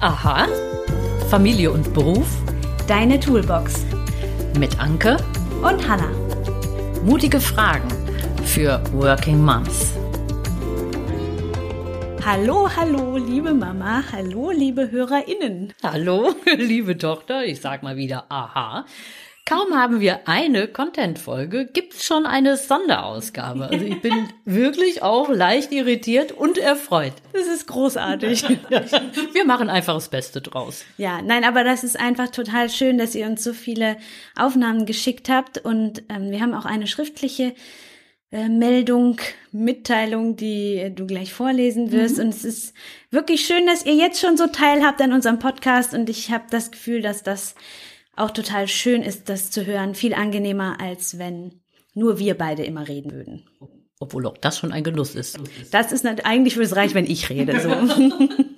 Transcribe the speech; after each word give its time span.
Aha. 0.00 0.46
Familie 1.28 1.72
und 1.72 1.92
Beruf. 1.92 2.28
Deine 2.86 3.18
Toolbox. 3.18 3.84
Mit 4.56 4.78
Anke 4.78 5.16
und 5.60 5.88
Hanna. 5.88 6.08
Mutige 7.04 7.40
Fragen 7.40 7.88
für 8.44 8.80
Working 8.92 9.42
Moms. 9.42 9.94
Hallo, 12.24 12.68
hallo, 12.76 13.16
liebe 13.16 13.52
Mama, 13.52 14.04
hallo, 14.12 14.52
liebe 14.52 14.88
HörerInnen. 14.88 15.72
Hallo, 15.82 16.32
liebe 16.56 16.96
Tochter, 16.96 17.44
ich 17.44 17.60
sag 17.60 17.82
mal 17.82 17.96
wieder 17.96 18.26
Aha. 18.28 18.84
Kaum 19.48 19.74
haben 19.74 20.00
wir 20.00 20.28
eine 20.28 20.68
Content-Folge, 20.68 21.70
gibt's 21.72 22.04
schon 22.04 22.26
eine 22.26 22.58
Sonderausgabe. 22.58 23.70
Also 23.70 23.82
ich 23.82 23.98
bin 24.02 24.28
wirklich 24.44 25.02
auch 25.02 25.30
leicht 25.30 25.72
irritiert 25.72 26.32
und 26.32 26.58
erfreut. 26.58 27.14
Das 27.32 27.46
ist 27.46 27.66
großartig. 27.66 28.44
wir 29.32 29.44
machen 29.46 29.70
einfach 29.70 29.94
das 29.94 30.10
Beste 30.10 30.42
draus. 30.42 30.84
Ja, 30.98 31.22
nein, 31.22 31.44
aber 31.44 31.64
das 31.64 31.82
ist 31.82 31.98
einfach 31.98 32.28
total 32.28 32.68
schön, 32.68 32.98
dass 32.98 33.14
ihr 33.14 33.24
uns 33.24 33.42
so 33.42 33.54
viele 33.54 33.96
Aufnahmen 34.36 34.84
geschickt 34.84 35.30
habt 35.30 35.56
und 35.56 36.02
ähm, 36.10 36.30
wir 36.30 36.42
haben 36.42 36.52
auch 36.52 36.66
eine 36.66 36.86
schriftliche 36.86 37.54
äh, 38.30 38.50
Meldung, 38.50 39.18
Mitteilung, 39.50 40.36
die 40.36 40.92
du 40.94 41.06
gleich 41.06 41.32
vorlesen 41.32 41.90
wirst. 41.90 42.18
Mhm. 42.18 42.24
Und 42.24 42.28
es 42.34 42.44
ist 42.44 42.74
wirklich 43.10 43.46
schön, 43.46 43.64
dass 43.64 43.86
ihr 43.86 43.94
jetzt 43.94 44.20
schon 44.20 44.36
so 44.36 44.46
teilhabt 44.48 45.00
an 45.00 45.14
unserem 45.14 45.38
Podcast 45.38 45.94
und 45.94 46.10
ich 46.10 46.30
habe 46.30 46.44
das 46.50 46.70
Gefühl, 46.70 47.00
dass 47.00 47.22
das 47.22 47.54
auch 48.20 48.30
total 48.30 48.68
schön 48.68 49.02
ist, 49.02 49.28
das 49.28 49.50
zu 49.50 49.66
hören. 49.66 49.94
Viel 49.94 50.14
angenehmer, 50.14 50.80
als 50.80 51.18
wenn 51.18 51.60
nur 51.94 52.18
wir 52.18 52.36
beide 52.36 52.64
immer 52.64 52.86
reden 52.86 53.12
würden. 53.12 53.44
Obwohl 54.00 54.26
auch 54.26 54.38
das 54.38 54.58
schon 54.58 54.72
ein 54.72 54.84
Genuss 54.84 55.14
ist. 55.14 55.38
Das 55.72 55.90
ist 55.90 56.04
nicht, 56.04 56.24
eigentlich 56.24 56.56
würde 56.56 56.66
es 56.66 56.76
reichen, 56.76 56.94
wenn 56.94 57.10
ich 57.10 57.30
rede. 57.30 57.60
So. 57.60 57.70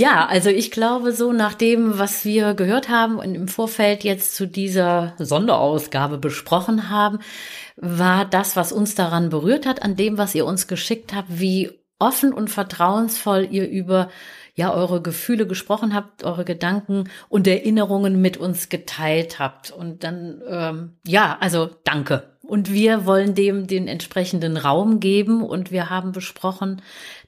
Ja, 0.00 0.24
also 0.24 0.48
ich 0.48 0.70
glaube 0.70 1.12
so 1.12 1.30
nach 1.30 1.52
dem, 1.52 1.98
was 1.98 2.24
wir 2.24 2.54
gehört 2.54 2.88
haben 2.88 3.18
und 3.18 3.34
im 3.34 3.48
Vorfeld 3.48 4.02
jetzt 4.02 4.34
zu 4.34 4.46
dieser 4.46 5.12
Sonderausgabe 5.18 6.16
besprochen 6.16 6.88
haben, 6.88 7.18
war 7.76 8.24
das, 8.24 8.56
was 8.56 8.72
uns 8.72 8.94
daran 8.94 9.28
berührt 9.28 9.66
hat, 9.66 9.82
an 9.82 9.96
dem, 9.96 10.16
was 10.16 10.34
ihr 10.34 10.46
uns 10.46 10.68
geschickt 10.68 11.12
habt, 11.14 11.28
wie 11.28 11.70
offen 11.98 12.32
und 12.32 12.48
vertrauensvoll 12.48 13.46
ihr 13.50 13.68
über 13.68 14.08
ja 14.60 14.74
eure 14.74 15.00
Gefühle 15.00 15.46
gesprochen 15.46 15.94
habt, 15.94 16.22
eure 16.22 16.44
Gedanken 16.44 17.08
und 17.30 17.46
Erinnerungen 17.46 18.20
mit 18.20 18.36
uns 18.36 18.68
geteilt 18.68 19.38
habt. 19.38 19.70
Und 19.70 20.04
dann, 20.04 20.42
ähm, 20.46 20.96
ja, 21.06 21.38
also 21.40 21.70
danke. 21.84 22.24
Und 22.42 22.70
wir 22.70 23.06
wollen 23.06 23.34
dem 23.34 23.66
den 23.68 23.88
entsprechenden 23.88 24.58
Raum 24.58 25.00
geben 25.00 25.42
und 25.42 25.70
wir 25.70 25.88
haben 25.88 26.12
besprochen, 26.12 26.82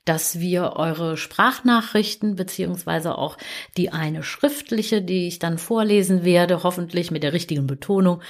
dass 0.04 0.40
wir 0.40 0.74
eure 0.76 1.16
Sprachnachrichten 1.16 2.34
beziehungsweise 2.34 3.16
auch 3.16 3.38
die 3.76 3.90
eine 3.90 4.22
schriftliche, 4.22 5.02
die 5.02 5.28
ich 5.28 5.38
dann 5.38 5.58
vorlesen 5.58 6.24
werde, 6.24 6.62
hoffentlich 6.62 7.10
mit 7.10 7.22
der 7.22 7.32
richtigen 7.32 7.66
Betonung, 7.66 8.20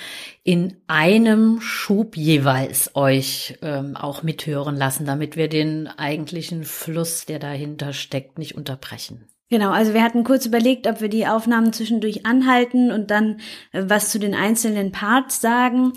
in 0.44 0.76
einem 0.86 1.60
Schub 1.60 2.16
jeweils 2.16 2.94
euch 2.94 3.58
ähm, 3.62 3.96
auch 3.96 4.22
mithören 4.22 4.76
lassen, 4.76 5.06
damit 5.06 5.36
wir 5.36 5.48
den 5.48 5.86
eigentlichen 5.86 6.64
Fluss, 6.64 7.26
der 7.26 7.38
dahinter 7.38 7.92
steckt, 7.92 8.38
nicht 8.38 8.54
unterbrechen. 8.54 9.28
Genau, 9.52 9.70
also 9.70 9.92
wir 9.92 10.02
hatten 10.02 10.24
kurz 10.24 10.46
überlegt, 10.46 10.86
ob 10.86 11.02
wir 11.02 11.10
die 11.10 11.26
Aufnahmen 11.26 11.74
zwischendurch 11.74 12.24
anhalten 12.24 12.90
und 12.90 13.10
dann 13.10 13.40
äh, 13.72 13.82
was 13.86 14.08
zu 14.08 14.18
den 14.18 14.34
einzelnen 14.34 14.92
Parts 14.92 15.42
sagen. 15.42 15.92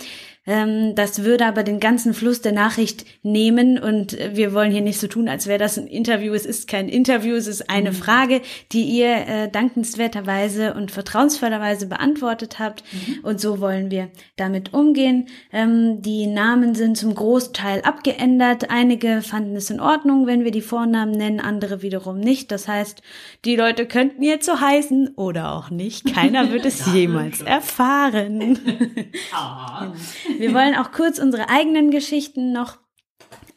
Ähm, 0.48 0.94
das 0.96 1.24
würde 1.24 1.46
aber 1.46 1.64
den 1.64 1.80
ganzen 1.80 2.14
Fluss 2.14 2.42
der 2.42 2.52
Nachricht 2.52 3.06
nehmen 3.24 3.80
und 3.80 4.18
wir 4.34 4.54
wollen 4.54 4.72
hier 4.72 4.82
nicht 4.82 5.00
so 5.00 5.08
tun, 5.08 5.28
als 5.28 5.48
wäre 5.48 5.58
das 5.58 5.78
ein 5.78 5.88
Interview. 5.88 6.34
Es 6.34 6.46
ist 6.46 6.68
kein 6.68 6.88
Interview, 6.88 7.36
es 7.36 7.48
ist 7.48 7.70
eine 7.70 7.92
mhm. 7.92 7.96
Frage, 7.96 8.42
die 8.72 8.84
ihr 8.84 9.28
äh, 9.28 9.50
dankenswerterweise 9.50 10.74
und 10.76 10.92
vertrauensvollerweise 10.92 11.88
beantwortet 11.88 12.60
habt 12.60 12.84
mhm. 12.92 13.24
und 13.24 13.42
so 13.42 13.60
wollen 13.60 13.90
wir 13.90 14.10
damit 14.36 14.74
umgehen. 14.74 15.28
Ähm, 15.52 16.02
die 16.02 16.28
Namen 16.28 16.76
sind 16.76 16.98
zum 16.98 17.16
Großteil 17.16 17.82
abgeändert. 17.82 18.70
Einige 18.70 19.22
fanden 19.22 19.56
es 19.56 19.70
in 19.70 19.80
Ordnung, 19.80 20.28
wenn 20.28 20.44
wir 20.44 20.52
die 20.52 20.62
Vornamen 20.62 21.12
nennen, 21.12 21.40
andere 21.40 21.82
wiederum 21.82 22.20
nicht. 22.20 22.52
Das 22.52 22.68
heißt, 22.68 23.02
die 23.46 23.56
Leute 23.56 23.88
könnten 23.88 24.22
jetzt 24.22 24.46
so 24.46 24.60
heißen 24.60 25.16
oder 25.16 25.54
auch 25.54 25.72
nicht. 25.72 26.14
Keiner 26.14 26.52
wird 26.52 26.66
es 26.66 26.94
jemals 26.94 27.42
erfahren. 27.42 28.60
ah. 29.34 29.92
Wir 30.40 30.54
wollen 30.54 30.76
auch 30.76 30.92
kurz 30.92 31.20
unsere 31.20 31.50
eigenen 31.50 31.92
Geschichten 31.92 32.52
noch 32.52 32.78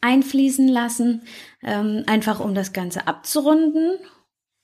einfließen 0.01 0.67
lassen, 0.67 1.23
ähm, 1.63 2.03
einfach 2.07 2.39
um 2.39 2.55
das 2.55 2.73
Ganze 2.73 3.07
abzurunden. 3.07 3.97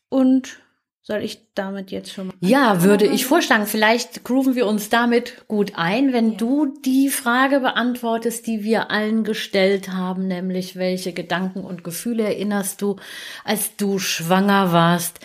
Und 0.09 0.59
soll 1.08 1.22
ich 1.22 1.53
damit 1.53 1.92
jetzt 1.92 2.12
schon 2.12 2.28
mal? 2.28 2.34
Ja, 2.40 2.81
würde 2.81 3.06
ich 3.06 3.26
vorschlagen. 3.26 3.68
Vielleicht 3.68 4.24
grooven 4.24 4.56
wir 4.56 4.66
uns 4.66 4.90
damit 4.90 5.48
gut 5.48 5.74
ein, 5.76 6.14
wenn 6.14 6.31
ja. 6.31 6.38
du 6.38 6.74
die 6.84 7.09
Frage 7.09 7.59
beantwortest, 7.59 8.47
die 8.47 8.64
wir 8.64 8.90
allen 8.90 9.24
gestellt 9.24 9.90
haben, 9.90 10.28
nämlich 10.28 10.78
welche 10.78 11.14
Gedanken 11.14 11.64
und 11.64 11.84
Gefühle 11.84 12.24
erinnerst 12.24 12.82
du, 12.82 12.96
als 13.44 13.76
du 13.76 14.00
schwanger 14.00 14.72
warst? 14.72 15.20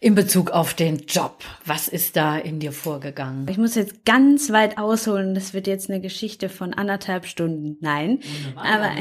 In 0.00 0.14
Bezug 0.14 0.50
auf 0.50 0.74
den 0.74 0.98
Job. 1.06 1.42
Was 1.64 1.88
ist 1.88 2.16
da 2.16 2.36
in 2.36 2.60
dir 2.60 2.72
vorgegangen? 2.72 3.46
Ich 3.48 3.58
muss 3.58 3.74
jetzt 3.74 4.04
ganz 4.04 4.50
weit 4.50 4.78
ausholen. 4.78 5.34
Das 5.34 5.54
wird 5.54 5.66
jetzt 5.66 5.90
eine 5.90 6.00
Geschichte 6.00 6.48
von 6.48 6.72
anderthalb 6.74 7.26
Stunden. 7.26 7.76
Nein. 7.80 8.20
Aber 8.54 8.90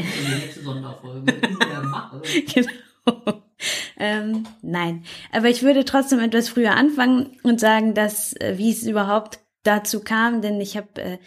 genau. 2.53 3.43
ähm, 3.97 4.47
nein. 4.61 5.03
Aber 5.31 5.49
ich 5.49 5.61
würde 5.63 5.85
trotzdem 5.85 6.19
etwas 6.19 6.49
früher 6.49 6.75
anfangen 6.75 7.37
und 7.43 7.59
sagen, 7.59 7.93
dass 7.93 8.33
äh, 8.33 8.57
wie 8.57 8.71
es 8.71 8.83
überhaupt 8.83 9.39
dazu 9.63 9.99
kam, 9.99 10.41
denn 10.41 10.59
ich 10.61 10.77
habe 10.77 11.01
äh, 11.01 11.17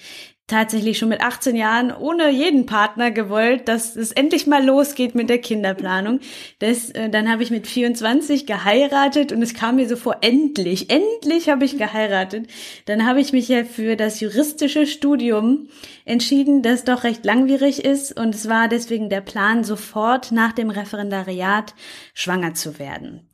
tatsächlich 0.50 0.99
schon 0.99 1.09
mit 1.09 1.22
18 1.22 1.56
Jahren 1.56 1.93
ohne 1.93 2.31
jeden 2.31 2.66
Partner 2.66 3.11
gewollt, 3.11 3.69
dass 3.69 3.97
es 3.97 4.12
endlich 4.12 4.47
mal 4.47 4.65
losgeht 4.65 5.15
mit 5.15 5.31
der 5.31 5.38
Kinderplanung. 5.38 6.21
Das, 6.59 6.91
äh, 6.91 7.09
dann 7.09 7.31
habe 7.31 7.43
ich 7.43 7.50
mit 7.50 7.66
24 7.66 8.47
geheiratet 8.47 9.33
und 9.33 9.43
es 9.43 9.55
kam 9.55 9.77
mir 9.77 9.88
so 9.88 9.97
vor, 9.97 10.19
endlich, 10.21 10.91
endlich 10.91 11.49
habe 11.49 11.65
ich 11.65 11.78
geheiratet. 11.78 12.49
Dann 12.87 13.06
habe 13.06 13.21
ich 13.21 13.33
mich 13.33 13.49
ja 13.49 13.65
für 13.65 13.97
das 13.97 14.21
juristische 14.21 14.87
Studium 14.87 15.69
entschieden, 16.05 16.62
das 16.62 16.84
doch 16.84 17.05
recht 17.05 17.25
langwierig 17.25 17.84
ist 17.84 18.19
und 18.19 18.34
es 18.34 18.49
war 18.49 18.69
deswegen 18.69 19.09
der 19.09 19.21
Plan, 19.21 19.65
sofort 19.65 20.32
nach 20.32 20.53
dem 20.53 20.71
Referendariat 20.71 21.75
schwanger 22.15 22.55
zu 22.55 22.78
werden. 22.78 23.31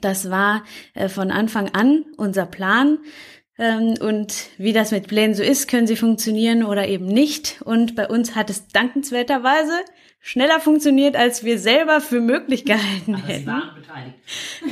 Das 0.00 0.30
war 0.30 0.64
äh, 0.94 1.08
von 1.08 1.30
Anfang 1.30 1.70
an 1.70 2.04
unser 2.16 2.46
Plan. 2.46 2.98
Ähm, 3.58 3.94
und 4.00 4.50
wie 4.56 4.72
das 4.72 4.92
mit 4.92 5.08
Plänen 5.08 5.34
so 5.34 5.42
ist, 5.42 5.68
können 5.68 5.86
sie 5.86 5.96
funktionieren 5.96 6.62
oder 6.62 6.86
eben 6.86 7.06
nicht. 7.06 7.60
Und 7.64 7.96
bei 7.96 8.06
uns 8.06 8.36
hat 8.36 8.50
es 8.50 8.68
dankenswerterweise 8.68 9.72
schneller 10.20 10.60
funktioniert, 10.60 11.16
als 11.16 11.44
wir 11.44 11.58
selber 11.58 12.00
für 12.00 12.20
möglich 12.20 12.64
gehalten 12.64 13.16
hätten. 13.16 13.46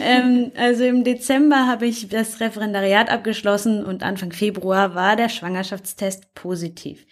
Ähm, 0.00 0.52
also 0.56 0.84
im 0.84 1.04
Dezember 1.04 1.66
habe 1.66 1.86
ich 1.86 2.08
das 2.08 2.40
Referendariat 2.40 3.10
abgeschlossen 3.10 3.84
und 3.84 4.02
Anfang 4.02 4.32
Februar 4.32 4.94
war 4.94 5.16
der 5.16 5.28
Schwangerschaftstest 5.28 6.34
positiv. 6.34 7.06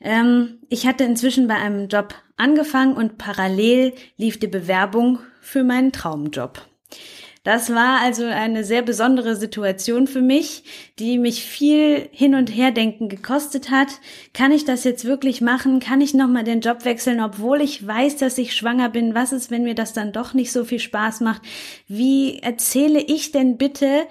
Ähm, 0.00 0.58
ich 0.68 0.86
hatte 0.86 1.04
inzwischen 1.04 1.48
bei 1.48 1.54
einem 1.54 1.88
Job 1.88 2.14
angefangen 2.36 2.94
und 2.94 3.18
parallel 3.18 3.94
lief 4.16 4.38
die 4.38 4.48
Bewerbung 4.48 5.18
für 5.40 5.64
meinen 5.64 5.92
Traumjob. 5.92 6.60
Das 7.44 7.74
war 7.74 8.00
also 8.00 8.24
eine 8.24 8.64
sehr 8.64 8.80
besondere 8.80 9.36
Situation 9.36 10.06
für 10.06 10.22
mich, 10.22 10.64
die 10.98 11.18
mich 11.18 11.44
viel 11.44 12.08
hin 12.10 12.34
und 12.34 12.48
her 12.48 12.70
denken 12.70 13.10
gekostet 13.10 13.70
hat. 13.70 13.88
Kann 14.32 14.50
ich 14.50 14.64
das 14.64 14.82
jetzt 14.82 15.04
wirklich 15.04 15.42
machen? 15.42 15.78
Kann 15.78 16.00
ich 16.00 16.14
nochmal 16.14 16.44
den 16.44 16.62
Job 16.62 16.86
wechseln, 16.86 17.20
obwohl 17.20 17.60
ich 17.60 17.86
weiß, 17.86 18.16
dass 18.16 18.38
ich 18.38 18.56
schwanger 18.56 18.88
bin? 18.88 19.14
Was 19.14 19.32
ist, 19.32 19.50
wenn 19.50 19.64
mir 19.64 19.74
das 19.74 19.92
dann 19.92 20.12
doch 20.12 20.32
nicht 20.32 20.52
so 20.52 20.64
viel 20.64 20.78
Spaß 20.78 21.20
macht? 21.20 21.42
Wie 21.86 22.38
erzähle 22.38 23.00
ich 23.00 23.30
denn 23.30 23.58
bitte 23.58 24.06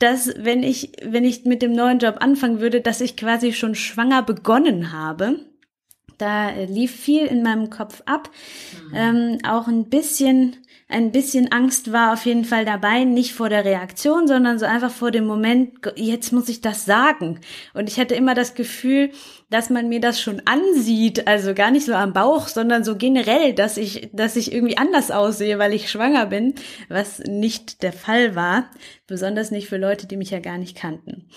dass 0.00 0.32
wenn 0.38 0.62
ich, 0.62 0.92
wenn 1.04 1.24
ich 1.24 1.44
mit 1.44 1.60
dem 1.60 1.72
neuen 1.72 1.98
Job 1.98 2.16
anfangen 2.20 2.60
würde, 2.60 2.80
dass 2.80 3.02
ich 3.02 3.18
quasi 3.18 3.52
schon 3.52 3.74
schwanger 3.74 4.22
begonnen 4.22 4.92
habe. 4.92 5.40
Da 6.16 6.50
lief 6.50 6.98
viel 6.98 7.26
in 7.26 7.42
meinem 7.42 7.68
Kopf 7.68 8.02
ab. 8.06 8.30
Mhm. 8.88 8.94
Ähm, 8.94 9.38
auch 9.46 9.68
ein 9.68 9.90
bisschen 9.90 10.56
ein 10.90 11.12
bisschen 11.12 11.52
Angst 11.52 11.92
war 11.92 12.12
auf 12.12 12.26
jeden 12.26 12.44
Fall 12.44 12.64
dabei, 12.64 13.04
nicht 13.04 13.32
vor 13.32 13.48
der 13.48 13.64
Reaktion, 13.64 14.26
sondern 14.26 14.58
so 14.58 14.66
einfach 14.66 14.90
vor 14.90 15.10
dem 15.10 15.24
Moment, 15.24 15.72
jetzt 15.96 16.32
muss 16.32 16.48
ich 16.48 16.60
das 16.60 16.84
sagen. 16.84 17.40
Und 17.74 17.88
ich 17.88 17.98
hatte 17.98 18.14
immer 18.14 18.34
das 18.34 18.54
Gefühl, 18.54 19.10
dass 19.50 19.70
man 19.70 19.88
mir 19.88 20.00
das 20.00 20.20
schon 20.20 20.42
ansieht, 20.46 21.26
also 21.26 21.54
gar 21.54 21.70
nicht 21.70 21.86
so 21.86 21.94
am 21.94 22.12
Bauch, 22.12 22.48
sondern 22.48 22.84
so 22.84 22.96
generell, 22.96 23.54
dass 23.54 23.76
ich, 23.76 24.10
dass 24.12 24.36
ich 24.36 24.52
irgendwie 24.52 24.78
anders 24.78 25.10
aussehe, 25.10 25.58
weil 25.58 25.72
ich 25.72 25.90
schwanger 25.90 26.26
bin, 26.26 26.54
was 26.88 27.20
nicht 27.20 27.82
der 27.82 27.92
Fall 27.92 28.34
war, 28.34 28.70
besonders 29.06 29.50
nicht 29.50 29.68
für 29.68 29.78
Leute, 29.78 30.06
die 30.06 30.16
mich 30.16 30.30
ja 30.30 30.40
gar 30.40 30.58
nicht 30.58 30.76
kannten. 30.76 31.28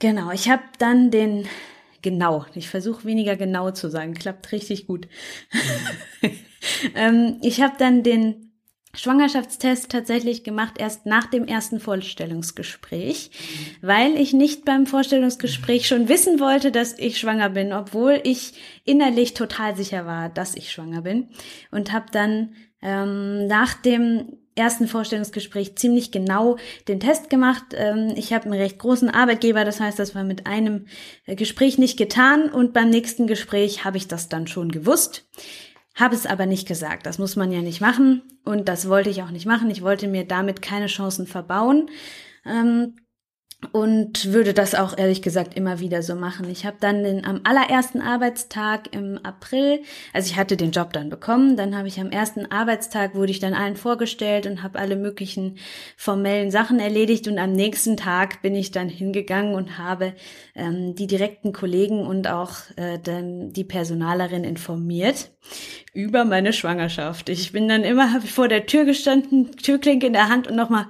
Genau, 0.00 0.32
ich 0.32 0.50
habe 0.50 0.62
dann 0.78 1.10
den 1.10 1.48
genau, 2.02 2.44
ich 2.54 2.68
versuche 2.68 3.04
weniger 3.04 3.34
genau 3.34 3.70
zu 3.70 3.88
sagen, 3.88 4.14
klappt 4.14 4.52
richtig 4.52 4.86
gut. 4.86 5.08
Mhm. 6.22 6.30
ähm, 6.94 7.38
ich 7.42 7.62
habe 7.62 7.74
dann 7.78 8.02
den 8.02 8.53
Schwangerschaftstest 8.94 9.90
tatsächlich 9.90 10.44
gemacht 10.44 10.74
erst 10.78 11.06
nach 11.06 11.26
dem 11.26 11.46
ersten 11.46 11.80
Vorstellungsgespräch, 11.80 13.30
weil 13.82 14.16
ich 14.16 14.32
nicht 14.32 14.64
beim 14.64 14.86
Vorstellungsgespräch 14.86 15.86
schon 15.86 16.08
wissen 16.08 16.40
wollte, 16.40 16.70
dass 16.70 16.98
ich 16.98 17.18
schwanger 17.18 17.50
bin, 17.50 17.72
obwohl 17.72 18.20
ich 18.24 18.54
innerlich 18.84 19.34
total 19.34 19.76
sicher 19.76 20.06
war, 20.06 20.28
dass 20.28 20.56
ich 20.56 20.72
schwanger 20.72 21.02
bin 21.02 21.28
und 21.70 21.92
habe 21.92 22.06
dann 22.12 22.54
ähm, 22.82 23.46
nach 23.46 23.74
dem 23.74 24.38
ersten 24.56 24.86
Vorstellungsgespräch 24.86 25.76
ziemlich 25.76 26.12
genau 26.12 26.56
den 26.86 27.00
Test 27.00 27.28
gemacht. 27.28 27.64
Ähm, 27.74 28.12
ich 28.16 28.32
habe 28.32 28.44
einen 28.44 28.54
recht 28.60 28.78
großen 28.78 29.10
Arbeitgeber, 29.10 29.64
das 29.64 29.80
heißt, 29.80 29.98
das 29.98 30.14
war 30.14 30.24
mit 30.24 30.46
einem 30.46 30.86
Gespräch 31.26 31.78
nicht 31.78 31.96
getan 31.96 32.50
und 32.50 32.72
beim 32.72 32.90
nächsten 32.90 33.26
Gespräch 33.26 33.84
habe 33.84 33.96
ich 33.96 34.06
das 34.06 34.28
dann 34.28 34.46
schon 34.46 34.70
gewusst. 34.70 35.26
Habe 35.94 36.14
es 36.14 36.26
aber 36.26 36.46
nicht 36.46 36.66
gesagt. 36.66 37.06
Das 37.06 37.18
muss 37.18 37.36
man 37.36 37.52
ja 37.52 37.62
nicht 37.62 37.80
machen 37.80 38.22
und 38.44 38.68
das 38.68 38.88
wollte 38.88 39.10
ich 39.10 39.22
auch 39.22 39.30
nicht 39.30 39.46
machen. 39.46 39.70
Ich 39.70 39.82
wollte 39.82 40.08
mir 40.08 40.26
damit 40.26 40.60
keine 40.60 40.86
Chancen 40.86 41.26
verbauen. 41.26 41.88
Ähm, 42.44 42.96
und 43.72 44.32
würde 44.32 44.54
das 44.54 44.74
auch 44.74 44.96
ehrlich 44.96 45.22
gesagt 45.22 45.54
immer 45.54 45.80
wieder 45.80 46.02
so 46.02 46.14
machen. 46.14 46.48
Ich 46.50 46.66
habe 46.66 46.76
dann 46.80 47.02
den, 47.02 47.24
am 47.24 47.40
allerersten 47.44 48.00
Arbeitstag 48.00 48.94
im 48.94 49.18
April, 49.22 49.80
also 50.12 50.30
ich 50.30 50.36
hatte 50.36 50.56
den 50.56 50.70
Job 50.70 50.92
dann 50.92 51.10
bekommen, 51.10 51.56
dann 51.56 51.76
habe 51.76 51.88
ich 51.88 52.00
am 52.00 52.10
ersten 52.10 52.50
Arbeitstag 52.50 53.14
wurde 53.14 53.32
ich 53.32 53.40
dann 53.40 53.54
allen 53.54 53.76
vorgestellt 53.76 54.46
und 54.46 54.62
habe 54.62 54.78
alle 54.78 54.96
möglichen 54.96 55.58
formellen 55.96 56.50
Sachen 56.50 56.78
erledigt 56.78 57.28
und 57.28 57.38
am 57.38 57.52
nächsten 57.52 57.96
Tag 57.96 58.42
bin 58.42 58.54
ich 58.54 58.70
dann 58.70 58.88
hingegangen 58.88 59.54
und 59.54 59.78
habe 59.78 60.14
ähm, 60.54 60.94
die 60.94 61.06
direkten 61.06 61.52
Kollegen 61.52 62.06
und 62.06 62.28
auch 62.28 62.56
äh, 62.76 62.98
dann 63.02 63.52
die 63.52 63.64
Personalerin 63.64 64.44
informiert 64.44 65.30
über 65.92 66.24
meine 66.24 66.52
Schwangerschaft. 66.52 67.28
Ich 67.28 67.52
bin 67.52 67.68
dann 67.68 67.84
immer 67.84 68.20
vor 68.20 68.48
der 68.48 68.66
Tür 68.66 68.84
gestanden, 68.84 69.52
Türklinke 69.52 70.06
in 70.06 70.12
der 70.12 70.28
Hand 70.28 70.48
und 70.48 70.56
nochmal 70.56 70.86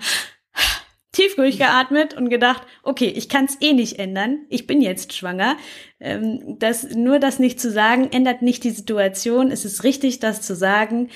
tief 1.14 1.36
durchgeatmet 1.36 2.14
und 2.14 2.28
gedacht, 2.28 2.62
okay, 2.82 3.06
ich 3.06 3.28
kann 3.28 3.46
es 3.46 3.56
eh 3.60 3.72
nicht 3.72 3.98
ändern. 3.98 4.40
Ich 4.50 4.66
bin 4.66 4.82
jetzt 4.82 5.14
schwanger. 5.14 5.56
Ähm, 6.00 6.56
das, 6.58 6.90
nur 6.94 7.18
das 7.18 7.38
nicht 7.38 7.58
zu 7.60 7.70
sagen, 7.70 8.10
ändert 8.12 8.42
nicht 8.42 8.64
die 8.64 8.70
Situation. 8.70 9.50
Es 9.50 9.64
ist 9.64 9.84
richtig, 9.84 10.20
das 10.20 10.42
zu 10.42 10.54
sagen. 10.54 11.08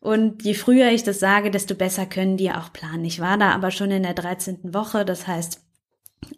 Und 0.00 0.42
je 0.42 0.54
früher 0.54 0.90
ich 0.90 1.04
das 1.04 1.20
sage, 1.20 1.52
desto 1.52 1.76
besser 1.76 2.06
können 2.06 2.36
die 2.36 2.50
auch 2.50 2.72
planen. 2.72 3.04
Ich 3.04 3.20
war 3.20 3.38
da 3.38 3.52
aber 3.52 3.70
schon 3.70 3.92
in 3.92 4.02
der 4.02 4.14
13. 4.14 4.74
Woche. 4.74 5.04
Das 5.04 5.28
heißt, 5.28 5.60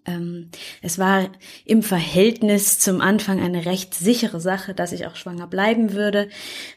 ähm, 0.06 0.50
es 0.82 0.99
war 0.99 1.31
im 1.64 1.82
Verhältnis 1.82 2.78
zum 2.78 3.00
Anfang 3.00 3.40
eine 3.40 3.67
recht 3.67 3.94
sichere 3.94 4.40
Sache, 4.40 4.75
dass 4.75 4.93
ich 4.93 5.06
auch 5.06 5.17
schwanger 5.17 5.46
bleiben 5.46 5.93
würde. 5.93 6.28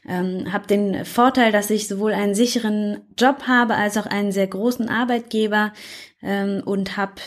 Ähm, 0.08 0.52
habe 0.52 0.68
den 0.68 1.06
Vorteil, 1.06 1.52
dass 1.52 1.70
ich 1.70 1.88
sowohl 1.88 2.14
einen 2.14 2.36
sicheren 2.36 3.02
Job 3.18 3.44
habe 3.48 3.76
als 3.76 3.98
auch 3.98 4.06
einen 4.06 4.32
sehr 4.32 4.48
großen 4.48 4.90
Arbeitgeber 4.90 5.74
ähm, 6.22 6.62
und 6.66 6.98
habe 6.98 7.22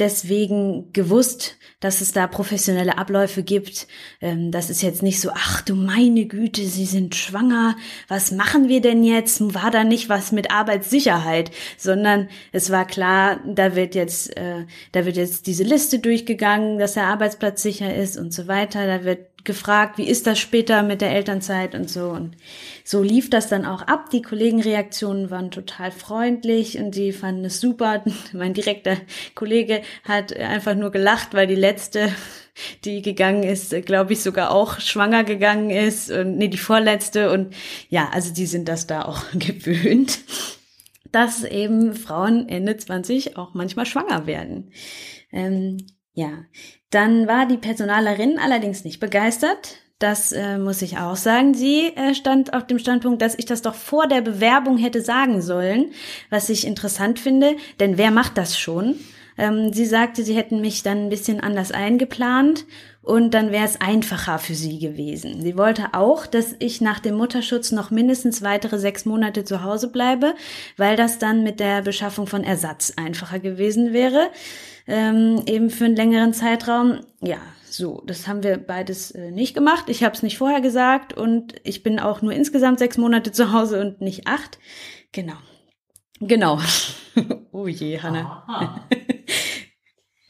deswegen 0.00 0.92
gewusst, 0.92 1.56
dass 1.78 2.00
es 2.00 2.12
da 2.12 2.26
professionelle 2.26 2.98
Abläufe 2.98 3.42
gibt. 3.42 3.86
Ähm, 4.20 4.50
das 4.50 4.70
ist 4.70 4.82
jetzt 4.82 5.02
nicht 5.02 5.20
so, 5.20 5.30
ach 5.32 5.60
du 5.60 5.74
meine 5.74 6.26
Güte, 6.26 6.62
Sie 6.62 6.86
sind 6.86 7.14
schwanger, 7.14 7.76
was 8.08 8.32
machen 8.32 8.68
wir 8.68 8.80
denn 8.80 9.04
jetzt? 9.04 9.54
War 9.54 9.70
da 9.70 9.84
nicht 9.84 10.08
was 10.08 10.32
mit 10.32 10.50
Arbeitssicherheit, 10.50 11.50
sondern 11.76 12.28
es 12.52 12.70
war 12.70 12.86
klar, 12.86 13.40
da 13.46 13.76
wird 13.76 13.94
jetzt, 13.94 14.36
äh, 14.36 14.64
da 14.92 15.04
wird 15.04 15.16
jetzt 15.16 15.46
diese 15.46 15.64
Liste 15.64 15.98
durchgegangen, 15.98 16.78
dass 16.78 16.94
der 16.94 17.06
Arbeitsplatz 17.06 17.62
sicher 17.62 17.94
ist 17.94 18.16
und 18.16 18.32
so 18.32 18.48
weiter. 18.48 18.86
Da 18.86 19.04
wird 19.04 19.29
gefragt, 19.44 19.98
wie 19.98 20.08
ist 20.08 20.26
das 20.26 20.38
später 20.38 20.82
mit 20.82 21.00
der 21.00 21.12
Elternzeit 21.12 21.74
und 21.74 21.88
so. 21.88 22.10
Und 22.10 22.36
so 22.84 23.02
lief 23.02 23.30
das 23.30 23.48
dann 23.48 23.64
auch 23.64 23.82
ab. 23.82 24.10
Die 24.10 24.22
Kollegenreaktionen 24.22 25.30
waren 25.30 25.50
total 25.50 25.90
freundlich 25.90 26.78
und 26.78 26.94
die 26.94 27.12
fanden 27.12 27.44
es 27.44 27.60
super. 27.60 28.04
Mein 28.32 28.54
direkter 28.54 28.96
Kollege 29.34 29.82
hat 30.04 30.36
einfach 30.36 30.74
nur 30.74 30.90
gelacht, 30.90 31.34
weil 31.34 31.46
die 31.46 31.54
letzte, 31.54 32.12
die 32.84 33.02
gegangen 33.02 33.42
ist, 33.42 33.74
glaube 33.86 34.12
ich, 34.12 34.22
sogar 34.22 34.50
auch 34.50 34.80
schwanger 34.80 35.24
gegangen 35.24 35.70
ist 35.70 36.10
und 36.10 36.36
nee, 36.36 36.48
die 36.48 36.58
vorletzte 36.58 37.30
und 37.30 37.54
ja, 37.88 38.08
also 38.12 38.32
die 38.32 38.46
sind 38.46 38.68
das 38.68 38.86
da 38.86 39.04
auch 39.04 39.22
gewöhnt, 39.34 40.20
dass 41.12 41.44
eben 41.44 41.94
Frauen 41.94 42.48
Ende 42.48 42.76
20 42.76 43.36
auch 43.36 43.54
manchmal 43.54 43.86
schwanger 43.86 44.26
werden. 44.26 44.72
Ähm, 45.32 45.78
ja, 46.12 46.44
dann 46.90 47.26
war 47.26 47.46
die 47.46 47.56
Personalerin 47.56 48.38
allerdings 48.38 48.84
nicht 48.84 49.00
begeistert. 49.00 49.76
Das 50.00 50.32
äh, 50.32 50.56
muss 50.58 50.80
ich 50.82 50.98
auch 50.98 51.16
sagen. 51.16 51.52
Sie 51.54 51.92
äh, 51.94 52.14
stand 52.14 52.54
auf 52.54 52.66
dem 52.66 52.78
Standpunkt, 52.78 53.20
dass 53.20 53.38
ich 53.38 53.44
das 53.44 53.62
doch 53.62 53.74
vor 53.74 54.06
der 54.06 54.22
Bewerbung 54.22 54.78
hätte 54.78 55.02
sagen 55.02 55.42
sollen, 55.42 55.92
was 56.30 56.48
ich 56.48 56.66
interessant 56.66 57.18
finde, 57.18 57.56
denn 57.80 57.98
wer 57.98 58.10
macht 58.10 58.38
das 58.38 58.58
schon? 58.58 58.96
Ähm, 59.36 59.72
sie 59.72 59.86
sagte, 59.86 60.22
sie 60.22 60.34
hätten 60.34 60.60
mich 60.60 60.82
dann 60.82 61.04
ein 61.04 61.08
bisschen 61.10 61.40
anders 61.40 61.70
eingeplant 61.70 62.64
und 63.02 63.32
dann 63.32 63.50
wäre 63.50 63.64
es 63.64 63.80
einfacher 63.80 64.38
für 64.38 64.54
sie 64.54 64.78
gewesen. 64.78 65.40
Sie 65.42 65.56
wollte 65.56 65.94
auch, 65.94 66.26
dass 66.26 66.54
ich 66.58 66.80
nach 66.80 67.00
dem 67.00 67.16
Mutterschutz 67.16 67.72
noch 67.72 67.90
mindestens 67.90 68.42
weitere 68.42 68.78
sechs 68.78 69.04
Monate 69.04 69.44
zu 69.44 69.62
Hause 69.62 69.88
bleibe, 69.88 70.34
weil 70.76 70.96
das 70.96 71.18
dann 71.18 71.42
mit 71.42 71.60
der 71.60 71.82
Beschaffung 71.82 72.26
von 72.26 72.44
Ersatz 72.44 72.92
einfacher 72.96 73.38
gewesen 73.38 73.92
wäre 73.92 74.30
ähm, 74.90 75.42
eben 75.46 75.70
für 75.70 75.84
einen 75.84 75.96
längeren 75.96 76.34
Zeitraum. 76.34 77.00
Ja, 77.20 77.38
so, 77.64 78.02
das 78.06 78.26
haben 78.26 78.42
wir 78.42 78.58
beides 78.58 79.12
äh, 79.12 79.30
nicht 79.30 79.54
gemacht. 79.54 79.84
Ich 79.88 80.02
habe 80.02 80.14
es 80.14 80.22
nicht 80.22 80.36
vorher 80.36 80.60
gesagt 80.60 81.16
und 81.16 81.54
ich 81.62 81.82
bin 81.82 82.00
auch 82.00 82.22
nur 82.22 82.32
insgesamt 82.32 82.80
sechs 82.80 82.98
Monate 82.98 83.30
zu 83.30 83.52
Hause 83.52 83.80
und 83.80 84.00
nicht 84.00 84.26
acht. 84.26 84.58
Genau. 85.12 85.36
Genau. 86.18 86.58
oh 87.52 87.68
je, 87.68 88.00
Hanna. 88.00 88.84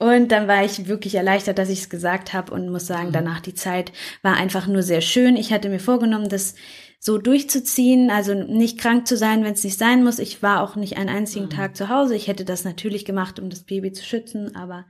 Und 0.01 0.33
dann 0.33 0.49
war 0.49 0.65
ich 0.65 0.89
wirklich 0.89 1.15
erleichtert, 1.15 1.59
dass 1.59 1.69
ich 1.69 1.81
es 1.81 1.91
gesagt 1.91 2.33
habe 2.33 2.55
und 2.55 2.71
muss 2.71 2.87
sagen, 2.87 3.09
mhm. 3.09 3.13
danach 3.13 3.41
die 3.41 3.53
Zeit 3.53 3.93
war 4.23 4.35
einfach 4.35 4.67
nur 4.67 4.83
sehr 4.83 5.03
schön. 5.03 5.37
Ich 5.37 5.53
hatte 5.53 5.69
mir 5.69 5.79
vorgenommen, 5.79 6.31
das 6.31 6.55
so 6.99 7.19
durchzuziehen, 7.19 8.11
also 8.11 8.33
nicht 8.33 8.79
krank 8.79 9.07
zu 9.07 9.19
sein, 9.19 9.45
wenn 9.45 9.53
es 9.53 9.63
nicht 9.63 9.79
sein 9.79 10.03
muss. 10.03 10.19
Ich 10.19 10.43
war 10.43 10.63
auch 10.63 10.75
nicht 10.75 10.97
einen 10.97 11.11
einzigen 11.11 11.47
mhm. 11.47 11.51
Tag 11.51 11.77
zu 11.77 11.91
Hause. 11.91 12.17
Ich 12.17 12.29
hätte 12.29 12.47
das 12.47 12.65
natürlich 12.65 13.05
gemacht, 13.05 13.39
um 13.39 13.51
das 13.51 13.65
Baby 13.65 13.93
zu 13.93 14.03
schützen, 14.03 14.57
aber 14.57 14.87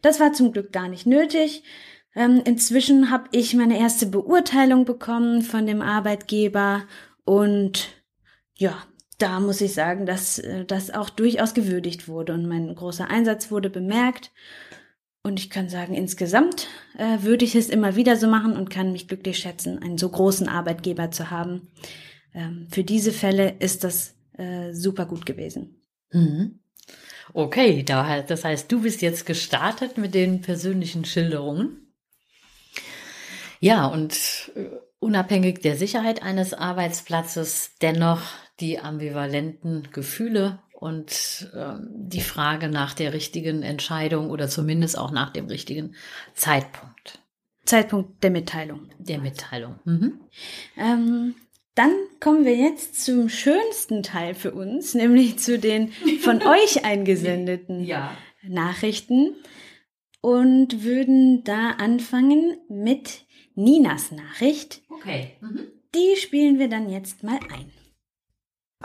das 0.00 0.20
war 0.20 0.32
zum 0.32 0.52
Glück 0.52 0.72
gar 0.72 0.88
nicht 0.88 1.06
nötig. 1.06 1.62
Ähm, 2.14 2.40
inzwischen 2.46 3.10
habe 3.10 3.24
ich 3.32 3.52
meine 3.52 3.78
erste 3.78 4.06
Beurteilung 4.06 4.86
bekommen 4.86 5.42
von 5.42 5.66
dem 5.66 5.82
Arbeitgeber 5.82 6.84
und 7.26 7.88
ja, 8.54 8.74
da 9.18 9.40
muss 9.40 9.60
ich 9.60 9.72
sagen, 9.72 10.06
dass 10.06 10.38
äh, 10.38 10.64
das 10.64 10.90
auch 10.90 11.10
durchaus 11.10 11.54
gewürdigt 11.54 12.08
wurde 12.08 12.34
und 12.34 12.46
mein 12.46 12.74
großer 12.74 13.08
Einsatz 13.08 13.50
wurde 13.50 13.70
bemerkt. 13.70 14.32
Und 15.22 15.40
ich 15.40 15.50
kann 15.50 15.68
sagen, 15.68 15.94
insgesamt 15.94 16.68
äh, 16.98 17.22
würde 17.22 17.44
ich 17.44 17.56
es 17.56 17.68
immer 17.68 17.96
wieder 17.96 18.16
so 18.16 18.28
machen 18.28 18.56
und 18.56 18.70
kann 18.70 18.92
mich 18.92 19.08
glücklich 19.08 19.38
schätzen, 19.38 19.82
einen 19.82 19.98
so 19.98 20.08
großen 20.08 20.48
Arbeitgeber 20.48 21.10
zu 21.10 21.30
haben. 21.30 21.68
Ähm, 22.32 22.68
für 22.70 22.84
diese 22.84 23.10
Fälle 23.10 23.56
ist 23.58 23.82
das 23.82 24.14
äh, 24.34 24.72
super 24.72 25.06
gut 25.06 25.26
gewesen. 25.26 25.82
Mhm. 26.12 26.60
Okay, 27.32 27.82
das 27.82 28.44
heißt, 28.44 28.70
du 28.70 28.82
bist 28.82 29.02
jetzt 29.02 29.26
gestartet 29.26 29.98
mit 29.98 30.14
den 30.14 30.42
persönlichen 30.42 31.04
Schilderungen. 31.04 31.92
Ja, 33.58 33.86
und 33.86 34.52
äh, 34.54 34.66
unabhängig 35.00 35.60
der 35.60 35.76
Sicherheit 35.76 36.22
eines 36.22 36.54
Arbeitsplatzes 36.54 37.72
dennoch 37.82 38.22
die 38.60 38.78
ambivalenten 38.78 39.88
Gefühle 39.92 40.58
und 40.72 41.50
ähm, 41.54 41.88
die 41.90 42.20
Frage 42.20 42.68
nach 42.68 42.94
der 42.94 43.12
richtigen 43.12 43.62
Entscheidung 43.62 44.30
oder 44.30 44.48
zumindest 44.48 44.98
auch 44.98 45.10
nach 45.10 45.30
dem 45.30 45.46
richtigen 45.46 45.94
Zeitpunkt. 46.34 47.20
Zeitpunkt 47.64 48.22
der 48.22 48.30
Mitteilung. 48.30 48.90
Der 48.98 49.18
Mitteilung. 49.18 49.78
Mhm. 49.84 50.20
Ähm, 50.76 51.34
dann 51.74 51.92
kommen 52.20 52.44
wir 52.44 52.56
jetzt 52.56 53.04
zum 53.04 53.28
schönsten 53.28 54.02
Teil 54.02 54.34
für 54.34 54.52
uns, 54.52 54.94
nämlich 54.94 55.38
zu 55.38 55.58
den 55.58 55.92
von 56.20 56.42
euch 56.46 56.84
eingesendeten 56.84 57.84
ja. 57.84 58.16
Nachrichten 58.42 59.34
und 60.20 60.84
würden 60.84 61.44
da 61.44 61.72
anfangen 61.72 62.56
mit 62.68 63.26
Ninas 63.54 64.10
Nachricht. 64.10 64.82
Okay. 64.88 65.32
Mhm. 65.40 65.66
Die 65.94 66.16
spielen 66.16 66.58
wir 66.58 66.68
dann 66.68 66.88
jetzt 66.88 67.22
mal 67.22 67.38
ein. 67.52 67.70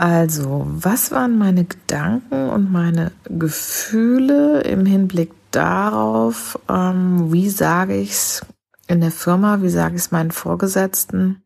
Also, 0.01 0.65
was 0.65 1.12
waren 1.12 1.38
meine 1.38 1.63
Gedanken 1.63 2.50
und 2.50 2.72
meine 2.72 3.12
Gefühle 3.25 4.62
im 4.62 4.84
Hinblick 4.88 5.31
darauf, 5.51 6.58
ähm, 6.67 7.31
wie 7.31 7.51
sage 7.51 7.98
ich 7.98 8.10
es 8.10 8.43
in 8.88 9.01
der 9.01 9.12
Firma, 9.12 9.62
wie 9.62 9.70
sage 9.70 9.93
ich 9.93 10.01
es 10.01 10.10
meinen 10.10 10.31
Vorgesetzten, 10.31 11.43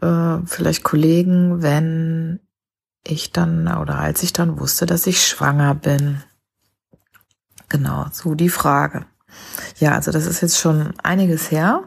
äh, 0.00 0.38
vielleicht 0.44 0.82
Kollegen, 0.82 1.62
wenn 1.62 2.40
ich 3.06 3.30
dann 3.30 3.68
oder 3.78 4.00
als 4.00 4.24
ich 4.24 4.32
dann 4.32 4.58
wusste, 4.58 4.86
dass 4.86 5.06
ich 5.06 5.24
schwanger 5.24 5.76
bin. 5.76 6.24
Genau, 7.68 8.06
so 8.10 8.34
die 8.34 8.48
Frage. 8.48 9.06
Ja, 9.78 9.92
also 9.92 10.10
das 10.10 10.26
ist 10.26 10.40
jetzt 10.40 10.58
schon 10.58 10.98
einiges 11.04 11.52
her, 11.52 11.84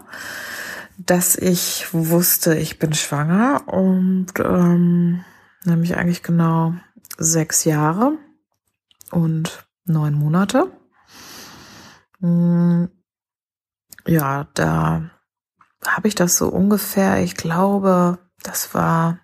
dass 0.97 1.35
ich 1.35 1.93
wusste, 1.93 2.55
ich 2.55 2.79
bin 2.79 2.93
schwanger 2.93 3.63
und 3.67 4.27
ähm, 4.39 5.25
nämlich 5.65 5.95
eigentlich 5.95 6.23
genau 6.23 6.75
sechs 7.17 7.63
Jahre 7.65 8.17
und 9.11 9.65
neun 9.85 10.13
Monate. 10.13 10.71
Hm, 12.19 12.89
ja, 14.05 14.47
da 14.53 15.09
habe 15.85 16.07
ich 16.07 16.15
das 16.15 16.37
so 16.37 16.47
ungefähr, 16.47 17.23
ich 17.23 17.35
glaube, 17.35 18.19
das 18.41 18.73
war 18.73 19.19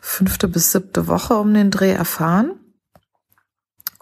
fünfte 0.00 0.48
bis 0.48 0.72
siebte 0.72 1.08
Woche 1.08 1.34
um 1.34 1.52
den 1.52 1.70
Dreh 1.70 1.92
erfahren 1.92 2.60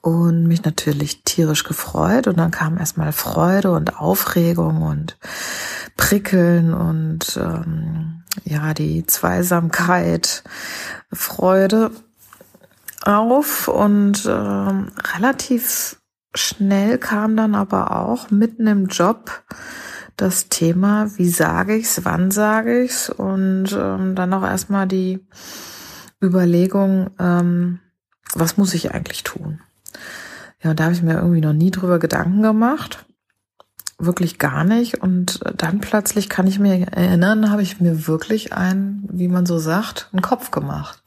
und 0.02 0.46
mich 0.46 0.64
natürlich 0.64 1.24
tierisch 1.24 1.64
gefreut 1.64 2.26
und 2.26 2.36
dann 2.38 2.50
kam 2.50 2.76
erstmal 2.76 3.12
Freude 3.12 3.72
und 3.72 3.98
Aufregung 3.98 4.82
und 4.82 5.16
Prickeln 5.96 6.74
und 6.74 7.36
ähm, 7.36 8.22
ja 8.44 8.74
die 8.74 9.06
Zweisamkeit, 9.06 10.42
Freude 11.12 11.90
auf 13.02 13.68
und 13.68 14.26
ähm, 14.26 14.90
relativ 15.16 16.00
schnell 16.34 16.98
kam 16.98 17.36
dann 17.36 17.54
aber 17.54 17.96
auch 17.96 18.30
mitten 18.30 18.66
im 18.66 18.86
Job 18.86 19.44
das 20.16 20.48
Thema, 20.48 21.10
wie 21.16 21.28
sage 21.28 21.76
ich's, 21.76 22.04
wann 22.04 22.30
sage 22.30 22.82
ich's 22.82 23.10
und 23.10 23.72
ähm, 23.72 24.14
dann 24.14 24.32
auch 24.32 24.44
erstmal 24.44 24.86
die 24.86 25.26
Überlegung, 26.22 27.10
ähm, 27.18 27.80
was 28.32 28.56
muss 28.56 28.74
ich 28.74 28.92
eigentlich 28.92 29.22
tun? 29.22 29.60
Ja, 30.62 30.72
da 30.74 30.84
habe 30.84 30.94
ich 30.94 31.02
mir 31.02 31.16
irgendwie 31.16 31.40
noch 31.40 31.52
nie 31.52 31.70
drüber 31.70 31.98
Gedanken 31.98 32.42
gemacht. 32.42 33.04
Wirklich 33.98 34.38
gar 34.38 34.64
nicht. 34.64 35.02
Und 35.02 35.40
dann 35.56 35.80
plötzlich 35.80 36.28
kann 36.28 36.46
ich 36.46 36.58
mir 36.58 36.88
erinnern, 36.88 37.50
habe 37.50 37.62
ich 37.62 37.80
mir 37.80 38.06
wirklich 38.06 38.52
ein, 38.52 39.04
wie 39.08 39.28
man 39.28 39.46
so 39.46 39.58
sagt, 39.58 40.08
einen 40.12 40.22
Kopf 40.22 40.50
gemacht. 40.50 41.02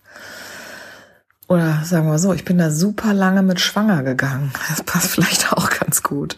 Oder 1.48 1.84
sagen 1.84 2.08
wir 2.08 2.20
so, 2.20 2.34
ich 2.34 2.44
bin 2.46 2.58
da 2.58 2.72
super 2.72 3.14
lange 3.14 3.42
mit 3.42 3.60
schwanger 3.60 4.04
gegangen. 4.04 4.52
Das 4.70 4.84
passt 4.84 5.12
vielleicht 5.12 5.54
auch 5.54 5.70
ganz 5.70 6.04
gut. 6.04 6.38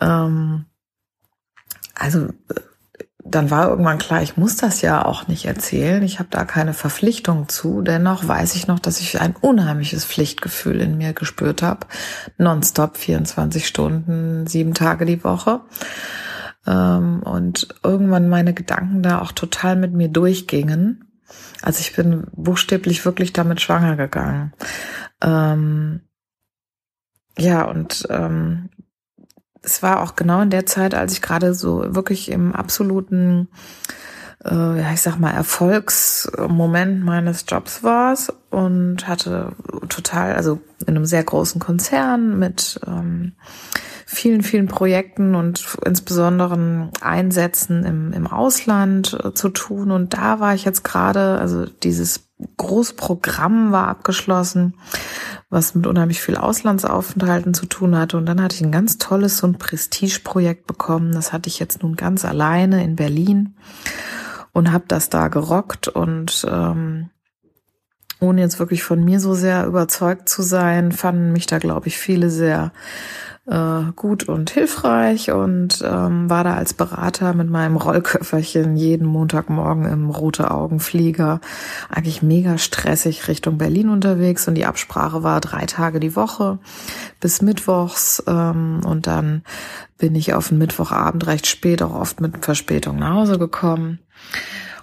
Ähm, 0.00 0.66
also 1.94 2.28
dann 3.30 3.50
war 3.50 3.68
irgendwann 3.68 3.98
klar, 3.98 4.22
ich 4.22 4.36
muss 4.36 4.56
das 4.56 4.80
ja 4.80 5.04
auch 5.04 5.28
nicht 5.28 5.44
erzählen. 5.44 6.02
Ich 6.02 6.18
habe 6.18 6.28
da 6.30 6.44
keine 6.44 6.72
Verpflichtung 6.72 7.48
zu. 7.48 7.82
Dennoch 7.82 8.26
weiß 8.26 8.54
ich 8.54 8.66
noch, 8.66 8.78
dass 8.78 9.00
ich 9.00 9.20
ein 9.20 9.36
unheimliches 9.36 10.04
Pflichtgefühl 10.04 10.80
in 10.80 10.96
mir 10.96 11.12
gespürt 11.12 11.62
habe. 11.62 11.86
Nonstop, 12.38 12.96
24 12.96 13.66
Stunden, 13.66 14.46
sieben 14.46 14.74
Tage 14.74 15.04
die 15.04 15.22
Woche. 15.24 15.60
Ähm, 16.66 17.22
und 17.22 17.68
irgendwann 17.82 18.28
meine 18.28 18.54
Gedanken 18.54 19.02
da 19.02 19.20
auch 19.20 19.32
total 19.32 19.76
mit 19.76 19.92
mir 19.92 20.08
durchgingen. 20.08 21.04
Also 21.62 21.80
ich 21.80 21.94
bin 21.94 22.26
buchstäblich 22.32 23.04
wirklich 23.04 23.32
damit 23.32 23.60
schwanger 23.60 23.96
gegangen. 23.96 24.52
Ähm, 25.22 26.00
ja, 27.38 27.64
und 27.64 28.06
ähm, 28.10 28.70
es 29.62 29.82
war 29.82 30.02
auch 30.02 30.16
genau 30.16 30.40
in 30.42 30.50
der 30.50 30.66
Zeit, 30.66 30.94
als 30.94 31.12
ich 31.12 31.22
gerade 31.22 31.54
so 31.54 31.94
wirklich 31.94 32.30
im 32.30 32.54
absoluten, 32.54 33.48
äh, 34.44 34.80
ja, 34.80 34.92
ich 34.92 35.02
sag 35.02 35.18
mal, 35.18 35.32
Erfolgsmoment 35.32 37.04
meines 37.04 37.44
Jobs 37.48 37.82
war 37.82 38.16
und 38.50 39.06
hatte 39.06 39.52
total, 39.88 40.34
also 40.34 40.60
in 40.86 40.96
einem 40.96 41.06
sehr 41.06 41.24
großen 41.24 41.60
Konzern 41.60 42.38
mit 42.38 42.80
ähm, 42.86 43.32
vielen, 44.06 44.42
vielen 44.42 44.68
Projekten 44.68 45.34
und 45.34 45.66
insbesondere 45.84 46.90
Einsätzen 47.00 47.84
im, 47.84 48.12
im 48.12 48.26
Ausland 48.26 49.18
äh, 49.22 49.34
zu 49.34 49.50
tun. 49.50 49.90
Und 49.90 50.14
da 50.14 50.40
war 50.40 50.54
ich 50.54 50.64
jetzt 50.64 50.82
gerade, 50.82 51.38
also 51.38 51.66
dieses 51.66 52.27
Großprogramm 52.56 53.72
war 53.72 53.88
abgeschlossen 53.88 54.74
was 55.50 55.74
mit 55.74 55.86
unheimlich 55.86 56.20
viel 56.20 56.36
Auslandsaufenthalten 56.36 57.54
zu 57.54 57.66
tun 57.66 57.96
hatte. 57.96 58.16
Und 58.16 58.26
dann 58.26 58.42
hatte 58.42 58.56
ich 58.56 58.62
ein 58.62 58.72
ganz 58.72 58.98
tolles, 58.98 59.38
so 59.38 59.46
ein 59.46 59.58
Prestigeprojekt 59.58 60.66
bekommen. 60.66 61.12
Das 61.12 61.32
hatte 61.32 61.48
ich 61.48 61.58
jetzt 61.58 61.82
nun 61.82 61.96
ganz 61.96 62.24
alleine 62.24 62.84
in 62.84 62.96
Berlin 62.96 63.54
und 64.52 64.72
habe 64.72 64.84
das 64.88 65.08
da 65.08 65.28
gerockt 65.28 65.88
und 65.88 66.46
ähm, 66.48 67.10
ohne 68.20 68.40
jetzt 68.40 68.58
wirklich 68.58 68.82
von 68.82 69.04
mir 69.04 69.20
so 69.20 69.34
sehr 69.34 69.64
überzeugt 69.64 70.28
zu 70.28 70.42
sein, 70.42 70.90
fanden 70.90 71.32
mich 71.32 71.46
da, 71.46 71.58
glaube 71.58 71.86
ich, 71.86 71.96
viele 71.98 72.30
sehr 72.30 72.72
äh, 73.48 73.92
gut 73.96 74.28
und 74.28 74.50
hilfreich 74.50 75.30
und 75.30 75.82
ähm, 75.84 76.28
war 76.28 76.44
da 76.44 76.54
als 76.54 76.74
Berater 76.74 77.32
mit 77.32 77.48
meinem 77.48 77.76
Rollköfferchen 77.76 78.76
jeden 78.76 79.06
Montagmorgen 79.06 79.86
im 79.86 80.10
Rote 80.10 80.50
Augenflieger. 80.50 81.40
Eigentlich 81.88 82.22
mega 82.22 82.58
stressig 82.58 83.26
Richtung 83.28 83.56
Berlin 83.56 83.88
unterwegs 83.88 84.46
und 84.48 84.54
die 84.54 84.66
Absprache 84.66 85.22
war 85.22 85.40
drei 85.40 85.64
Tage 85.64 85.98
die 85.98 86.14
Woche 86.14 86.58
bis 87.20 87.40
Mittwochs 87.40 88.22
ähm, 88.26 88.80
und 88.84 89.06
dann 89.06 89.42
bin 89.96 90.14
ich 90.14 90.34
auf 90.34 90.48
den 90.48 90.58
Mittwochabend 90.58 91.26
recht 91.26 91.46
spät, 91.46 91.82
auch 91.82 91.94
oft 91.94 92.20
mit 92.20 92.44
Verspätung 92.44 92.98
nach 92.98 93.14
Hause 93.14 93.38
gekommen. 93.38 93.98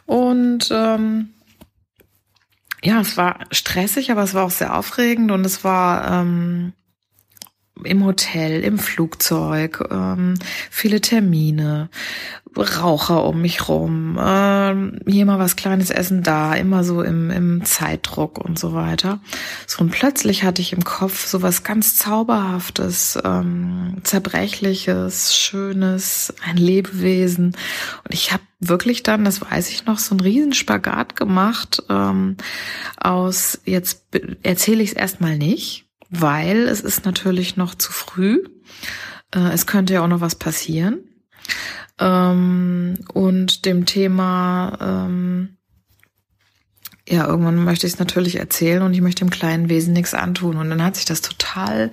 Und 0.05 0.69
ähm, 0.71 1.29
ja, 2.83 2.99
es 2.99 3.15
war 3.15 3.39
stressig, 3.51 4.11
aber 4.11 4.23
es 4.23 4.33
war 4.33 4.43
auch 4.43 4.51
sehr 4.51 4.77
aufregend 4.77 5.31
und 5.31 5.45
es 5.45 5.63
war 5.63 6.11
ähm, 6.11 6.73
im 7.83 8.05
Hotel, 8.05 8.63
im 8.63 8.79
Flugzeug, 8.79 9.87
ähm, 9.91 10.35
viele 10.69 11.01
Termine, 11.01 11.89
Raucher 12.57 13.25
um 13.25 13.41
mich 13.41 13.67
rum, 13.67 14.17
ähm, 14.21 14.99
hier 15.05 15.25
mal 15.25 15.39
was 15.39 15.57
Kleines 15.57 15.89
essen, 15.89 16.23
da, 16.23 16.53
immer 16.53 16.85
so 16.85 17.01
im, 17.01 17.29
im 17.29 17.65
Zeitdruck 17.65 18.37
und 18.37 18.57
so 18.57 18.73
weiter. 18.73 19.19
So 19.67 19.81
und 19.81 19.91
plötzlich 19.91 20.43
hatte 20.43 20.61
ich 20.61 20.71
im 20.71 20.85
Kopf 20.85 21.27
so 21.27 21.41
was 21.41 21.63
ganz 21.63 21.97
Zauberhaftes, 21.97 23.19
ähm, 23.25 23.97
Zerbrechliches, 24.03 25.35
Schönes, 25.35 26.33
ein 26.47 26.55
Lebewesen. 26.55 27.47
Und 28.05 28.13
ich 28.13 28.31
habe 28.31 28.43
wirklich 28.61 29.03
dann, 29.03 29.25
das 29.25 29.41
weiß 29.41 29.69
ich 29.69 29.85
noch, 29.85 29.99
so 29.99 30.13
einen 30.13 30.21
Riesenspagat 30.21 31.17
gemacht 31.17 31.83
ähm, 31.89 32.37
aus, 32.95 33.59
jetzt 33.65 34.05
erzähle 34.43 34.81
ich 34.81 34.91
es 34.91 34.95
erstmal 34.95 35.37
nicht 35.37 35.84
weil 36.09 36.67
es 36.67 36.81
ist 36.81 37.05
natürlich 37.05 37.57
noch 37.57 37.75
zu 37.75 37.91
früh. 37.91 38.43
Äh, 39.33 39.51
es 39.53 39.65
könnte 39.65 39.93
ja 39.93 40.03
auch 40.03 40.07
noch 40.07 40.21
was 40.21 40.35
passieren. 40.35 40.99
Ähm, 41.99 42.95
und 43.13 43.65
dem 43.65 43.85
Thema, 43.85 44.77
ähm, 44.81 45.57
ja, 47.07 47.27
irgendwann 47.27 47.63
möchte 47.63 47.85
ich 47.85 47.93
es 47.93 47.99
natürlich 47.99 48.37
erzählen 48.37 48.81
und 48.81 48.93
ich 48.93 49.01
möchte 49.01 49.23
dem 49.23 49.29
kleinen 49.29 49.69
Wesen 49.69 49.93
nichts 49.93 50.13
antun. 50.13 50.57
Und 50.57 50.69
dann 50.69 50.83
hat 50.83 50.95
sich 50.95 51.05
das 51.05 51.21
total 51.21 51.91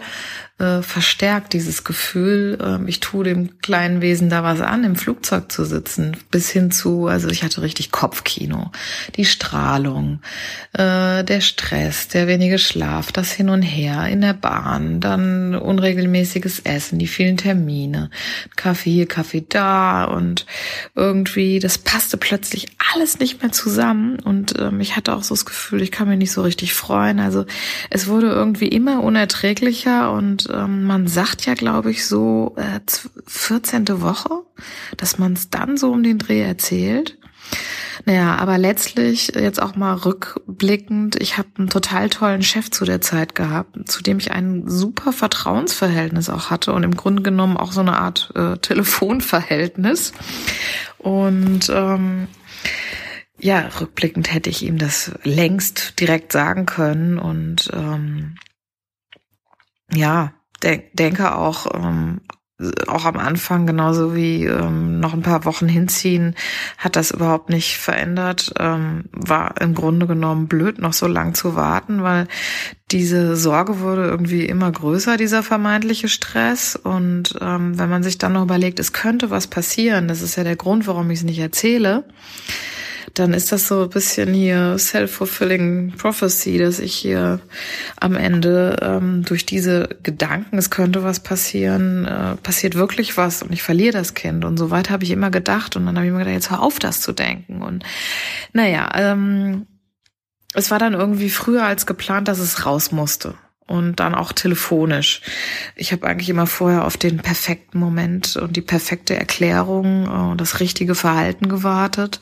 äh, 0.62 0.82
verstärkt 0.82 1.52
dieses 1.52 1.82
Gefühl, 1.82 2.56
äh, 2.60 2.88
ich 2.88 3.00
tue 3.00 3.24
dem 3.24 3.58
kleinen 3.58 4.00
Wesen 4.00 4.30
da 4.30 4.44
was 4.44 4.60
an, 4.60 4.84
im 4.84 4.96
Flugzeug 4.96 5.50
zu 5.50 5.64
sitzen, 5.64 6.16
bis 6.30 6.50
hin 6.50 6.70
zu, 6.70 7.06
also 7.06 7.28
ich 7.28 7.42
hatte 7.42 7.62
richtig 7.62 7.90
Kopfkino, 7.90 8.70
die 9.16 9.24
Strahlung, 9.24 10.20
äh, 10.72 11.24
der 11.24 11.40
Stress, 11.40 12.08
der 12.08 12.28
wenige 12.28 12.58
Schlaf, 12.58 13.10
das 13.10 13.32
Hin 13.32 13.48
und 13.48 13.62
Her 13.62 14.06
in 14.06 14.20
der 14.20 14.34
Bahn, 14.34 15.00
dann 15.00 15.54
unregelmäßiges 15.54 16.60
Essen, 16.60 16.98
die 16.98 17.08
vielen 17.08 17.36
Termine, 17.36 18.10
Kaffee 18.54 18.92
hier, 18.92 19.06
Kaffee 19.06 19.44
da 19.48 20.04
und 20.04 20.46
irgendwie, 20.94 21.58
das 21.58 21.78
passte 21.78 22.16
plötzlich 22.16 22.68
alles 22.94 23.18
nicht 23.18 23.42
mehr 23.42 23.50
zusammen 23.50 24.20
und 24.20 24.54
ähm, 24.58 24.80
ich 24.80 24.96
hatte 24.96 25.14
auch 25.14 25.24
so 25.24 25.34
das 25.34 25.44
Gefühl, 25.44 25.82
ich 25.82 25.90
kann 25.90 26.08
mich 26.08 26.18
nicht 26.18 26.32
so 26.32 26.42
richtig 26.42 26.74
freuen. 26.74 27.18
Also 27.18 27.46
es 27.90 28.06
wurde 28.06 28.28
irgendwie 28.28 28.68
immer 28.68 29.02
unerträglicher 29.02 30.12
und 30.12 30.48
ähm, 30.52 30.84
man 30.84 31.06
sagt 31.06 31.46
ja, 31.46 31.54
glaube 31.54 31.90
ich, 31.90 32.06
so 32.06 32.54
äh, 32.56 32.80
14. 33.26 34.00
Woche, 34.00 34.42
dass 34.96 35.18
man 35.18 35.32
es 35.32 35.50
dann 35.50 35.76
so 35.76 35.90
um 35.90 36.02
den 36.02 36.18
Dreh 36.18 36.42
erzählt. 36.42 37.18
Naja, 38.04 38.36
aber 38.36 38.58
letztlich 38.58 39.28
jetzt 39.34 39.62
auch 39.62 39.76
mal 39.76 39.94
rückblickend, 39.94 41.20
ich 41.20 41.38
habe 41.38 41.48
einen 41.58 41.68
total 41.68 42.08
tollen 42.08 42.42
Chef 42.42 42.70
zu 42.70 42.84
der 42.84 43.00
Zeit 43.00 43.34
gehabt, 43.34 43.76
zu 43.88 44.02
dem 44.02 44.18
ich 44.18 44.32
ein 44.32 44.68
super 44.68 45.12
Vertrauensverhältnis 45.12 46.28
auch 46.28 46.50
hatte 46.50 46.72
und 46.72 46.82
im 46.82 46.96
Grunde 46.96 47.22
genommen 47.22 47.56
auch 47.56 47.72
so 47.72 47.80
eine 47.80 47.98
Art 47.98 48.32
äh, 48.34 48.56
Telefonverhältnis. 48.58 50.12
Und 50.98 51.70
ähm, 51.72 52.28
ja, 53.38 53.68
rückblickend 53.80 54.32
hätte 54.32 54.50
ich 54.50 54.62
ihm 54.62 54.78
das 54.78 55.12
längst 55.22 56.00
direkt 56.00 56.32
sagen 56.32 56.66
können 56.66 57.18
und 57.18 57.70
ähm, 57.72 58.36
ja, 59.92 60.32
de 60.62 60.82
denke 60.92 61.34
auch, 61.34 61.66
ähm, 61.74 62.20
auch 62.86 63.04
am 63.04 63.16
Anfang, 63.16 63.66
genauso 63.66 64.14
wie 64.14 64.44
ähm, 64.44 65.00
noch 65.00 65.14
ein 65.14 65.22
paar 65.22 65.44
Wochen 65.44 65.68
hinziehen, 65.68 66.34
hat 66.78 66.96
das 66.96 67.10
überhaupt 67.10 67.48
nicht 67.48 67.78
verändert. 67.78 68.52
Ähm, 68.58 69.04
war 69.12 69.60
im 69.60 69.74
Grunde 69.74 70.06
genommen 70.06 70.46
blöd, 70.46 70.78
noch 70.78 70.92
so 70.92 71.06
lang 71.06 71.34
zu 71.34 71.56
warten, 71.56 72.02
weil 72.02 72.28
diese 72.90 73.36
Sorge 73.36 73.80
wurde 73.80 74.06
irgendwie 74.06 74.44
immer 74.44 74.70
größer, 74.70 75.16
dieser 75.16 75.42
vermeintliche 75.42 76.08
Stress. 76.08 76.76
Und 76.76 77.36
ähm, 77.40 77.78
wenn 77.78 77.90
man 77.90 78.02
sich 78.02 78.18
dann 78.18 78.34
noch 78.34 78.42
überlegt, 78.42 78.78
es 78.78 78.92
könnte 78.92 79.30
was 79.30 79.46
passieren, 79.46 80.08
das 80.08 80.22
ist 80.22 80.36
ja 80.36 80.44
der 80.44 80.56
Grund, 80.56 80.86
warum 80.86 81.10
ich 81.10 81.20
es 81.20 81.24
nicht 81.24 81.38
erzähle, 81.38 82.04
dann 83.14 83.34
ist 83.34 83.52
das 83.52 83.68
so 83.68 83.82
ein 83.82 83.90
bisschen 83.90 84.32
hier 84.32 84.78
self-fulfilling 84.78 85.94
prophecy, 85.98 86.58
dass 86.58 86.78
ich 86.78 86.94
hier 86.94 87.40
am 88.00 88.16
Ende 88.16 88.78
ähm, 88.80 89.22
durch 89.24 89.44
diese 89.44 89.88
Gedanken, 90.02 90.56
es 90.56 90.70
könnte 90.70 91.02
was 91.02 91.20
passieren, 91.20 92.06
äh, 92.06 92.36
passiert 92.36 92.74
wirklich 92.74 93.16
was 93.16 93.42
und 93.42 93.52
ich 93.52 93.62
verliere 93.62 93.92
das 93.92 94.14
Kind. 94.14 94.44
Und 94.44 94.56
so 94.56 94.70
weit 94.70 94.88
habe 94.88 95.04
ich 95.04 95.10
immer 95.10 95.30
gedacht. 95.30 95.76
Und 95.76 95.84
dann 95.86 95.96
habe 95.96 96.06
ich 96.06 96.12
mir 96.12 96.20
gedacht, 96.20 96.34
jetzt 96.34 96.50
hör 96.50 96.62
auf, 96.62 96.78
das 96.78 97.00
zu 97.00 97.12
denken. 97.12 97.62
Und 97.62 97.84
naja, 98.52 98.88
ähm, 98.94 99.66
es 100.54 100.70
war 100.70 100.78
dann 100.78 100.94
irgendwie 100.94 101.30
früher 101.30 101.64
als 101.64 101.86
geplant, 101.86 102.28
dass 102.28 102.38
es 102.38 102.64
raus 102.64 102.92
musste 102.92 103.34
und 103.66 104.00
dann 104.00 104.14
auch 104.14 104.32
telefonisch. 104.32 105.22
Ich 105.76 105.92
habe 105.92 106.06
eigentlich 106.06 106.28
immer 106.28 106.46
vorher 106.46 106.84
auf 106.84 106.96
den 106.96 107.18
perfekten 107.18 107.78
Moment 107.78 108.36
und 108.36 108.56
die 108.56 108.60
perfekte 108.60 109.16
Erklärung 109.16 110.08
und 110.08 110.40
das 110.40 110.60
richtige 110.60 110.94
Verhalten 110.94 111.48
gewartet, 111.48 112.20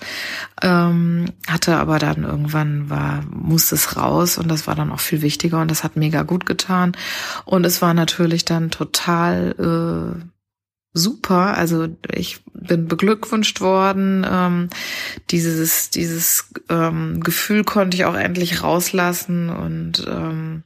ähm, 0.62 1.26
hatte 1.48 1.76
aber 1.76 1.98
dann 1.98 2.24
irgendwann 2.24 2.90
war 2.90 3.22
musste 3.30 3.74
es 3.74 3.96
raus 3.96 4.38
und 4.38 4.48
das 4.48 4.66
war 4.66 4.74
dann 4.74 4.92
auch 4.92 5.00
viel 5.00 5.22
wichtiger 5.22 5.60
und 5.60 5.70
das 5.70 5.82
hat 5.84 5.96
mega 5.96 6.22
gut 6.22 6.46
getan 6.46 6.96
und 7.44 7.64
es 7.64 7.82
war 7.82 7.94
natürlich 7.94 8.44
dann 8.44 8.70
total 8.70 9.54
äh, 9.58 10.24
super. 10.92 11.56
Also 11.56 11.88
ich 12.12 12.40
bin 12.52 12.88
beglückwünscht 12.88 13.60
worden. 13.60 14.26
Ähm, 14.28 14.68
dieses 15.30 15.90
dieses 15.90 16.50
ähm, 16.68 17.20
Gefühl 17.20 17.64
konnte 17.64 17.96
ich 17.96 18.04
auch 18.04 18.14
endlich 18.14 18.62
rauslassen 18.62 19.48
und 19.50 20.06
ähm, 20.08 20.64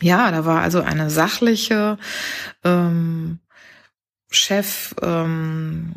ja, 0.00 0.30
da 0.30 0.44
war 0.44 0.60
also 0.62 0.80
eine 0.80 1.10
sachliche 1.10 1.98
ähm, 2.64 3.38
Chef 4.30 4.94
ähm, 5.02 5.94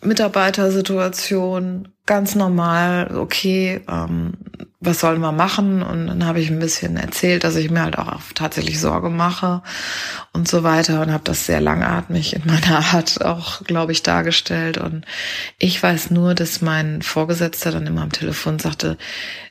Mitarbeitersituation 0.00 1.88
ganz 2.06 2.34
normal, 2.34 3.16
okay, 3.16 3.82
ähm, 3.88 4.32
was 4.80 5.00
sollen 5.00 5.20
wir 5.20 5.32
machen? 5.32 5.82
Und 5.82 6.06
dann 6.06 6.24
habe 6.24 6.40
ich 6.40 6.50
ein 6.50 6.60
bisschen 6.60 6.96
erzählt, 6.96 7.44
dass 7.44 7.56
ich 7.56 7.70
mir 7.70 7.82
halt 7.82 7.98
auch 7.98 8.20
tatsächlich 8.34 8.80
Sorge 8.80 9.10
mache 9.10 9.62
und 10.32 10.48
so 10.48 10.62
weiter 10.62 11.02
und 11.02 11.12
habe 11.12 11.24
das 11.24 11.46
sehr 11.46 11.60
langatmig 11.60 12.34
in 12.34 12.46
meiner 12.46 12.78
Art 12.94 13.24
auch, 13.24 13.62
glaube 13.64 13.92
ich, 13.92 14.02
dargestellt. 14.02 14.78
Und 14.78 15.04
ich 15.58 15.82
weiß 15.82 16.10
nur, 16.10 16.34
dass 16.34 16.62
mein 16.62 17.02
Vorgesetzter 17.02 17.72
dann 17.72 17.86
immer 17.86 18.02
am 18.02 18.12
Telefon 18.12 18.58
sagte, 18.58 18.96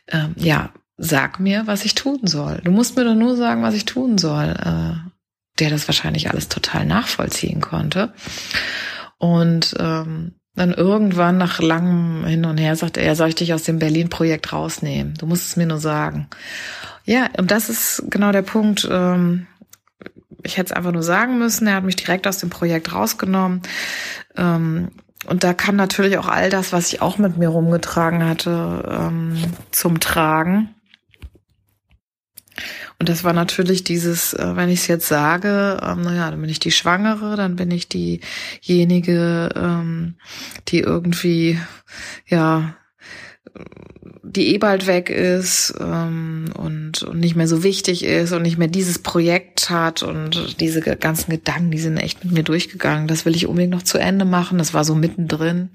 ähm, 0.08 0.34
ja, 0.38 0.72
sag 0.98 1.39
mir, 1.39 1.68
was 1.68 1.86
ich 1.86 1.96
tun 1.96 2.22
soll. 2.24 2.62
Du 2.63 2.72
musst 2.72 2.96
mir 2.96 3.06
doch 3.06 3.16
nur 3.16 3.36
sagen, 3.36 3.62
was 3.62 3.75
ich 3.75 3.86
tun 3.86 4.18
soll. 4.18 4.50
Äh, 4.50 5.08
der 5.60 5.70
das 5.70 5.88
wahrscheinlich 5.88 6.30
alles 6.30 6.50
total 6.50 6.86
nachvollziehen 6.86 7.62
konnte. 7.62 8.13
Und 9.18 9.75
ähm, 9.80 10.34
dann 10.56 10.74
irgendwann 10.74 11.38
nach 11.38 11.60
langem 11.60 12.25
Hin 12.25 12.46
und 12.46 12.58
Her 12.58 12.75
sagte 12.75 13.01
er, 13.01 13.16
soll 13.16 13.30
ich 13.30 13.36
dich 13.36 13.54
aus 13.54 13.63
dem 13.63 13.80
Berlin-Projekt 13.80 14.54
rausnehmen? 14.54 15.16
Du 15.16 15.25
musst 15.25 15.48
es 15.48 15.56
mir 15.56 15.68
nur 15.68 15.80
sagen. 15.80 16.27
Ja, 17.06 17.30
und 17.38 17.51
das 17.51 17.70
ist 17.70 18.04
genau 18.10 18.32
der 18.32 18.42
Punkt. 18.42 18.88
Ähm, 18.89 19.48
ich 20.44 20.58
hätte 20.58 20.68
es 20.68 20.72
einfach 20.72 20.92
nur 20.92 21.04
sagen 21.04 21.38
müssen. 21.38 21.68
Er 21.68 21.75
hat 21.75 21.84
mich 21.84 21.96
direkt 21.96 22.27
aus 22.27 22.39
dem 22.39 22.50
Projekt 22.50 22.94
rausgenommen. 22.94 23.62
Ähm, 24.36 24.89
und 25.25 25.44
da 25.44 25.54
kam 25.54 25.75
natürlich 25.75 26.18
auch 26.18 26.27
all 26.27 26.50
das, 26.50 26.74
was 26.74 26.92
ich 26.92 27.01
auch 27.01 27.18
mit 27.18 27.38
mir 27.38 27.50
rumgetragen 27.50 28.24
hatte, 28.24 28.84
ähm, 28.89 29.36
zum 29.72 30.00
Tragen. 30.00 30.75
Und 33.00 33.10
das 33.10 33.24
war 33.24 33.34
natürlich 33.34 33.84
dieses, 33.84 34.34
äh, 34.34 34.56
wenn 34.56 34.70
ich 34.70 34.80
es 34.80 34.88
jetzt 34.88 35.08
sage, 35.08 35.80
ähm, 35.84 36.01
naja, 36.01 36.32
dann 36.32 36.42
bin 36.42 36.50
ich 36.50 36.60
die 36.60 36.72
Schwangere, 36.72 37.36
dann 37.36 37.56
bin 37.56 37.70
ich 37.70 37.88
diejenige, 37.89 39.50
ähm, 39.56 40.16
die 40.70 40.80
irgendwie, 40.80 41.60
ja, 42.25 42.75
die 44.24 44.54
eh 44.54 44.58
bald 44.58 44.88
weg 44.88 45.10
ist 45.10 45.74
ähm, 45.80 46.46
und, 46.58 47.04
und 47.04 47.20
nicht 47.20 47.36
mehr 47.36 47.48
so 47.48 47.63
wichtig 47.63 48.04
ist 48.04 48.32
und 48.34 48.42
nicht 48.42 48.58
mehr 48.58 48.68
dieses 48.68 49.00
Projekt 49.00 49.70
hat 49.70 50.04
und 50.04 50.60
diese 50.60 50.82
ganzen 50.82 51.32
Gedanken, 51.32 51.72
die 51.72 51.80
sind 51.80 51.98
echt 51.98 52.24
mit 52.24 52.34
mir 52.34 52.43
durchgegangen. 52.43 53.08
Das 53.08 53.26
will 53.26 53.36
ich 53.36 53.48
unbedingt 53.48 53.74
noch 53.74 53.84
zu 53.84 53.98
Ende 53.98 54.26
machen. 54.26 54.58
Das 54.58 54.74
war 54.74 54.84
so 54.84 54.95
mittendrin. 54.95 55.69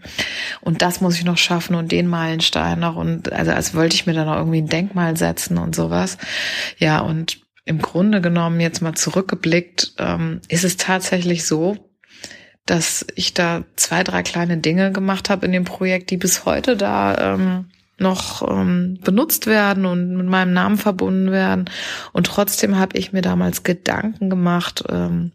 Und 0.61 0.83
das 0.83 1.01
muss 1.01 1.16
ich 1.16 1.25
noch 1.25 1.38
schaffen 1.38 1.75
und 1.75 1.92
den 1.92 2.07
Meilenstein 2.07 2.81
noch. 2.81 2.96
Und 2.96 3.33
also 3.33 3.53
als 3.53 3.75
wollte 3.75 3.94
ich 3.94 4.07
mir 4.07 4.14
da 4.14 4.25
noch 4.25 4.37
irgendwie 4.37 4.62
ein 4.62 4.68
Denkmal 4.68 5.16
setzen 5.16 5.59
und 5.59 5.75
sowas. 5.75 6.18
Ja, 6.79 7.01
und 7.01 7.40
im 7.64 7.81
Grunde 7.81 8.20
genommen 8.20 8.61
jetzt 8.61 8.83
mal 8.83 8.94
zurückgeblickt, 8.94 9.94
ähm, 9.99 10.40
ist 10.49 10.64
es 10.64 10.77
tatsächlich 10.77 11.46
so, 11.46 11.91
dass 12.66 13.07
ich 13.16 13.35
da 13.35 13.64
zwei, 13.77 14.05
drei 14.05 14.22
kleine 14.22 14.59
Dinge 14.59 14.92
gemacht 14.92 15.31
habe 15.31 15.46
in 15.46 15.53
dem 15.53 15.64
Projekt, 15.64 16.11
die 16.11 16.16
bis 16.16 16.44
heute 16.44 16.77
da 16.77 17.35
ähm, 17.35 17.66
noch 17.98 18.48
ähm, 18.48 18.98
benutzt 19.03 19.46
werden 19.46 19.87
und 19.87 20.16
mit 20.16 20.27
meinem 20.27 20.53
Namen 20.53 20.77
verbunden 20.77 21.31
werden. 21.31 21.70
Und 22.12 22.27
trotzdem 22.27 22.79
habe 22.79 22.98
ich 22.98 23.12
mir 23.12 23.22
damals 23.22 23.62
Gedanken 23.62 24.31
gemacht, 24.31 24.85
ähm, 24.88 25.33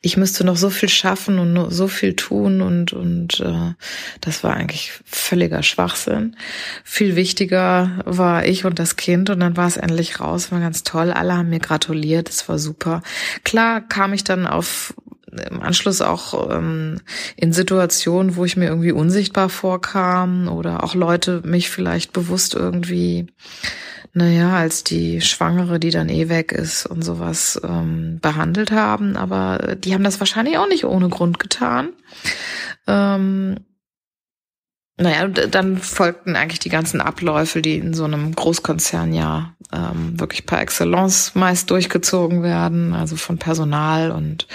ich 0.00 0.16
müsste 0.16 0.44
noch 0.44 0.56
so 0.56 0.70
viel 0.70 0.88
schaffen 0.88 1.38
und 1.38 1.70
so 1.70 1.88
viel 1.88 2.14
tun 2.14 2.60
und 2.60 2.92
und 2.92 3.40
äh, 3.40 3.72
das 4.20 4.44
war 4.44 4.54
eigentlich 4.54 4.92
völliger 5.04 5.62
Schwachsinn. 5.62 6.36
Viel 6.82 7.16
wichtiger 7.16 8.02
war 8.04 8.44
ich 8.44 8.64
und 8.64 8.78
das 8.78 8.96
Kind 8.96 9.30
und 9.30 9.40
dann 9.40 9.56
war 9.56 9.66
es 9.66 9.76
endlich 9.76 10.20
raus, 10.20 10.52
war 10.52 10.60
ganz 10.60 10.82
toll. 10.82 11.10
Alle 11.12 11.36
haben 11.36 11.50
mir 11.50 11.60
gratuliert, 11.60 12.28
es 12.28 12.48
war 12.48 12.58
super. 12.58 13.02
Klar 13.44 13.80
kam 13.80 14.12
ich 14.12 14.24
dann 14.24 14.46
auf 14.46 14.94
im 15.50 15.62
Anschluss 15.62 16.00
auch 16.00 16.50
ähm, 16.50 17.00
in 17.36 17.52
Situationen, 17.52 18.36
wo 18.36 18.44
ich 18.44 18.56
mir 18.56 18.66
irgendwie 18.66 18.92
unsichtbar 18.92 19.48
vorkam 19.48 20.48
oder 20.48 20.84
auch 20.84 20.94
Leute 20.94 21.42
mich 21.44 21.70
vielleicht 21.70 22.12
bewusst 22.12 22.54
irgendwie, 22.54 23.26
naja, 24.12 24.56
als 24.56 24.84
die 24.84 25.20
Schwangere, 25.20 25.80
die 25.80 25.90
dann 25.90 26.08
eh 26.08 26.28
weg 26.28 26.52
ist 26.52 26.86
und 26.86 27.02
sowas 27.02 27.60
ähm, 27.64 28.18
behandelt 28.20 28.70
haben. 28.72 29.16
Aber 29.16 29.76
die 29.76 29.94
haben 29.94 30.04
das 30.04 30.20
wahrscheinlich 30.20 30.58
auch 30.58 30.68
nicht 30.68 30.84
ohne 30.84 31.08
Grund 31.08 31.38
getan. 31.38 31.90
Ähm, 32.86 33.56
naja, 34.96 35.26
dann 35.26 35.78
folgten 35.78 36.36
eigentlich 36.36 36.60
die 36.60 36.68
ganzen 36.68 37.00
Abläufe, 37.00 37.60
die 37.60 37.78
in 37.78 37.94
so 37.94 38.04
einem 38.04 38.32
Großkonzern 38.32 39.12
ja 39.12 39.54
ähm, 39.72 40.18
wirklich 40.20 40.46
par 40.46 40.60
excellence 40.60 41.34
meist 41.34 41.68
durchgezogen 41.70 42.44
werden, 42.44 42.94
also 42.94 43.16
von 43.16 43.38
Personal 43.38 44.12
und 44.12 44.46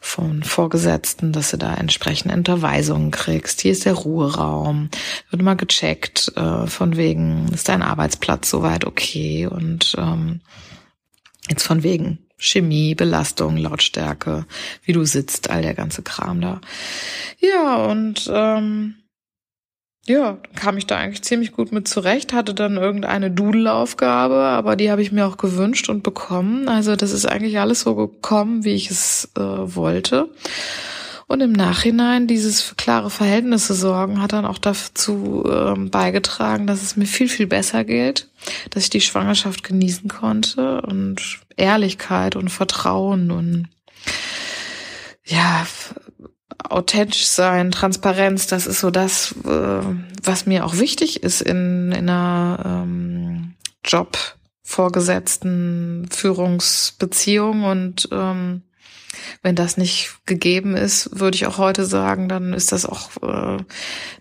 von 0.00 0.42
Vorgesetzten, 0.42 1.32
dass 1.32 1.50
du 1.50 1.56
da 1.56 1.74
entsprechende 1.74 2.34
Unterweisungen 2.34 3.10
kriegst. 3.10 3.62
Hier 3.62 3.72
ist 3.72 3.86
der 3.86 3.94
Ruheraum, 3.94 4.90
wird 5.30 5.40
mal 5.40 5.56
gecheckt, 5.56 6.30
äh, 6.36 6.66
von 6.66 6.98
wegen, 6.98 7.48
ist 7.54 7.70
dein 7.70 7.82
Arbeitsplatz 7.82 8.50
soweit 8.50 8.84
okay 8.84 9.46
und 9.46 9.96
ähm, 9.98 10.42
jetzt 11.48 11.62
von 11.62 11.82
wegen 11.82 12.18
Chemie, 12.36 12.94
Belastung, 12.94 13.56
Lautstärke, 13.56 14.44
wie 14.84 14.92
du 14.92 15.06
sitzt, 15.06 15.48
all 15.48 15.62
der 15.62 15.72
ganze 15.72 16.02
Kram 16.02 16.42
da. 16.42 16.60
Ja, 17.40 17.76
und 17.76 18.30
ähm, 18.30 18.96
ja, 20.08 20.38
kam 20.54 20.76
ich 20.76 20.86
da 20.86 20.96
eigentlich 20.96 21.22
ziemlich 21.22 21.52
gut 21.52 21.72
mit 21.72 21.88
zurecht, 21.88 22.32
hatte 22.32 22.54
dann 22.54 22.76
irgendeine 22.76 23.30
Dudelaufgabe, 23.30 24.36
aber 24.36 24.76
die 24.76 24.90
habe 24.90 25.02
ich 25.02 25.10
mir 25.10 25.26
auch 25.26 25.36
gewünscht 25.36 25.88
und 25.88 26.02
bekommen. 26.02 26.68
Also 26.68 26.94
das 26.94 27.12
ist 27.12 27.26
eigentlich 27.26 27.58
alles 27.58 27.80
so 27.80 27.96
gekommen, 27.96 28.64
wie 28.64 28.74
ich 28.74 28.90
es 28.90 29.30
äh, 29.36 29.40
wollte. 29.40 30.28
Und 31.28 31.40
im 31.40 31.52
Nachhinein 31.52 32.28
dieses 32.28 32.62
für 32.62 32.76
klare 32.76 33.10
Verhältnisse 33.10 33.74
sorgen 33.74 34.22
hat 34.22 34.32
dann 34.32 34.44
auch 34.44 34.58
dazu 34.58 35.44
ähm, 35.50 35.90
beigetragen, 35.90 36.68
dass 36.68 36.82
es 36.82 36.96
mir 36.96 37.06
viel, 37.06 37.28
viel 37.28 37.48
besser 37.48 37.82
geht, 37.82 38.28
dass 38.70 38.84
ich 38.84 38.90
die 38.90 39.00
Schwangerschaft 39.00 39.64
genießen 39.64 40.08
konnte 40.08 40.82
und 40.82 41.40
Ehrlichkeit 41.56 42.36
und 42.36 42.48
Vertrauen 42.48 43.32
und 43.32 43.68
ja, 45.24 45.66
authentisch 46.62 47.26
sein, 47.26 47.70
Transparenz, 47.70 48.46
das 48.46 48.66
ist 48.66 48.80
so 48.80 48.90
das, 48.90 49.34
äh, 49.44 49.80
was 50.22 50.46
mir 50.46 50.64
auch 50.64 50.78
wichtig 50.78 51.22
ist 51.22 51.40
in, 51.40 51.92
in 51.92 52.08
einer 52.08 52.82
ähm, 52.84 53.54
Job, 53.84 54.18
Vorgesetzten, 54.62 56.08
Führungsbeziehung 56.10 57.64
und 57.64 58.08
ähm, 58.10 58.62
wenn 59.42 59.54
das 59.54 59.76
nicht 59.76 60.16
gegeben 60.26 60.76
ist, 60.76 61.20
würde 61.20 61.36
ich 61.36 61.46
auch 61.46 61.58
heute 61.58 61.84
sagen, 61.84 62.28
dann 62.28 62.52
ist 62.52 62.72
das 62.72 62.84
auch 62.84 63.10
äh, 63.22 63.62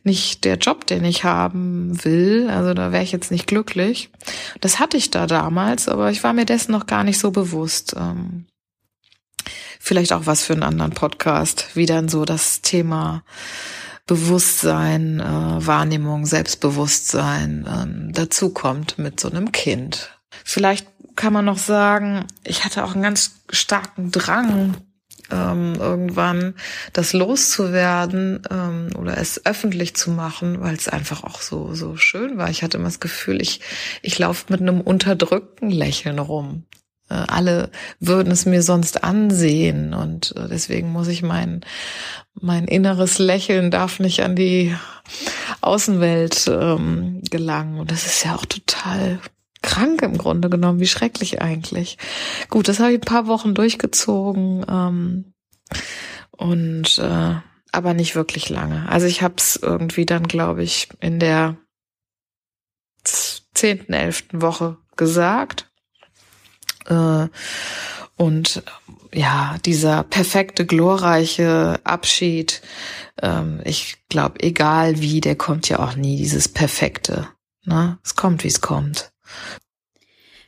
nicht 0.03 0.45
der 0.45 0.57
Job, 0.57 0.85
den 0.85 1.03
ich 1.03 1.23
haben 1.23 2.03
will. 2.03 2.49
Also 2.49 2.73
da 2.73 2.91
wäre 2.91 3.03
ich 3.03 3.11
jetzt 3.11 3.31
nicht 3.31 3.47
glücklich. 3.47 4.11
Das 4.61 4.79
hatte 4.79 4.97
ich 4.97 5.11
da 5.11 5.27
damals, 5.27 5.89
aber 5.89 6.11
ich 6.11 6.23
war 6.23 6.33
mir 6.33 6.45
dessen 6.45 6.71
noch 6.71 6.85
gar 6.85 7.03
nicht 7.03 7.19
so 7.19 7.31
bewusst. 7.31 7.95
Ähm, 7.97 8.45
vielleicht 9.85 10.13
auch 10.13 10.25
was 10.25 10.43
für 10.43 10.53
einen 10.53 10.63
anderen 10.63 10.93
Podcast, 10.93 11.67
wie 11.75 11.85
dann 11.85 12.09
so 12.09 12.25
das 12.25 12.61
Thema 12.61 13.23
Bewusstsein, 14.07 15.19
äh, 15.19 15.23
Wahrnehmung, 15.23 16.25
Selbstbewusstsein 16.25 17.67
ähm, 17.71 18.11
dazu 18.11 18.49
kommt 18.49 18.97
mit 18.97 19.19
so 19.19 19.29
einem 19.29 19.51
Kind. 19.51 20.19
Vielleicht 20.43 20.87
kann 21.15 21.33
man 21.33 21.45
noch 21.45 21.59
sagen, 21.59 22.25
ich 22.43 22.65
hatte 22.65 22.83
auch 22.83 22.93
einen 22.93 23.03
ganz 23.03 23.35
starken 23.51 24.11
Drang, 24.11 24.75
ähm, 25.31 25.75
irgendwann 25.79 26.55
das 26.91 27.13
loszuwerden 27.13 28.41
ähm, 28.49 28.89
oder 28.97 29.19
es 29.19 29.45
öffentlich 29.45 29.95
zu 29.95 30.09
machen, 30.09 30.61
weil 30.61 30.73
es 30.73 30.87
einfach 30.87 31.23
auch 31.23 31.41
so 31.41 31.75
so 31.75 31.95
schön 31.95 32.39
war. 32.39 32.49
Ich 32.49 32.63
hatte 32.63 32.77
immer 32.77 32.87
das 32.87 32.99
Gefühl, 32.99 33.39
ich 33.39 33.61
ich 34.01 34.17
laufe 34.17 34.45
mit 34.49 34.61
einem 34.61 34.81
unterdrückten 34.81 35.69
Lächeln 35.69 36.17
rum. 36.17 36.65
Äh, 37.09 37.13
alle 37.13 37.69
würden 37.99 38.31
es 38.31 38.45
mir 38.45 38.61
sonst 38.61 39.03
ansehen 39.03 39.93
und 39.93 40.35
äh, 40.35 40.47
deswegen 40.49 40.91
muss 40.91 41.07
ich 41.07 41.21
mein 41.21 41.61
mein 42.33 42.65
inneres 42.65 43.17
Lächeln 43.17 43.71
darf 43.71 43.99
nicht 43.99 44.21
an 44.21 44.35
die 44.35 44.75
Außenwelt 45.61 46.47
ähm, 46.47 47.21
gelangen 47.29 47.79
und 47.79 47.91
das 47.91 48.05
ist 48.05 48.25
ja 48.25 48.35
auch 48.35 48.45
total 48.45 49.19
krank 49.61 50.01
im 50.01 50.17
Grunde 50.17 50.49
genommen. 50.49 50.79
Wie 50.79 50.87
schrecklich 50.87 51.41
eigentlich. 51.41 51.97
Gut, 52.49 52.67
das 52.67 52.79
habe 52.79 52.91
ich 52.91 52.99
ein 52.99 53.01
paar 53.01 53.27
Wochen 53.27 53.55
durchgezogen 53.55 54.65
ähm, 54.69 55.33
und 56.31 56.97
äh, 56.99 57.35
aber 57.71 57.93
nicht 57.93 58.15
wirklich 58.15 58.49
lange. 58.49 58.87
Also 58.89 59.07
ich 59.07 59.21
habe 59.21 59.35
es 59.37 59.57
irgendwie 59.57 60.05
dann, 60.05 60.27
glaube 60.27 60.63
ich, 60.63 60.89
in 61.01 61.19
der 61.19 61.57
zehnten, 63.03 63.93
elften 63.93 64.41
Woche 64.41 64.77
gesagt. 64.95 65.71
Äh, 66.87 67.27
und 68.17 68.63
ja, 69.13 69.57
dieser 69.65 70.03
perfekte, 70.03 70.65
glorreiche 70.65 71.79
Abschied, 71.83 72.61
ähm, 73.21 73.61
ich 73.63 73.97
glaube, 74.09 74.41
egal 74.41 75.01
wie, 75.01 75.21
der 75.21 75.35
kommt 75.35 75.69
ja 75.69 75.79
auch 75.79 75.95
nie, 75.95 76.17
dieses 76.17 76.47
Perfekte. 76.47 77.27
Ne? 77.65 77.97
Es 78.03 78.15
kommt, 78.15 78.43
wie 78.43 78.49
es 78.49 78.61
kommt. 78.61 79.11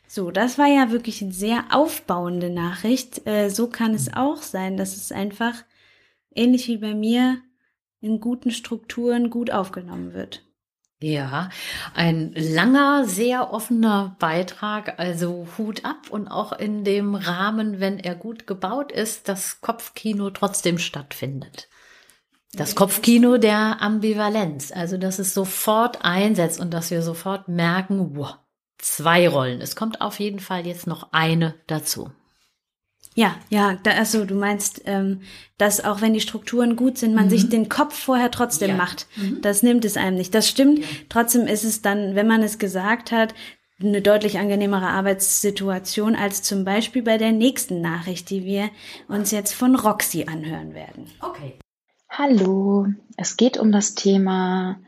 So, 0.08 0.32
das 0.32 0.58
war 0.58 0.68
ja 0.68 0.92
wirklich 0.92 1.22
eine 1.22 1.34
sehr 1.34 1.66
aufbauende 1.72 2.50
Nachricht. 2.50 3.28
Äh, 3.28 3.50
so 3.50 3.68
kann 3.68 3.94
es 3.94 4.14
auch 4.14 4.42
sein, 4.42 4.78
dass 4.78 4.96
es 4.96 5.12
einfach 5.12 5.64
ähnlich 6.34 6.68
wie 6.68 6.78
bei 6.78 6.94
mir 6.94 7.42
in 8.00 8.20
guten 8.20 8.52
Strukturen 8.52 9.30
gut 9.30 9.52
aufgenommen 9.52 10.14
wird. 10.14 10.47
Ja, 11.00 11.50
ein 11.94 12.34
langer, 12.36 13.06
sehr 13.06 13.54
offener 13.54 14.16
Beitrag, 14.18 14.98
also 14.98 15.48
Hut 15.58 15.86
ab 15.86 16.10
und 16.10 16.28
auch 16.28 16.54
in 16.54 16.84
dem 16.84 17.14
Rahmen, 17.14 17.80
wenn 17.80 18.00
er 18.00 18.16
gut 18.16 18.48
gebaut 18.48 18.92
ist, 18.92 19.30
das 19.30 19.62
Kopfkino 19.62 20.32
trotzdem 20.32 20.80
stattfindet. 20.80 21.70
Das 22.54 22.74
Kopfkino 22.74 23.38
der 23.38 23.82
Ambivalenz, 23.82 24.72
also 24.72 24.98
dass 24.98 25.20
es 25.20 25.36
sofort 25.36 26.04
einsetzt 26.04 26.60
und 26.60 26.74
dass 26.74 26.90
wir 26.90 27.04
sofort 27.04 27.48
merken, 27.48 28.16
wow, 28.16 28.38
zwei 28.80 29.30
Rollen. 29.30 29.62
Es 29.62 29.76
kommt 29.76 30.02
auf 30.02 30.20
jeden 30.20 30.40
Fall 30.40 30.66
jetzt 30.66 30.88
noch 30.88 31.12
eine 31.12 31.54
dazu. 31.68 32.10
Ja, 33.18 33.36
ja, 33.50 33.80
da, 33.82 33.92
also 33.94 34.26
du 34.26 34.36
meinst, 34.36 34.84
ähm, 34.86 35.22
dass 35.58 35.84
auch 35.84 36.02
wenn 36.02 36.14
die 36.14 36.22
Strukturen 36.22 36.76
gut 36.76 37.00
sind, 37.00 37.16
man 37.16 37.26
mhm. 37.26 37.30
sich 37.32 37.50
den 37.50 37.68
Kopf 37.68 37.98
vorher 37.98 38.30
trotzdem 38.30 38.70
ja. 38.70 38.76
macht. 38.76 39.08
Mhm. 39.16 39.42
Das 39.42 39.64
nimmt 39.64 39.86
es 39.86 39.98
einem 39.98 40.18
nicht. 40.18 40.36
Das 40.36 40.48
stimmt. 40.48 40.80
Ja. 40.80 40.86
Trotzdem 41.10 41.48
ist 41.48 41.64
es 41.64 41.82
dann, 41.82 42.14
wenn 42.14 42.28
man 42.28 42.44
es 42.44 42.60
gesagt 42.60 43.12
hat, 43.12 43.34
eine 43.82 44.04
deutlich 44.04 44.38
angenehmere 44.38 44.86
Arbeitssituation 44.86 46.16
als 46.16 46.44
zum 46.44 46.64
Beispiel 46.64 47.02
bei 47.02 47.18
der 47.18 47.32
nächsten 47.32 47.82
Nachricht, 47.82 48.30
die 48.30 48.46
wir 48.46 48.70
uns 49.08 49.32
jetzt 49.32 49.54
von 49.54 49.76
Roxy 49.76 50.28
anhören 50.30 50.76
werden. 50.76 51.08
Okay. 51.20 51.58
Hallo, 52.10 52.86
es 53.18 53.36
geht 53.36 53.58
um 53.58 53.72
das 53.72 53.96
Thema 53.96 54.80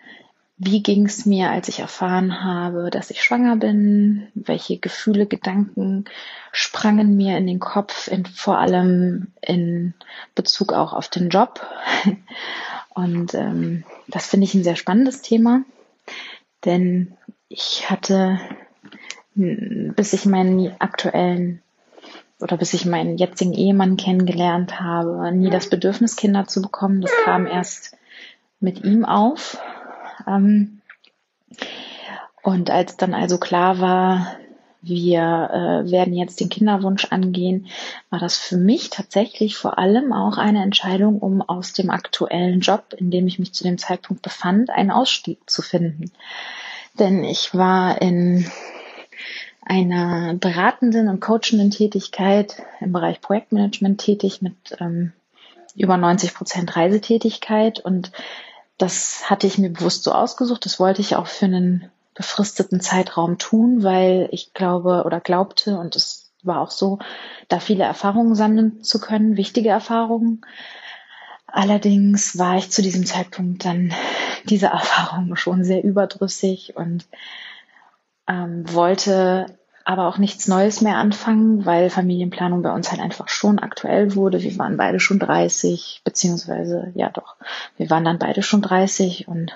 wie 0.62 0.84
ging 0.84 1.06
es 1.06 1.26
mir, 1.26 1.50
als 1.50 1.70
ich 1.70 1.80
erfahren 1.80 2.44
habe, 2.44 2.90
dass 2.90 3.12
ich 3.12 3.24
schwanger 3.24 3.56
bin? 3.56 4.28
Welche 4.36 4.78
Gefühle, 4.78 5.26
Gedanken 5.26 6.04
sprangen 6.52 7.16
mir 7.16 7.38
in 7.38 7.48
den 7.48 7.62
Kopf, 7.62 8.10
in, 8.10 8.26
vor 8.26 8.60
allem 8.60 9.28
in 9.40 9.94
Bezug 10.36 10.74
auch 10.74 10.92
auf 10.92 11.08
den 11.08 11.30
Job? 11.30 11.66
Und 12.94 13.34
ähm, 13.36 13.86
das 14.10 14.28
finde 14.28 14.44
ich 14.44 14.54
ein 14.54 14.66
sehr 14.66 14.76
spannendes 14.76 15.22
Thema, 15.22 15.64
denn 16.66 17.14
ich 17.48 17.90
hatte, 17.90 18.42
bis 19.36 20.12
ich 20.12 20.26
meinen 20.26 20.76
aktuellen 20.80 21.62
oder 22.42 22.58
bis 22.58 22.74
ich 22.74 22.86
meinen 22.86 23.18
jetzigen 23.18 23.54
Ehemann 23.54 23.96
kennengelernt 23.96 24.82
habe, 24.82 25.32
nie 25.32 25.50
das 25.50 25.70
Bedürfnis, 25.70 26.18
Kinder 26.18 26.48
zu 26.48 26.62
bekommen. 26.62 27.00
Das 27.00 27.12
kam 27.24 27.48
erst 27.48 27.96
mit 28.60 28.84
ihm 28.84 29.06
auf 29.06 29.58
und 32.42 32.70
als 32.70 32.98
dann 32.98 33.14
also 33.14 33.38
klar 33.38 33.80
war, 33.80 34.40
wir 34.82 35.20
äh, 35.22 35.92
werden 35.92 36.14
jetzt 36.14 36.40
den 36.40 36.50
Kinderwunsch 36.50 37.06
angehen, 37.06 37.68
war 38.10 38.20
das 38.20 38.38
für 38.38 38.56
mich 38.56 38.90
tatsächlich 38.90 39.58
vor 39.58 39.78
allem 39.78 40.14
auch 40.14 40.38
eine 40.38 40.64
Entscheidung, 40.64 41.20
um 41.20 41.42
aus 41.42 41.74
dem 41.74 41.90
aktuellen 41.90 42.62
Job, 42.62 42.96
in 42.98 43.12
dem 43.12 43.28
ich 43.28 43.40
mich 43.40 43.54
zu 43.54 43.64
dem 43.64 43.78
Zeitpunkt 43.78 44.22
befand, 44.22 44.70
einen 44.70 44.92
Ausstieg 44.92 45.50
zu 45.50 45.62
finden. 45.62 46.12
Denn 46.98 47.24
ich 47.24 47.54
war 47.54 48.02
in 48.02 48.50
einer 49.62 50.34
beratenden 50.36 51.10
und 51.10 51.20
coachenden 51.20 51.72
Tätigkeit 51.72 52.64
im 52.80 52.94
Bereich 52.94 53.22
Projektmanagement 53.22 54.00
tätig 54.00 54.42
mit 54.42 54.56
ähm, 54.80 55.12
über 55.76 55.98
90 55.98 56.34
Prozent 56.34 56.76
Reisetätigkeit 56.76 57.80
und 57.80 58.12
das 58.80 59.30
hatte 59.30 59.46
ich 59.46 59.58
mir 59.58 59.70
bewusst 59.70 60.04
so 60.04 60.14
ausgesucht. 60.14 60.66
Das 60.66 60.80
wollte 60.80 61.02
ich 61.02 61.16
auch 61.16 61.28
für 61.28 61.46
einen 61.46 61.92
befristeten 62.16 62.82
Zeitraum 62.82 63.38
tun, 63.38 63.84
weil 63.84 64.30
ich 64.32 64.54
glaube 64.54 65.04
oder 65.06 65.20
glaubte, 65.20 65.78
und 65.78 65.96
es 65.96 66.32
war 66.44 66.62
auch 66.62 66.72
so, 66.72 66.98
da 67.50 67.60
viele 67.60 67.84
Erfahrungen 67.84 68.36
sammeln 68.36 68.82
zu 68.84 69.00
können, 69.00 69.38
wichtige 69.38 69.70
Erfahrungen. 69.70 70.42
Allerdings 71.46 72.38
war 72.38 72.58
ich 72.58 72.72
zu 72.72 72.82
diesem 72.82 73.06
Zeitpunkt 73.06 73.66
dann 73.66 73.94
diese 74.46 74.68
Erfahrung 74.68 75.36
schon 75.36 75.64
sehr 75.64 75.84
überdrüssig 75.84 76.78
und 76.78 77.06
ähm, 78.28 78.64
wollte 78.74 79.59
aber 79.86 80.08
auch 80.08 80.18
nichts 80.18 80.48
Neues 80.48 80.82
mehr 80.82 80.98
anfangen, 80.98 81.66
weil 81.66 81.90
Familienplanung 81.90 82.62
bei 82.62 82.72
uns 82.72 82.92
halt 82.92 83.02
einfach 83.02 83.28
schon 83.28 83.60
aktuell 83.60 84.16
wurde. 84.16 84.42
Wir 84.42 84.58
waren 84.58 84.78
beide 84.78 85.00
schon 85.00 85.20
30, 85.20 86.02
beziehungsweise 86.04 86.92
ja 86.96 87.10
doch, 87.10 87.36
wir 87.78 87.90
waren 87.90 88.06
dann 88.06 88.20
beide 88.20 88.44
schon 88.44 88.62
30 88.62 89.28
und 89.28 89.54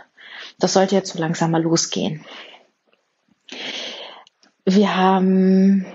das 0.59 0.73
sollte 0.73 0.95
jetzt 0.95 1.13
so 1.13 1.19
langsam 1.19 1.51
mal 1.51 1.61
losgehen. 1.61 2.25
Wir 4.65 4.95
haben 4.95 5.85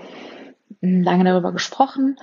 lange 0.81 1.23
darüber 1.23 1.51
gesprochen 1.51 2.17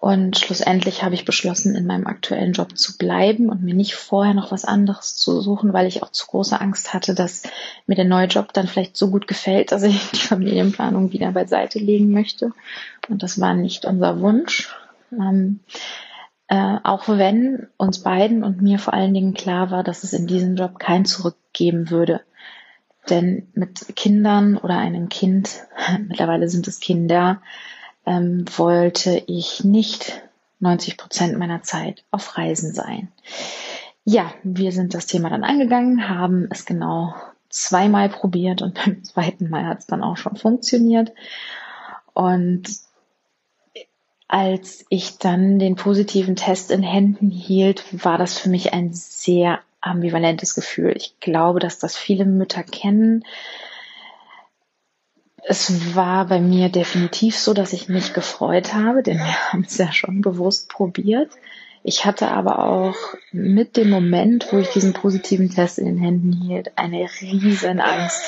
und 0.00 0.38
schlussendlich 0.38 1.02
habe 1.02 1.16
ich 1.16 1.24
beschlossen, 1.24 1.74
in 1.74 1.84
meinem 1.84 2.06
aktuellen 2.06 2.52
Job 2.52 2.78
zu 2.78 2.96
bleiben 2.98 3.48
und 3.48 3.62
mir 3.62 3.74
nicht 3.74 3.96
vorher 3.96 4.32
noch 4.32 4.52
was 4.52 4.64
anderes 4.64 5.16
zu 5.16 5.40
suchen, 5.40 5.72
weil 5.72 5.88
ich 5.88 6.04
auch 6.04 6.12
zu 6.12 6.26
große 6.26 6.60
Angst 6.60 6.94
hatte, 6.94 7.14
dass 7.14 7.42
mir 7.86 7.96
der 7.96 8.04
neue 8.04 8.28
Job 8.28 8.52
dann 8.52 8.68
vielleicht 8.68 8.96
so 8.96 9.10
gut 9.10 9.26
gefällt, 9.26 9.72
dass 9.72 9.82
ich 9.82 10.10
die 10.12 10.20
Familienplanung 10.20 11.12
wieder 11.12 11.32
beiseite 11.32 11.80
legen 11.80 12.12
möchte. 12.12 12.52
Und 13.08 13.24
das 13.24 13.40
war 13.40 13.54
nicht 13.54 13.86
unser 13.86 14.20
Wunsch. 14.20 14.72
Ähm, 15.12 15.60
äh, 16.46 16.76
auch 16.84 17.08
wenn 17.08 17.66
uns 17.76 17.98
beiden 17.98 18.44
und 18.44 18.62
mir 18.62 18.78
vor 18.78 18.94
allen 18.94 19.14
Dingen 19.14 19.34
klar 19.34 19.72
war, 19.72 19.82
dass 19.82 20.04
es 20.04 20.12
in 20.12 20.28
diesem 20.28 20.54
Job 20.54 20.78
kein 20.78 21.06
Zurück 21.06 21.36
geben 21.52 21.90
würde. 21.90 22.20
Denn 23.10 23.48
mit 23.54 23.96
Kindern 23.96 24.58
oder 24.58 24.78
einem 24.78 25.08
Kind, 25.08 25.64
mittlerweile 26.06 26.48
sind 26.48 26.68
es 26.68 26.78
Kinder, 26.78 27.42
ähm, 28.08 28.46
wollte 28.56 29.22
ich 29.26 29.64
nicht 29.64 30.22
90 30.60 30.96
Prozent 30.96 31.38
meiner 31.38 31.62
Zeit 31.62 32.04
auf 32.10 32.38
Reisen 32.38 32.72
sein. 32.72 33.12
Ja, 34.04 34.32
wir 34.42 34.72
sind 34.72 34.94
das 34.94 35.06
Thema 35.06 35.28
dann 35.28 35.44
angegangen, 35.44 36.08
haben 36.08 36.48
es 36.50 36.64
genau 36.64 37.14
zweimal 37.50 38.08
probiert 38.08 38.62
und 38.62 38.74
beim 38.84 39.04
zweiten 39.04 39.50
Mal 39.50 39.66
hat 39.66 39.80
es 39.80 39.86
dann 39.86 40.02
auch 40.02 40.16
schon 40.16 40.36
funktioniert. 40.36 41.12
Und 42.14 42.64
als 44.26 44.84
ich 44.88 45.18
dann 45.18 45.58
den 45.58 45.76
positiven 45.76 46.34
Test 46.34 46.70
in 46.70 46.82
Händen 46.82 47.30
hielt, 47.30 47.84
war 48.04 48.18
das 48.18 48.38
für 48.38 48.48
mich 48.48 48.72
ein 48.72 48.92
sehr 48.92 49.60
ambivalentes 49.80 50.54
Gefühl. 50.54 50.94
Ich 50.96 51.20
glaube, 51.20 51.60
dass 51.60 51.78
das 51.78 51.96
viele 51.96 52.24
Mütter 52.24 52.62
kennen, 52.62 53.24
es 55.50 55.94
war 55.94 56.26
bei 56.26 56.40
mir 56.40 56.68
definitiv 56.68 57.38
so, 57.38 57.54
dass 57.54 57.72
ich 57.72 57.88
mich 57.88 58.12
gefreut 58.12 58.74
habe, 58.74 59.02
denn 59.02 59.16
wir 59.16 59.52
haben 59.52 59.64
es 59.66 59.78
ja 59.78 59.90
schon 59.92 60.20
bewusst 60.20 60.68
probiert. 60.68 61.30
Ich 61.82 62.04
hatte 62.04 62.28
aber 62.28 62.58
auch 62.66 62.96
mit 63.32 63.78
dem 63.78 63.88
Moment, 63.88 64.48
wo 64.50 64.58
ich 64.58 64.68
diesen 64.68 64.92
positiven 64.92 65.48
Test 65.48 65.78
in 65.78 65.86
den 65.86 65.96
Händen 65.96 66.32
hielt, 66.32 66.76
eine 66.76 67.08
riesen 67.22 67.80
Angst. 67.80 68.24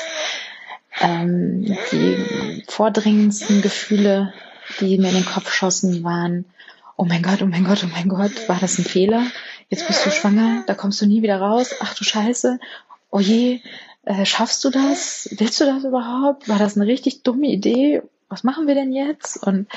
Ähm, 0.99 1.77
die 1.91 2.63
vordringendsten 2.67 3.61
Gefühle, 3.61 4.33
die 4.79 4.97
mir 4.97 5.09
in 5.09 5.15
den 5.15 5.25
Kopf 5.25 5.53
schossen, 5.53 6.03
waren, 6.03 6.45
oh 6.97 7.05
mein 7.05 7.21
Gott, 7.21 7.43
oh 7.43 7.45
mein 7.45 7.65
Gott, 7.65 7.83
oh 7.83 7.91
mein 7.93 8.09
Gott, 8.09 8.49
war 8.49 8.57
das 8.59 8.79
ein 8.79 8.85
Fehler? 8.85 9.27
Jetzt 9.69 9.85
bist 9.85 10.03
du 10.07 10.09
schwanger, 10.09 10.63
da 10.65 10.73
kommst 10.73 10.99
du 11.01 11.05
nie 11.05 11.21
wieder 11.21 11.39
raus. 11.39 11.75
Ach 11.81 11.93
du 11.93 12.03
Scheiße, 12.03 12.59
oh 13.11 13.19
je, 13.19 13.59
äh, 14.03 14.25
schaffst 14.25 14.63
du 14.63 14.69
das? 14.69 15.29
Willst 15.31 15.59
du 15.61 15.65
das 15.65 15.83
überhaupt? 15.83 16.49
War 16.49 16.59
das 16.59 16.75
eine 16.75 16.87
richtig 16.87 17.23
dumme 17.23 17.47
Idee? 17.47 18.01
Was 18.29 18.43
machen 18.43 18.67
wir 18.67 18.75
denn 18.75 18.91
jetzt? 18.91 19.41
Und 19.45 19.67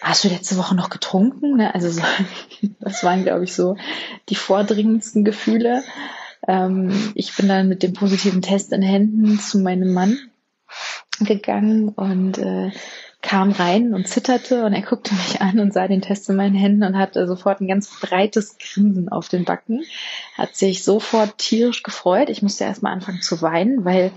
hast 0.00 0.24
du 0.24 0.28
letzte 0.28 0.56
Woche 0.56 0.74
noch 0.74 0.90
getrunken? 0.90 1.56
Ne? 1.56 1.74
Also 1.74 1.90
so, 1.90 2.02
das 2.80 3.04
waren, 3.04 3.24
glaube 3.24 3.44
ich, 3.44 3.54
so 3.54 3.76
die 4.28 4.36
vordringendsten 4.36 5.24
Gefühle. 5.24 5.82
Ähm, 6.46 7.12
ich 7.14 7.34
bin 7.36 7.48
dann 7.48 7.68
mit 7.68 7.82
dem 7.82 7.92
positiven 7.92 8.42
Test 8.42 8.72
in 8.72 8.82
Händen 8.82 9.38
zu 9.38 9.58
meinem 9.58 9.92
Mann 9.92 10.18
gegangen 11.20 11.88
und 11.88 12.38
äh, 12.38 12.70
kam 13.26 13.50
rein 13.50 13.92
und 13.92 14.06
zitterte 14.06 14.64
und 14.64 14.72
er 14.72 14.82
guckte 14.82 15.12
mich 15.12 15.40
an 15.40 15.58
und 15.58 15.72
sah 15.72 15.88
den 15.88 16.00
Test 16.00 16.30
in 16.30 16.36
meinen 16.36 16.54
Händen 16.54 16.84
und 16.84 16.96
hatte 16.96 17.26
sofort 17.26 17.60
ein 17.60 17.66
ganz 17.66 17.90
breites 18.00 18.56
Grinsen 18.58 19.08
auf 19.08 19.28
den 19.28 19.44
Backen, 19.44 19.84
hat 20.38 20.54
sich 20.54 20.84
sofort 20.84 21.36
tierisch 21.36 21.82
gefreut. 21.82 22.30
Ich 22.30 22.42
musste 22.42 22.62
erstmal 22.62 22.92
anfangen 22.92 23.22
zu 23.22 23.42
weinen, 23.42 23.84
weil 23.84 24.12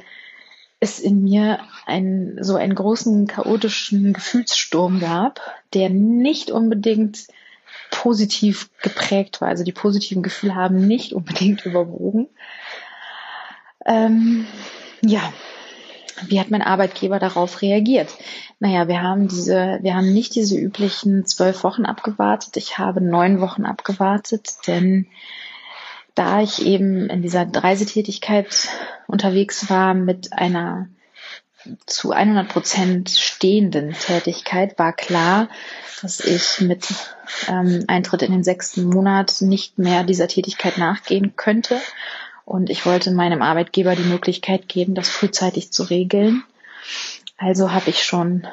es 0.79 0.99
in 0.99 1.23
mir 1.23 1.59
ein, 1.87 2.37
so 2.41 2.55
einen 2.55 2.75
großen 2.75 3.25
chaotischen 3.25 4.13
Gefühlssturm 4.13 4.99
gab, 4.99 5.41
der 5.73 5.89
nicht 5.89 6.51
unbedingt 6.51 7.27
positiv 7.89 8.69
geprägt 8.83 9.41
war. 9.41 9.47
Also 9.47 9.63
die 9.63 9.71
positiven 9.71 10.21
Gefühle 10.21 10.53
haben 10.53 10.87
nicht 10.87 11.13
unbedingt 11.13 11.65
überwogen. 11.65 12.29
Ähm, 13.87 14.45
ja, 15.01 15.33
wie 16.27 16.39
hat 16.39 16.51
mein 16.51 16.61
Arbeitgeber 16.61 17.19
darauf 17.19 17.61
reagiert? 17.61 18.09
Naja, 18.59 18.87
wir 18.87 19.01
haben 19.01 19.27
diese, 19.27 19.79
wir 19.81 19.95
haben 19.95 20.13
nicht 20.13 20.35
diese 20.35 20.57
üblichen 20.57 21.25
zwölf 21.25 21.63
Wochen 21.63 21.85
abgewartet. 21.85 22.57
Ich 22.57 22.77
habe 22.77 23.01
neun 23.01 23.41
Wochen 23.41 23.65
abgewartet, 23.65 24.67
denn 24.67 25.07
da 26.15 26.41
ich 26.41 26.65
eben 26.65 27.09
in 27.09 27.21
dieser 27.21 27.47
Reisetätigkeit 27.53 28.69
unterwegs 29.07 29.69
war 29.69 29.93
mit 29.93 30.33
einer 30.33 30.89
zu 31.85 32.11
100 32.11 32.47
Prozent 32.47 33.09
stehenden 33.09 33.93
Tätigkeit, 33.93 34.79
war 34.79 34.93
klar, 34.93 35.49
dass 36.01 36.19
ich 36.21 36.61
mit 36.61 36.87
ähm, 37.47 37.83
Eintritt 37.87 38.21
in 38.21 38.31
den 38.31 38.43
sechsten 38.43 38.85
Monat 38.85 39.41
nicht 39.41 39.77
mehr 39.77 40.03
dieser 40.03 40.27
Tätigkeit 40.27 40.77
nachgehen 40.77 41.35
könnte. 41.35 41.79
Und 42.49 42.69
ich 42.69 42.85
wollte 42.85 43.11
meinem 43.11 43.41
Arbeitgeber 43.41 43.95
die 43.95 44.03
Möglichkeit 44.03 44.67
geben, 44.67 44.95
das 44.95 45.07
frühzeitig 45.07 45.71
zu 45.71 45.83
regeln. 45.83 46.43
Also 47.37 47.71
habe 47.71 47.89
ich 47.89 48.03
schon 48.03 48.47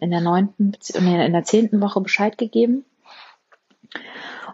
in 0.00 0.10
der 0.10 0.20
neunten, 0.20 0.76
in 0.94 1.32
der 1.32 1.44
zehnten 1.44 1.80
Woche 1.80 2.00
Bescheid 2.00 2.36
gegeben 2.36 2.84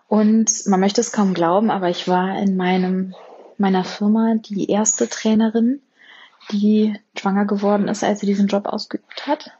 und 0.08 0.66
man 0.66 0.80
möchte 0.80 1.00
es 1.00 1.12
kaum 1.12 1.34
glauben, 1.34 1.70
aber 1.70 1.88
ich 1.88 2.06
war 2.06 2.38
in 2.38 2.56
meinem, 2.56 3.14
meiner 3.58 3.84
Firma 3.84 4.34
die 4.36 4.70
erste 4.70 5.08
Trainerin, 5.08 5.80
die 6.52 6.94
schwanger 7.18 7.46
geworden 7.46 7.88
ist, 7.88 8.04
als 8.04 8.20
sie 8.20 8.26
diesen 8.26 8.48
Job 8.48 8.66
ausgeübt 8.66 9.26
hat. 9.26 9.50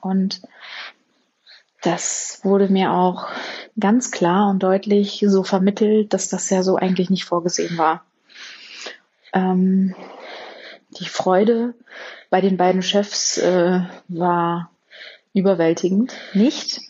Und 0.00 0.42
das 1.82 2.40
wurde 2.42 2.68
mir 2.68 2.92
auch 2.92 3.28
ganz 3.78 4.10
klar 4.10 4.50
und 4.50 4.62
deutlich 4.62 5.24
so 5.26 5.44
vermittelt, 5.44 6.12
dass 6.12 6.28
das 6.28 6.50
ja 6.50 6.62
so 6.62 6.76
eigentlich 6.76 7.08
nicht 7.08 7.24
vorgesehen 7.24 7.78
war. 7.78 8.04
Ähm, 9.32 9.94
die 10.98 11.08
Freude 11.08 11.74
bei 12.30 12.40
den 12.40 12.56
beiden 12.56 12.82
Chefs 12.82 13.38
äh, 13.38 13.80
war 14.08 14.70
überwältigend. 15.32 16.14
Nicht, 16.34 16.80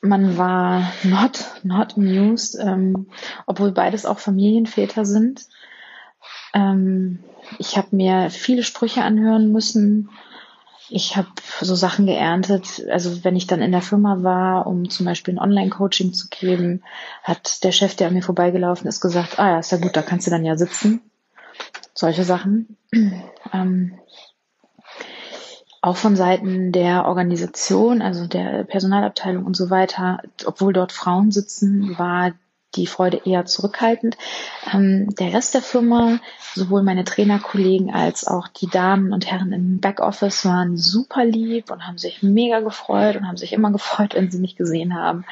man 0.00 0.36
war 0.36 0.92
not, 1.04 1.44
not 1.62 1.96
amused, 1.96 2.58
ähm, 2.60 3.06
obwohl 3.46 3.72
beides 3.72 4.04
auch 4.04 4.18
Familienväter 4.18 5.04
sind. 5.04 5.46
Ähm, 6.54 7.20
ich 7.58 7.76
habe 7.76 7.94
mir 7.94 8.30
viele 8.30 8.64
Sprüche 8.64 9.02
anhören 9.02 9.52
müssen. 9.52 10.10
Ich 10.94 11.16
habe 11.16 11.28
so 11.60 11.74
Sachen 11.74 12.06
geerntet. 12.06 12.86
Also 12.90 13.24
wenn 13.24 13.34
ich 13.34 13.46
dann 13.46 13.62
in 13.62 13.72
der 13.72 13.80
Firma 13.80 14.22
war, 14.22 14.66
um 14.66 14.90
zum 14.90 15.06
Beispiel 15.06 15.34
ein 15.34 15.38
Online-Coaching 15.38 16.12
zu 16.12 16.28
geben, 16.28 16.82
hat 17.22 17.64
der 17.64 17.72
Chef, 17.72 17.96
der 17.96 18.08
an 18.08 18.14
mir 18.14 18.22
vorbeigelaufen 18.22 18.86
ist, 18.86 19.00
gesagt, 19.00 19.38
ah 19.38 19.52
ja, 19.52 19.58
ist 19.58 19.72
ja 19.72 19.78
gut, 19.78 19.96
da 19.96 20.02
kannst 20.02 20.26
du 20.26 20.30
dann 20.30 20.44
ja 20.44 20.56
sitzen. 20.56 21.00
Solche 21.94 22.24
Sachen. 22.24 22.76
Ähm, 23.52 23.98
auch 25.82 25.96
von 25.96 26.14
Seiten 26.14 26.70
der 26.70 27.06
Organisation, 27.06 28.00
also 28.02 28.28
der 28.28 28.62
Personalabteilung 28.62 29.44
und 29.44 29.56
so 29.56 29.68
weiter, 29.68 30.22
obwohl 30.46 30.72
dort 30.72 30.92
Frauen 30.92 31.32
sitzen, 31.32 31.98
war 31.98 32.32
die 32.74 32.86
Freude 32.86 33.22
eher 33.24 33.44
zurückhaltend. 33.44 34.16
Ähm, 34.72 35.14
der 35.16 35.32
Rest 35.32 35.54
der 35.54 35.62
Firma, 35.62 36.18
sowohl 36.54 36.82
meine 36.82 37.04
Trainerkollegen 37.04 37.92
als 37.92 38.26
auch 38.26 38.48
die 38.48 38.68
Damen 38.68 39.12
und 39.12 39.30
Herren 39.30 39.52
im 39.52 39.80
Backoffice 39.80 40.44
waren 40.44 40.76
super 40.76 41.24
lieb 41.24 41.70
und 41.70 41.86
haben 41.86 41.98
sich 41.98 42.22
mega 42.22 42.60
gefreut 42.60 43.16
und 43.16 43.26
haben 43.26 43.36
sich 43.36 43.52
immer 43.52 43.70
gefreut, 43.72 44.14
wenn 44.14 44.30
sie 44.30 44.38
mich 44.38 44.56
gesehen 44.56 44.94
haben. 44.94 45.24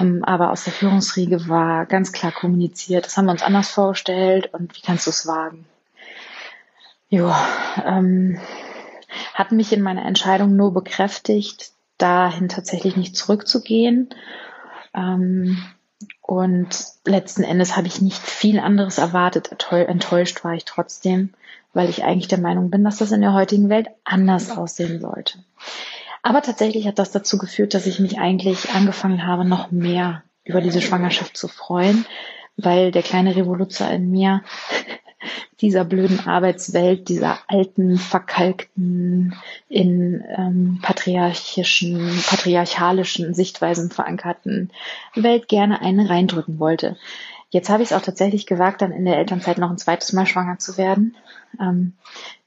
Ähm, 0.00 0.24
aber 0.24 0.50
aus 0.50 0.64
der 0.64 0.72
Führungsriege 0.72 1.48
war 1.48 1.86
ganz 1.86 2.12
klar 2.12 2.32
kommuniziert, 2.32 3.04
das 3.04 3.16
haben 3.16 3.26
wir 3.26 3.32
uns 3.32 3.42
anders 3.42 3.70
vorgestellt 3.70 4.52
und 4.52 4.74
wie 4.76 4.80
kannst 4.80 5.06
du 5.06 5.10
es 5.10 5.26
wagen? 5.26 5.66
Ja, 7.10 7.36
ähm, 7.84 8.40
hat 9.34 9.52
mich 9.52 9.72
in 9.72 9.82
meiner 9.82 10.04
Entscheidung 10.04 10.56
nur 10.56 10.72
bekräftigt, 10.72 11.72
dahin 11.98 12.48
tatsächlich 12.48 12.96
nicht 12.96 13.16
zurückzugehen. 13.16 14.08
Ähm, 14.94 15.62
und 16.26 16.70
letzten 17.04 17.42
Endes 17.42 17.76
habe 17.76 17.86
ich 17.86 18.00
nicht 18.00 18.18
viel 18.18 18.58
anderes 18.58 18.96
erwartet. 18.96 19.50
Enttäuscht 19.70 20.42
war 20.42 20.54
ich 20.54 20.64
trotzdem, 20.64 21.34
weil 21.74 21.90
ich 21.90 22.02
eigentlich 22.02 22.28
der 22.28 22.40
Meinung 22.40 22.70
bin, 22.70 22.82
dass 22.82 22.96
das 22.96 23.12
in 23.12 23.20
der 23.20 23.34
heutigen 23.34 23.68
Welt 23.68 23.88
anders 24.04 24.50
aussehen 24.56 25.00
sollte. 25.00 25.38
Aber 26.22 26.40
tatsächlich 26.40 26.86
hat 26.86 26.98
das 26.98 27.10
dazu 27.10 27.36
geführt, 27.36 27.74
dass 27.74 27.84
ich 27.84 28.00
mich 28.00 28.18
eigentlich 28.18 28.70
angefangen 28.70 29.26
habe, 29.26 29.44
noch 29.44 29.70
mehr 29.70 30.22
über 30.44 30.62
diese 30.62 30.80
Schwangerschaft 30.80 31.36
zu 31.36 31.46
freuen, 31.46 32.06
weil 32.56 32.90
der 32.90 33.02
kleine 33.02 33.36
Revoluzer 33.36 33.90
in 33.90 34.10
mir 34.10 34.42
dieser 35.60 35.84
blöden 35.84 36.20
Arbeitswelt, 36.20 37.08
dieser 37.08 37.38
alten, 37.48 37.98
verkalkten, 37.98 39.34
in 39.68 40.24
ähm, 40.36 40.78
patriarchischen, 40.82 42.22
patriarchalischen 42.28 43.34
Sichtweisen 43.34 43.90
verankerten 43.90 44.70
Welt 45.14 45.48
gerne 45.48 45.80
eine 45.80 46.08
reindrücken 46.08 46.58
wollte. 46.58 46.96
Jetzt 47.50 47.70
habe 47.70 47.82
ich 47.82 47.90
es 47.90 47.96
auch 47.96 48.02
tatsächlich 48.02 48.46
gewagt, 48.46 48.82
dann 48.82 48.90
in 48.90 49.04
der 49.04 49.16
Elternzeit 49.16 49.58
noch 49.58 49.70
ein 49.70 49.78
zweites 49.78 50.12
Mal 50.12 50.26
schwanger 50.26 50.58
zu 50.58 50.76
werden. 50.76 51.14
Ähm, 51.60 51.92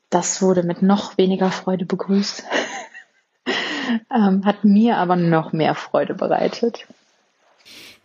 das 0.10 0.42
wurde 0.42 0.64
mit 0.64 0.82
noch 0.82 1.18
weniger 1.18 1.52
Freude 1.52 1.86
begrüßt, 1.86 2.44
ähm, 4.14 4.46
hat 4.46 4.64
mir 4.64 4.98
aber 4.98 5.16
noch 5.16 5.54
mehr 5.54 5.76
Freude 5.76 6.14
bereitet. 6.14 6.88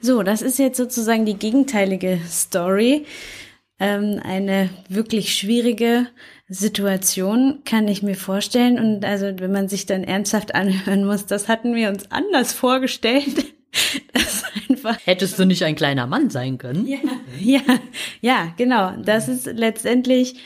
So, 0.00 0.22
das 0.24 0.42
ist 0.42 0.58
jetzt 0.58 0.76
sozusagen 0.76 1.26
die 1.26 1.38
gegenteilige 1.38 2.20
Story 2.28 3.06
ähm, 3.82 4.20
eine 4.22 4.70
wirklich 4.88 5.34
schwierige 5.34 6.06
Situation, 6.48 7.62
kann 7.64 7.88
ich 7.88 8.02
mir 8.02 8.14
vorstellen. 8.14 8.78
Und 8.78 9.04
also, 9.04 9.26
wenn 9.38 9.50
man 9.50 9.68
sich 9.68 9.86
dann 9.86 10.04
ernsthaft 10.04 10.54
anhören 10.54 11.04
muss, 11.04 11.26
das 11.26 11.48
hatten 11.48 11.74
wir 11.74 11.88
uns 11.88 12.10
anders 12.10 12.52
vorgestellt. 12.52 13.44
Das 14.12 14.44
einfach 14.68 14.98
Hättest 15.04 15.38
du 15.38 15.46
nicht 15.46 15.64
ein 15.64 15.74
kleiner 15.74 16.06
Mann 16.06 16.28
sein 16.28 16.58
können? 16.58 16.86
Ja, 16.86 16.98
ja, 17.40 17.60
ja 18.20 18.54
genau. 18.56 18.92
Das 19.02 19.28
ist 19.28 19.46
letztendlich 19.46 20.36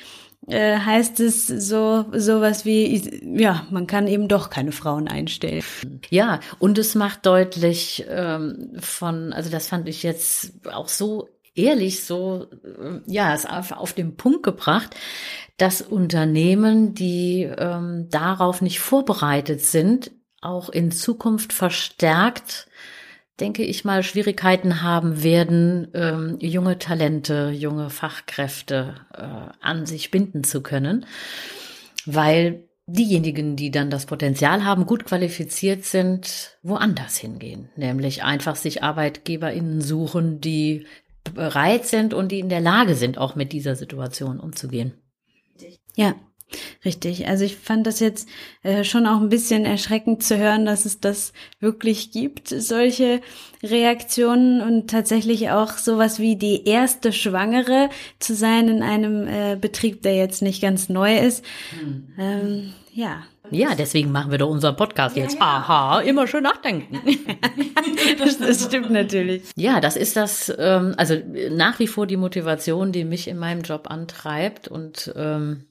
äh, 0.47 0.79
heißt 0.79 1.19
es 1.19 1.49
so 1.49 2.05
sowas 2.13 2.65
wie 2.65 3.21
ja 3.37 3.67
man 3.71 3.89
kann 3.89 4.07
eben 4.07 4.29
doch 4.29 4.49
keine 4.49 4.71
Frauen 4.71 5.09
einstellen 5.09 5.65
ja 6.09 6.39
und 6.61 6.79
es 6.79 6.95
macht 6.95 7.27
deutlich 7.27 8.07
ähm, 8.09 8.77
von 8.79 9.33
also 9.33 9.51
das 9.51 9.67
fand 9.67 9.89
ich 9.89 10.05
jetzt 10.05 10.53
auch 10.73 10.87
so 10.87 11.29
ehrlich 11.57 12.05
so, 12.05 12.47
äh, 12.65 13.01
ja, 13.07 13.35
es 13.35 13.47
auf 13.47 13.93
den 13.93 14.17
Punkt 14.17 14.43
gebracht, 14.43 14.95
dass 15.57 15.83
Unternehmen, 15.83 16.95
die 16.95 17.43
ähm, 17.43 18.09
darauf 18.11 18.63
nicht 18.63 18.81
vorbereitet 18.81 19.63
sind, 19.63 20.11
auch 20.41 20.69
in 20.69 20.91
Zukunft 20.91 21.53
verstärkt, 21.53 22.69
denke 23.41 23.65
ich 23.65 23.85
mal, 23.85 24.03
Schwierigkeiten 24.03 24.83
haben 24.83 25.23
werden, 25.23 25.89
ähm, 25.95 26.37
junge 26.41 26.79
Talente, 26.79 27.51
junge 27.51 27.91
Fachkräfte 27.91 28.95
äh, 29.15 29.23
an 29.61 29.87
sich 29.87 30.11
binden 30.11 30.45
zu 30.45 30.63
können, 30.63 31.07
weil 32.07 32.65
diejenigen, 32.87 33.57
die 33.57 33.71
dann 33.71 33.91
das 33.91 34.07
Potenzial 34.07 34.65
haben, 34.65 34.87
gut 34.87 35.05
qualifiziert 35.05 35.85
sind, 35.85 36.57
woanders 36.63 37.17
hingehen, 37.17 37.69
nämlich 37.77 38.23
einfach 38.23 38.57
sich 38.57 38.83
ArbeitgeberInnen 38.83 39.81
suchen, 39.81 40.41
die 40.41 40.87
bereit 41.35 41.87
sind 41.87 42.15
und 42.15 42.33
die 42.33 42.41
in 42.41 42.49
der 42.49 42.61
Lage 42.61 42.95
sind, 42.95 43.19
auch 43.19 43.35
mit 43.35 43.53
dieser 43.53 43.77
Situation 43.77 44.41
umzugehen. 44.41 44.95
Ja, 45.95 46.15
Richtig. 46.85 47.27
Also 47.27 47.45
ich 47.45 47.57
fand 47.57 47.87
das 47.89 47.99
jetzt 47.99 48.29
äh, 48.63 48.85
schon 48.85 49.07
auch 49.07 49.21
ein 49.21 49.29
bisschen 49.29 49.65
erschreckend 49.65 50.23
zu 50.23 50.39
hören, 50.39 50.65
dass 50.65 50.85
es 50.85 51.01
das 51.01 51.33
wirklich 51.59 52.13
gibt, 52.13 52.49
solche 52.49 53.21
Reaktionen 53.65 54.61
und 54.61 54.89
tatsächlich 54.89 55.51
auch 55.51 55.73
sowas 55.73 56.21
wie 56.21 56.37
die 56.37 56.65
erste 56.65 57.13
Schwangere 57.13 57.89
zu 58.21 58.35
sein 58.35 58.69
in 58.69 58.83
einem 58.83 59.27
äh, 59.27 59.57
Betrieb, 59.61 60.03
der 60.03 60.15
jetzt 60.15 60.41
nicht 60.41 60.63
ganz 60.63 60.89
neu 60.89 61.19
ist. 61.19 61.45
Mhm. 61.83 62.09
Ähm, 62.17 62.73
Ja. 62.97 63.25
Ja, 63.51 63.75
deswegen 63.75 64.11
machen 64.11 64.31
wir 64.31 64.39
doch 64.39 64.49
unseren 64.49 64.75
Podcast 64.75 65.17
jetzt. 65.17 65.37
Aha, 65.39 66.01
immer 66.01 66.27
schön 66.27 66.45
nachdenken. 66.45 66.99
das, 68.19 68.39
das 68.39 68.65
stimmt 68.65 68.91
natürlich. 68.91 69.43
Ja, 69.55 69.81
das 69.81 69.97
ist 69.97 70.17
das, 70.17 70.51
ähm, 70.59 70.95
also 70.97 71.15
nach 71.51 71.79
wie 71.79 71.89
vor 71.89 72.07
die 72.07 72.17
Motivation, 72.17 72.93
die 72.93 73.05
mich 73.05 73.29
in 73.29 73.37
meinem 73.37 73.61
Job 73.61 73.91
antreibt 73.91 74.67
und 74.67 75.13
ähm, 75.15 75.67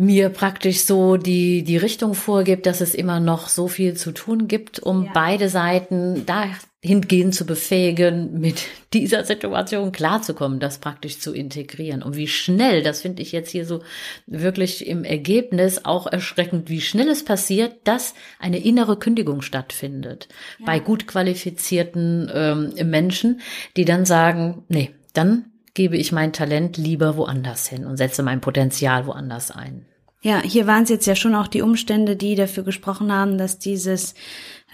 mir 0.00 0.28
praktisch 0.28 0.82
so 0.84 1.16
die, 1.16 1.64
die 1.64 1.76
Richtung 1.76 2.14
vorgibt, 2.14 2.66
dass 2.66 2.80
es 2.80 2.94
immer 2.94 3.18
noch 3.18 3.48
so 3.48 3.66
viel 3.66 3.94
zu 3.94 4.12
tun 4.12 4.46
gibt, 4.46 4.78
um 4.78 5.06
ja. 5.06 5.10
beide 5.12 5.48
Seiten 5.48 6.24
dahingehend 6.24 7.34
zu 7.34 7.44
befähigen, 7.44 8.38
mit 8.38 8.62
dieser 8.92 9.24
Situation 9.24 9.90
klarzukommen, 9.90 10.60
das 10.60 10.78
praktisch 10.78 11.18
zu 11.18 11.34
integrieren. 11.34 12.04
Und 12.04 12.14
wie 12.14 12.28
schnell, 12.28 12.84
das 12.84 13.00
finde 13.02 13.22
ich 13.22 13.32
jetzt 13.32 13.50
hier 13.50 13.66
so 13.66 13.82
wirklich 14.28 14.86
im 14.86 15.02
Ergebnis 15.02 15.84
auch 15.84 16.06
erschreckend, 16.06 16.70
wie 16.70 16.80
schnell 16.80 17.08
es 17.08 17.24
passiert, 17.24 17.74
dass 17.82 18.14
eine 18.38 18.60
innere 18.60 19.00
Kündigung 19.00 19.42
stattfindet 19.42 20.28
ja. 20.60 20.66
bei 20.66 20.78
gut 20.78 21.08
qualifizierten 21.08 22.30
ähm, 22.32 22.88
Menschen, 22.88 23.40
die 23.76 23.84
dann 23.84 24.06
sagen, 24.06 24.62
nee, 24.68 24.92
dann 25.12 25.46
gebe 25.78 25.96
ich 25.96 26.10
mein 26.10 26.32
Talent 26.32 26.76
lieber 26.76 27.16
woanders 27.16 27.68
hin 27.68 27.86
und 27.86 27.98
setze 27.98 28.24
mein 28.24 28.40
Potenzial 28.40 29.06
woanders 29.06 29.52
ein. 29.52 29.86
Ja, 30.22 30.42
hier 30.42 30.66
waren 30.66 30.82
es 30.82 30.88
jetzt 30.88 31.06
ja 31.06 31.14
schon 31.14 31.36
auch 31.36 31.46
die 31.46 31.62
Umstände, 31.62 32.16
die 32.16 32.34
dafür 32.34 32.64
gesprochen 32.64 33.12
haben, 33.12 33.38
dass 33.38 33.60
dieses 33.60 34.14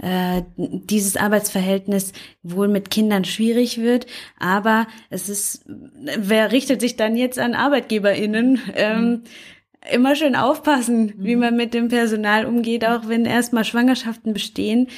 äh, 0.02 0.40
dieses 0.56 1.18
Arbeitsverhältnis 1.18 2.14
wohl 2.42 2.68
mit 2.68 2.90
Kindern 2.90 3.26
schwierig 3.26 3.76
wird, 3.76 4.06
aber 4.38 4.86
es 5.10 5.28
ist, 5.28 5.66
wer 5.66 6.52
richtet 6.52 6.80
sich 6.80 6.96
dann 6.96 7.18
jetzt 7.18 7.38
an 7.38 7.52
ArbeitgeberInnen? 7.52 8.60
Ähm, 8.74 9.24
immer 9.92 10.16
schön 10.16 10.36
aufpassen, 10.36 11.12
wie 11.18 11.34
mhm. 11.34 11.40
man 11.42 11.56
mit 11.56 11.74
dem 11.74 11.88
Personal 11.88 12.46
umgeht, 12.46 12.86
auch 12.86 13.08
wenn 13.08 13.26
erstmal 13.26 13.66
Schwangerschaften 13.66 14.32
bestehen. 14.32 14.88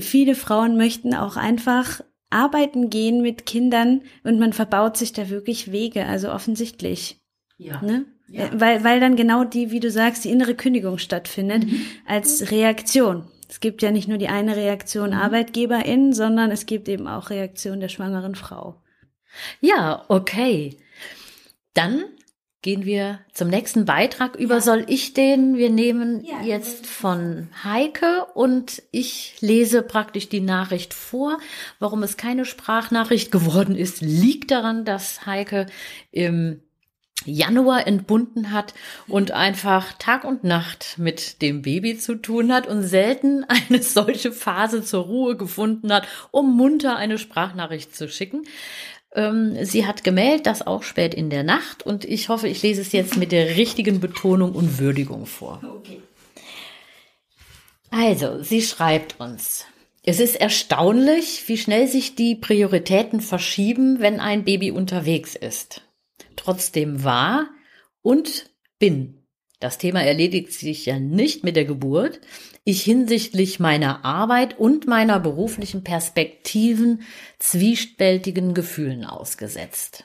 Viele 0.00 0.34
Frauen 0.34 0.76
möchten 0.76 1.14
auch 1.14 1.36
einfach 1.36 2.00
arbeiten 2.34 2.90
gehen 2.90 3.22
mit 3.22 3.46
Kindern 3.46 4.02
und 4.24 4.38
man 4.38 4.52
verbaut 4.52 4.96
sich 4.96 5.12
da 5.12 5.30
wirklich 5.30 5.72
Wege, 5.72 6.04
also 6.06 6.30
offensichtlich. 6.32 7.20
Ja. 7.56 7.80
Ne? 7.80 8.06
ja. 8.28 8.46
Äh, 8.46 8.60
weil, 8.60 8.84
weil 8.84 9.00
dann 9.00 9.16
genau 9.16 9.44
die, 9.44 9.70
wie 9.70 9.80
du 9.80 9.90
sagst, 9.90 10.24
die 10.24 10.30
innere 10.30 10.54
Kündigung 10.54 10.98
stattfindet 10.98 11.64
mhm. 11.64 11.80
als 12.06 12.50
Reaktion. 12.50 13.24
Es 13.48 13.60
gibt 13.60 13.82
ja 13.82 13.90
nicht 13.90 14.08
nur 14.08 14.18
die 14.18 14.28
eine 14.28 14.56
Reaktion 14.56 15.10
mhm. 15.10 15.16
ArbeitgeberInnen, 15.16 16.12
sondern 16.12 16.50
es 16.50 16.66
gibt 16.66 16.88
eben 16.88 17.06
auch 17.06 17.30
Reaktion 17.30 17.80
der 17.80 17.88
schwangeren 17.88 18.34
Frau. 18.34 18.82
Ja, 19.60 20.04
okay. 20.08 20.76
Dann 21.74 22.04
gehen 22.64 22.86
wir 22.86 23.20
zum 23.34 23.48
nächsten 23.48 23.84
Beitrag 23.84 24.36
über. 24.36 24.54
Ja. 24.54 24.60
Soll 24.62 24.86
ich 24.88 25.12
den? 25.12 25.58
Wir 25.58 25.68
nehmen 25.68 26.24
ja, 26.24 26.40
jetzt 26.42 26.86
von 26.86 27.48
Heike 27.62 28.24
und 28.32 28.82
ich 28.90 29.36
lese 29.40 29.82
praktisch 29.82 30.30
die 30.30 30.40
Nachricht 30.40 30.94
vor. 30.94 31.38
Warum 31.78 32.02
es 32.02 32.16
keine 32.16 32.46
Sprachnachricht 32.46 33.30
geworden 33.30 33.76
ist, 33.76 34.00
liegt 34.00 34.50
daran, 34.50 34.86
dass 34.86 35.26
Heike 35.26 35.66
im 36.10 36.62
Januar 37.26 37.86
entbunden 37.86 38.50
hat 38.50 38.74
und 39.08 39.30
einfach 39.30 39.92
Tag 39.98 40.24
und 40.24 40.44
Nacht 40.44 40.96
mit 40.98 41.42
dem 41.42 41.62
Baby 41.62 41.96
zu 41.98 42.16
tun 42.16 42.52
hat 42.52 42.66
und 42.66 42.82
selten 42.82 43.44
eine 43.44 43.82
solche 43.82 44.32
Phase 44.32 44.82
zur 44.82 45.04
Ruhe 45.04 45.36
gefunden 45.36 45.92
hat, 45.92 46.08
um 46.30 46.56
munter 46.56 46.96
eine 46.96 47.18
Sprachnachricht 47.18 47.94
zu 47.94 48.08
schicken. 48.08 48.44
Ähm, 49.14 49.56
sie 49.64 49.86
hat 49.86 50.04
gemeldet, 50.04 50.46
das 50.46 50.66
auch 50.66 50.82
spät 50.82 51.14
in 51.14 51.30
der 51.30 51.44
Nacht 51.44 51.84
und 51.84 52.04
ich 52.04 52.28
hoffe, 52.28 52.48
ich 52.48 52.62
lese 52.62 52.80
es 52.80 52.92
jetzt 52.92 53.16
mit 53.16 53.32
der 53.32 53.56
richtigen 53.56 54.00
Betonung 54.00 54.52
und 54.52 54.78
Würdigung 54.78 55.26
vor. 55.26 55.62
Okay. 55.78 56.00
Also, 57.90 58.42
sie 58.42 58.60
schreibt 58.60 59.20
uns. 59.20 59.66
Es 60.02 60.20
ist 60.20 60.34
erstaunlich, 60.34 61.44
wie 61.46 61.56
schnell 61.56 61.88
sich 61.88 62.14
die 62.14 62.34
Prioritäten 62.34 63.20
verschieben, 63.20 64.00
wenn 64.00 64.20
ein 64.20 64.44
Baby 64.44 64.70
unterwegs 64.70 65.34
ist. 65.34 65.82
Trotzdem 66.36 67.04
war 67.04 67.48
und 68.02 68.50
bin. 68.78 69.23
Das 69.64 69.78
Thema 69.78 70.02
erledigt 70.02 70.52
sich 70.52 70.84
ja 70.84 70.98
nicht 70.98 71.42
mit 71.42 71.56
der 71.56 71.64
Geburt, 71.64 72.20
ich 72.64 72.82
hinsichtlich 72.82 73.60
meiner 73.60 74.04
Arbeit 74.04 74.58
und 74.58 74.86
meiner 74.86 75.18
beruflichen 75.18 75.82
Perspektiven 75.82 77.00
zwiespältigen 77.38 78.52
Gefühlen 78.52 79.06
ausgesetzt. 79.06 80.04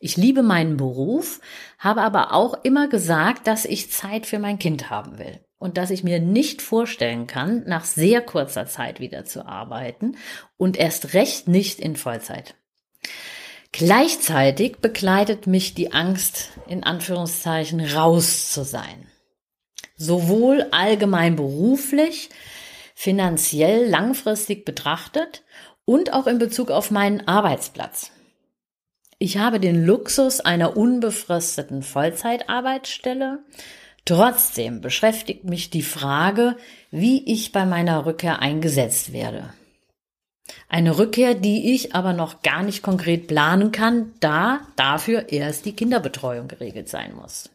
Ich 0.00 0.16
liebe 0.16 0.42
meinen 0.42 0.78
Beruf, 0.78 1.42
habe 1.78 2.00
aber 2.00 2.32
auch 2.32 2.64
immer 2.64 2.88
gesagt, 2.88 3.46
dass 3.46 3.66
ich 3.66 3.90
Zeit 3.90 4.24
für 4.24 4.38
mein 4.38 4.58
Kind 4.58 4.88
haben 4.88 5.18
will 5.18 5.38
und 5.58 5.76
dass 5.76 5.90
ich 5.90 6.02
mir 6.02 6.18
nicht 6.18 6.62
vorstellen 6.62 7.26
kann, 7.26 7.62
nach 7.66 7.84
sehr 7.84 8.22
kurzer 8.22 8.64
Zeit 8.64 9.00
wieder 9.00 9.26
zu 9.26 9.44
arbeiten 9.44 10.16
und 10.56 10.78
erst 10.78 11.12
recht 11.12 11.46
nicht 11.46 11.78
in 11.78 11.96
Vollzeit. 11.96 12.54
Gleichzeitig 13.76 14.78
begleitet 14.78 15.46
mich 15.46 15.74
die 15.74 15.92
Angst, 15.92 16.50
in 16.68 16.84
Anführungszeichen, 16.84 17.80
raus 17.80 18.50
zu 18.52 18.64
sein 18.64 19.08
sowohl 19.96 20.66
allgemein 20.70 21.36
beruflich, 21.36 22.30
finanziell 22.94 23.88
langfristig 23.88 24.64
betrachtet 24.64 25.42
und 25.84 26.12
auch 26.12 26.26
in 26.26 26.38
Bezug 26.38 26.70
auf 26.70 26.90
meinen 26.90 27.26
Arbeitsplatz. 27.26 28.10
Ich 29.18 29.38
habe 29.38 29.60
den 29.60 29.84
Luxus 29.84 30.40
einer 30.40 30.76
unbefristeten 30.76 31.82
Vollzeitarbeitsstelle. 31.82 33.44
Trotzdem 34.04 34.80
beschäftigt 34.80 35.44
mich 35.44 35.70
die 35.70 35.82
Frage, 35.82 36.56
wie 36.90 37.24
ich 37.32 37.52
bei 37.52 37.64
meiner 37.64 38.06
Rückkehr 38.06 38.40
eingesetzt 38.40 39.12
werde. 39.12 39.54
Eine 40.68 40.98
Rückkehr, 40.98 41.34
die 41.34 41.74
ich 41.74 41.94
aber 41.94 42.12
noch 42.12 42.42
gar 42.42 42.62
nicht 42.62 42.82
konkret 42.82 43.26
planen 43.26 43.72
kann, 43.72 44.12
da 44.20 44.60
dafür 44.76 45.30
erst 45.30 45.64
die 45.64 45.74
Kinderbetreuung 45.74 46.48
geregelt 46.48 46.88
sein 46.88 47.14
muss. 47.14 47.50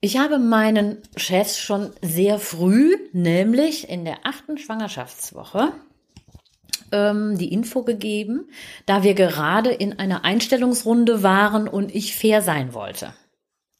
Ich 0.00 0.16
habe 0.16 0.38
meinen 0.38 1.02
Chefs 1.16 1.58
schon 1.58 1.90
sehr 2.00 2.38
früh, 2.38 2.96
nämlich 3.12 3.90
in 3.90 4.06
der 4.06 4.20
achten 4.24 4.56
Schwangerschaftswoche, 4.56 5.72
ähm, 6.92 7.36
die 7.36 7.52
Info 7.52 7.82
gegeben, 7.82 8.48
da 8.86 9.02
wir 9.02 9.12
gerade 9.12 9.70
in 9.70 9.98
einer 9.98 10.24
Einstellungsrunde 10.24 11.22
waren 11.22 11.68
und 11.68 11.94
ich 11.94 12.16
fair 12.16 12.40
sein 12.40 12.72
wollte. 12.72 13.12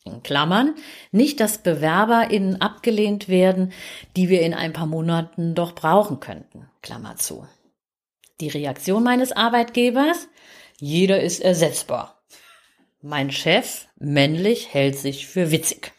In 0.04 0.22
Klammern, 0.22 0.74
nicht, 1.10 1.40
dass 1.40 1.58
BewerberInnen 1.58 2.60
abgelehnt 2.60 3.28
werden, 3.28 3.72
die 4.16 4.28
wir 4.28 4.42
in 4.42 4.54
ein 4.54 4.72
paar 4.72 4.86
Monaten 4.86 5.54
doch 5.54 5.74
brauchen 5.74 6.20
könnten. 6.20 6.69
Klammer 6.82 7.16
zu. 7.16 7.46
Die 8.40 8.48
Reaktion 8.48 9.02
meines 9.02 9.32
Arbeitgebers? 9.32 10.28
Jeder 10.78 11.20
ist 11.20 11.40
ersetzbar. 11.40 12.22
Mein 13.02 13.30
Chef, 13.30 13.86
männlich, 13.98 14.72
hält 14.72 14.98
sich 14.98 15.26
für 15.26 15.50
witzig. 15.50 15.92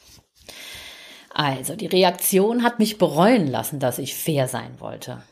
Also, 1.34 1.76
die 1.76 1.88
Reaktion 1.88 2.64
hat 2.64 2.80
mich 2.80 2.98
bereuen 2.98 3.48
lassen, 3.48 3.80
dass 3.80 4.00
ich 4.00 4.16
fair 4.16 4.48
sein 4.48 4.80
wollte. 4.80 5.24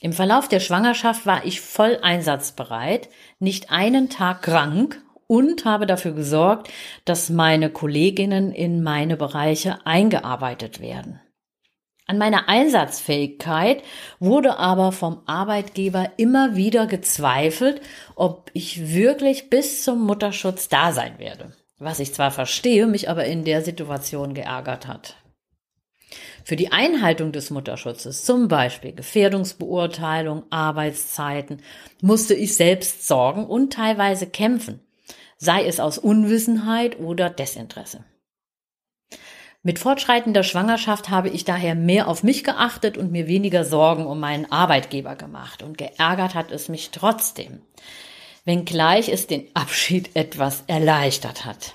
Im 0.00 0.12
Verlauf 0.12 0.48
der 0.48 0.60
Schwangerschaft 0.60 1.26
war 1.26 1.44
ich 1.44 1.60
voll 1.60 1.98
einsatzbereit, 2.02 3.08
nicht 3.38 3.70
einen 3.70 4.08
Tag 4.08 4.42
krank 4.42 5.02
und 5.26 5.64
habe 5.64 5.86
dafür 5.86 6.12
gesorgt, 6.12 6.70
dass 7.04 7.28
meine 7.28 7.70
Kolleginnen 7.70 8.52
in 8.52 8.82
meine 8.82 9.16
Bereiche 9.16 9.84
eingearbeitet 9.84 10.80
werden. 10.80 11.20
An 12.10 12.18
meiner 12.18 12.48
Einsatzfähigkeit 12.48 13.84
wurde 14.18 14.58
aber 14.58 14.90
vom 14.90 15.22
Arbeitgeber 15.26 16.10
immer 16.16 16.56
wieder 16.56 16.88
gezweifelt, 16.88 17.80
ob 18.16 18.50
ich 18.52 18.92
wirklich 18.92 19.48
bis 19.48 19.84
zum 19.84 20.04
Mutterschutz 20.06 20.68
da 20.68 20.90
sein 20.90 21.20
werde. 21.20 21.52
Was 21.78 22.00
ich 22.00 22.12
zwar 22.12 22.32
verstehe, 22.32 22.88
mich 22.88 23.08
aber 23.08 23.26
in 23.26 23.44
der 23.44 23.62
Situation 23.62 24.34
geärgert 24.34 24.88
hat. 24.88 25.18
Für 26.42 26.56
die 26.56 26.72
Einhaltung 26.72 27.30
des 27.30 27.50
Mutterschutzes, 27.50 28.24
zum 28.24 28.48
Beispiel 28.48 28.92
Gefährdungsbeurteilung, 28.92 30.42
Arbeitszeiten, 30.50 31.62
musste 32.02 32.34
ich 32.34 32.56
selbst 32.56 33.06
sorgen 33.06 33.46
und 33.46 33.72
teilweise 33.72 34.26
kämpfen, 34.26 34.80
sei 35.36 35.64
es 35.64 35.78
aus 35.78 35.96
Unwissenheit 35.96 36.98
oder 36.98 37.30
Desinteresse. 37.30 38.04
Mit 39.62 39.78
fortschreitender 39.78 40.42
Schwangerschaft 40.42 41.10
habe 41.10 41.28
ich 41.28 41.44
daher 41.44 41.74
mehr 41.74 42.08
auf 42.08 42.22
mich 42.22 42.44
geachtet 42.44 42.96
und 42.96 43.12
mir 43.12 43.28
weniger 43.28 43.64
Sorgen 43.64 44.06
um 44.06 44.18
meinen 44.18 44.50
Arbeitgeber 44.50 45.16
gemacht 45.16 45.62
und 45.62 45.76
geärgert 45.76 46.34
hat 46.34 46.50
es 46.50 46.70
mich 46.70 46.90
trotzdem, 46.92 47.60
wenngleich 48.46 49.10
es 49.10 49.26
den 49.26 49.48
Abschied 49.52 50.16
etwas 50.16 50.64
erleichtert 50.66 51.44
hat. 51.44 51.74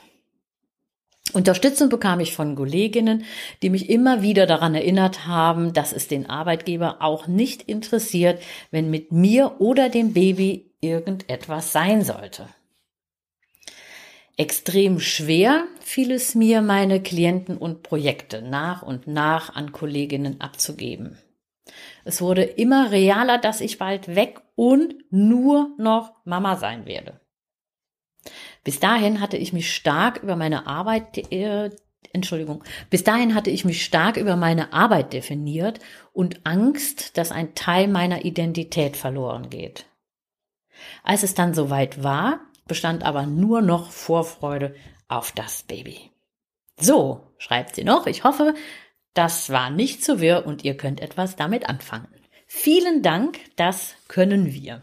Unterstützung 1.34 1.90
bekam 1.90 2.20
ich 2.22 2.34
von 2.34 2.56
Kolleginnen, 2.56 3.26
die 3.62 3.70
mich 3.70 3.88
immer 3.88 4.24
wieder 4.24 4.48
daran 4.48 4.74
erinnert 4.74 5.28
haben, 5.28 5.74
dass 5.74 5.94
es 5.94 6.08
den 6.08 6.28
Arbeitgeber 6.28 6.98
auch 7.02 7.28
nicht 7.28 7.64
interessiert, 7.64 8.42
wenn 8.72 8.90
mit 8.90 9.12
mir 9.12 9.60
oder 9.60 9.90
dem 9.90 10.14
Baby 10.14 10.72
irgendetwas 10.82 11.72
sein 11.72 12.04
sollte. 12.04 12.48
Extrem 14.38 15.00
schwer 15.00 15.66
fiel 15.80 16.12
es 16.12 16.36
mir, 16.36 16.62
meine 16.62 17.02
Klienten 17.02 17.58
und 17.58 17.84
Projekte 17.84 18.42
nach 18.42 18.82
und 18.82 19.08
nach 19.08 19.56
an 19.56 19.72
Kolleginnen 19.72 20.42
abzugeben. 20.42 21.18
Es 22.04 22.22
wurde 22.22 22.44
immer 22.44 22.92
realer, 22.92 23.38
dass 23.38 23.62
ich 23.62 23.78
bald 23.78 24.16
weg 24.16 24.42
und 24.56 24.96
nur 25.10 25.70
noch 25.78 26.14
Mama 26.26 26.58
sein 26.58 26.86
werde. 26.86 27.22
Bis 28.64 28.80
dahin 28.80 29.22
hatte 29.22 29.38
ich 29.38 29.54
mich 29.54 29.74
stark 29.74 30.22
über 30.22 30.36
meine 30.36 30.68
Arbeit, 30.68 31.32
äh, 31.32 31.70
Entschuldigung, 32.12 32.64
bis 32.90 33.04
dahin 33.04 33.36
hatte 33.36 33.52
ich 33.52 33.66
mich 33.66 33.86
stark 33.86 34.18
über 34.18 34.36
meine 34.36 34.74
Arbeit 34.74 35.14
definiert 35.14 35.80
und 36.12 36.46
Angst, 36.46 37.18
dass 37.18 37.32
ein 37.32 37.56
Teil 37.56 37.88
meiner 37.88 38.26
Identität 38.26 38.98
verloren 38.98 39.50
geht. 39.50 39.86
Als 41.04 41.24
es 41.24 41.36
dann 41.36 41.54
soweit 41.54 42.04
war, 42.04 42.42
bestand 42.68 43.04
aber 43.04 43.26
nur 43.26 43.62
noch 43.62 43.92
Vorfreude 43.92 44.76
auf 45.08 45.32
das 45.32 45.64
Baby. 45.64 46.12
So, 46.80 47.22
schreibt 47.38 47.76
sie 47.76 47.84
noch, 47.84 48.08
ich 48.08 48.24
hoffe, 48.24 48.54
das 49.14 49.50
war 49.50 49.70
nicht 49.70 50.04
zu 50.04 50.20
wirr 50.20 50.46
und 50.46 50.64
ihr 50.64 50.76
könnt 50.76 51.00
etwas 51.00 51.36
damit 51.36 51.70
anfangen. 51.70 52.08
Vielen 52.48 53.02
Dank, 53.02 53.40
das 53.56 53.96
können 54.08 54.54
wir. 54.54 54.82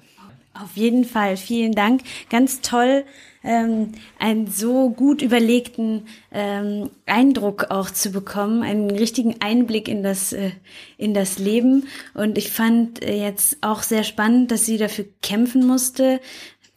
Auf 0.55 0.76
jeden 0.76 1.05
Fall, 1.05 1.39
vielen 1.39 1.72
Dank. 1.72 2.03
Ganz 2.28 2.61
toll, 2.61 3.05
ähm, 3.43 3.93
einen 4.18 4.49
so 4.49 4.91
gut 4.91 5.22
überlegten 5.22 6.07
ähm, 6.30 6.91
Eindruck 7.07 7.70
auch 7.70 7.91
zu 7.91 8.11
bekommen, 8.11 8.62
einen 8.62 8.91
richtigen 8.91 9.37
Einblick 9.41 9.89
in 9.89 10.03
das, 10.03 10.35
äh, 10.35 10.51
in 10.99 11.14
das 11.14 11.39
Leben. 11.39 11.89
Und 12.12 12.37
ich 12.37 12.51
fand 12.51 13.03
äh, 13.03 13.16
jetzt 13.16 13.59
auch 13.62 13.83
sehr 13.83 14.05
spannend, 14.05 14.51
dass 14.51 14.66
sie 14.66 14.76
dafür 14.76 15.07
kämpfen 15.22 15.66
musste, 15.66 16.20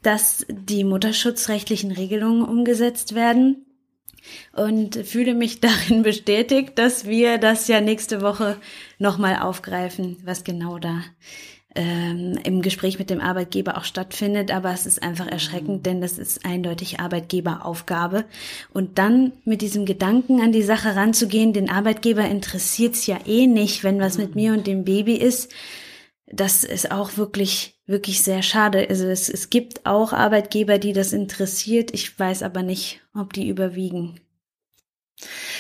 dass 0.06 0.46
die 0.50 0.84
mutterschutzrechtlichen 0.84 1.92
Regelungen 1.92 2.44
umgesetzt 2.44 3.16
werden 3.16 3.66
und 4.54 4.96
fühle 4.96 5.34
mich 5.34 5.60
darin 5.62 6.04
bestätigt, 6.04 6.74
dass 6.76 7.06
wir 7.06 7.38
das 7.38 7.68
ja 7.68 7.82
nächste 7.82 8.22
Woche 8.22 8.58
nochmal 9.00 9.38
aufgreifen, 9.38 10.18
was 10.24 10.44
genau 10.44 10.80
da 10.80 11.02
ähm, 11.76 12.40
im 12.44 12.62
Gespräch 12.62 13.00
mit 13.00 13.10
dem 13.10 13.20
Arbeitgeber 13.20 13.78
auch 13.78 13.84
stattfindet. 13.84 14.52
Aber 14.52 14.72
es 14.72 14.86
ist 14.86 15.04
einfach 15.04 15.28
erschreckend, 15.28 15.86
denn 15.86 16.02
das 16.02 16.18
ist 16.18 16.46
eindeutig 16.46 17.00
Arbeitgeberaufgabe. 17.00 18.26
Und 18.74 18.98
dann 18.98 19.34
mit 19.44 19.62
diesem 19.62 19.86
Gedanken 19.86 20.42
an 20.42 20.52
die 20.52 20.64
Sache 20.64 20.96
ranzugehen, 20.96 21.52
den 21.52 21.70
Arbeitgeber 21.70 22.26
interessiert's 22.26 23.06
ja 23.08 23.20
eh 23.26 23.48
nicht, 23.48 23.84
wenn 23.84 24.00
was 24.00 24.18
mit 24.18 24.36
mir 24.36 24.54
und 24.54 24.68
dem 24.68 24.86
Baby 24.86 25.16
ist 25.16 25.52
das 26.28 26.64
ist 26.64 26.92
auch 26.92 27.18
wirklich, 27.18 27.75
wirklich 27.86 28.24
sehr 28.24 28.42
schade. 28.42 28.88
Also 28.90 29.06
es, 29.06 29.30
es 29.30 29.50
gibt 29.50 29.86
auch 29.86 30.14
Arbeitgeber, 30.14 30.78
die 30.80 30.94
das 30.94 31.14
interessiert. 31.14 31.94
Ich 31.94 32.18
weiß 32.18 32.44
aber 32.44 32.64
nicht, 32.64 33.02
ob 33.14 33.34
die 33.34 33.48
überwiegen. 33.48 34.20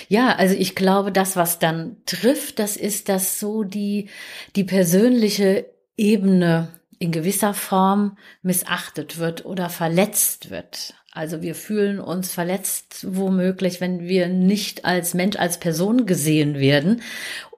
Ja, 0.09 0.35
also 0.35 0.55
ich 0.55 0.75
glaube, 0.75 1.11
das, 1.11 1.35
was 1.35 1.59
dann 1.59 1.97
trifft, 2.05 2.59
das 2.59 2.77
ist, 2.77 3.09
dass 3.09 3.39
so 3.39 3.63
die, 3.63 4.09
die 4.55 4.63
persönliche 4.63 5.65
Ebene 5.97 6.69
in 6.99 7.11
gewisser 7.11 7.53
Form 7.53 8.17
missachtet 8.41 9.17
wird 9.17 9.45
oder 9.45 9.69
verletzt 9.69 10.49
wird. 10.49 10.93
Also 11.11 11.41
wir 11.41 11.55
fühlen 11.55 11.99
uns 11.99 12.33
verletzt 12.33 13.05
womöglich, 13.09 13.79
wenn 13.79 14.01
wir 14.01 14.27
nicht 14.27 14.83
als 14.83 15.13
Mensch, 15.13 15.37
als 15.37 15.59
Person 15.59 16.05
gesehen 16.05 16.59
werden 16.59 17.01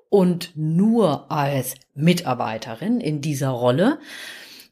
und 0.10 0.52
nur 0.56 1.32
als 1.32 1.74
Mitarbeiterin 1.96 3.02
in 3.02 3.22
dieser 3.22 3.50
Rolle. 3.50 4.00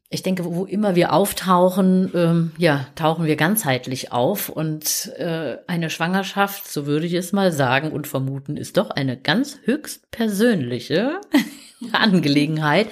Ich 0.10 0.24
denke, 0.24 0.46
wo 0.46 0.66
immer 0.66 0.96
wir 0.96 1.14
auftauchen, 1.14 2.12
ähm, 2.14 2.52
ja, 2.58 2.88
tauchen 2.96 3.26
wir 3.26 3.36
ganzheitlich 3.36 4.12
auf 4.12 4.50
und 4.50 5.12
äh, 5.18 5.58
eine 5.68 5.90
Schwangerschaft, 5.90 6.72
so 6.72 6.86
würde 6.86 7.08
ich 7.08 7.14
es 7.14 7.34
mal 7.34 7.52
sagen 7.52 7.92
und 7.92 8.08
vermuten, 8.08 8.56
ist 8.56 8.78
doch 8.78 8.92
eine 8.92 9.18
ganz 9.18 9.58
höchst 9.66 10.10
persönliche 10.12 11.20
Angelegenheit 11.92 12.88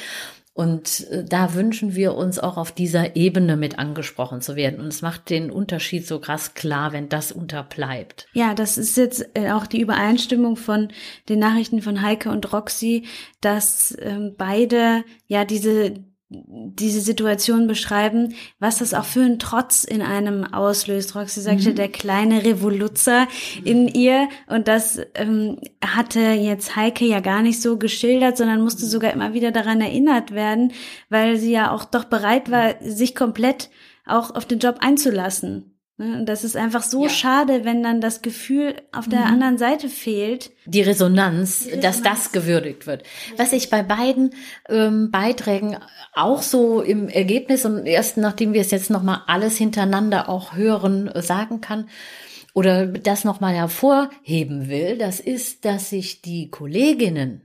und 0.53 1.07
äh, 1.09 1.23
da 1.23 1.55
wünschen 1.55 1.95
wir 1.95 2.13
uns 2.13 2.37
auch 2.37 2.57
auf 2.57 2.71
dieser 2.71 3.15
Ebene 3.15 3.57
mit 3.57 3.79
angesprochen 3.79 4.41
zu 4.41 4.55
werden. 4.55 4.79
Und 4.79 4.87
es 4.87 5.01
macht 5.01 5.29
den 5.29 5.49
Unterschied 5.49 6.07
so 6.07 6.19
krass 6.19 6.53
klar, 6.53 6.93
wenn 6.93 7.09
das 7.09 7.31
unterbleibt. 7.31 8.27
Ja, 8.33 8.53
das 8.53 8.77
ist 8.77 8.95
jetzt 8.97 9.25
äh, 9.33 9.51
auch 9.51 9.65
die 9.65 9.81
Übereinstimmung 9.81 10.55
von 10.55 10.89
den 11.27 11.39
Nachrichten 11.39 11.81
von 11.81 12.01
Heike 12.03 12.29
und 12.29 12.53
Roxy, 12.53 13.07
dass 13.41 13.97
ähm, 13.99 14.35
beide 14.37 15.03
ja 15.27 15.43
diese 15.43 15.95
diese 16.35 17.01
Situation 17.01 17.67
beschreiben, 17.67 18.33
was 18.59 18.79
das 18.79 18.93
auch 18.93 19.05
für 19.05 19.21
ein 19.21 19.39
Trotz 19.39 19.83
in 19.83 20.01
einem 20.01 20.43
auslöst. 20.43 21.15
Roxy 21.15 21.41
sagte, 21.41 21.71
mhm. 21.71 21.75
der 21.75 21.89
kleine 21.89 22.43
Revoluzer 22.43 23.27
in 23.63 23.87
ihr. 23.87 24.29
Und 24.47 24.67
das 24.67 24.99
ähm, 25.15 25.59
hatte 25.83 26.19
jetzt 26.19 26.75
Heike 26.75 27.05
ja 27.05 27.19
gar 27.19 27.41
nicht 27.41 27.61
so 27.61 27.77
geschildert, 27.77 28.37
sondern 28.37 28.61
musste 28.61 28.85
sogar 28.85 29.13
immer 29.13 29.33
wieder 29.33 29.51
daran 29.51 29.81
erinnert 29.81 30.31
werden, 30.31 30.71
weil 31.09 31.37
sie 31.37 31.51
ja 31.51 31.71
auch 31.71 31.85
doch 31.85 32.05
bereit 32.05 32.49
war, 32.51 32.75
sich 32.81 33.15
komplett 33.15 33.69
auch 34.05 34.35
auf 34.35 34.45
den 34.45 34.59
Job 34.59 34.77
einzulassen. 34.79 35.72
Ne, 35.97 36.17
und 36.17 36.25
das 36.25 36.43
ist 36.43 36.57
einfach 36.57 36.81
so 36.81 37.03
ja. 37.03 37.09
schade, 37.09 37.65
wenn 37.65 37.83
dann 37.83 38.01
das 38.01 38.23
Gefühl 38.23 38.75
auf 38.91 39.07
der 39.07 39.19
mhm. 39.19 39.27
anderen 39.27 39.57
Seite 39.59 39.89
fehlt. 39.89 40.51
Die 40.65 40.81
Resonanz, 40.81 41.65
Die 41.65 41.69
Resonanz, 41.69 41.83
dass 41.83 42.01
das 42.01 42.31
gewürdigt 42.31 42.87
wird. 42.87 43.03
Was 43.37 43.53
ich 43.53 43.69
bei 43.69 43.83
beiden 43.83 44.33
ähm, 44.69 45.11
Beiträgen 45.11 45.77
auch 46.13 46.41
so 46.41 46.81
im 46.81 47.09
Ergebnis 47.09 47.63
und 47.65 47.85
erst 47.85 48.17
nachdem 48.17 48.53
wir 48.53 48.61
es 48.61 48.71
jetzt 48.71 48.89
nochmal 48.89 49.21
alles 49.27 49.57
hintereinander 49.57 50.29
auch 50.29 50.55
hören, 50.55 51.09
äh, 51.09 51.21
sagen 51.21 51.61
kann 51.61 51.87
oder 52.55 52.87
das 52.87 53.23
nochmal 53.23 53.53
hervorheben 53.53 54.69
will, 54.69 54.97
das 54.97 55.19
ist, 55.19 55.63
dass 55.63 55.91
sich 55.91 56.23
die 56.23 56.49
Kolleginnen 56.49 57.41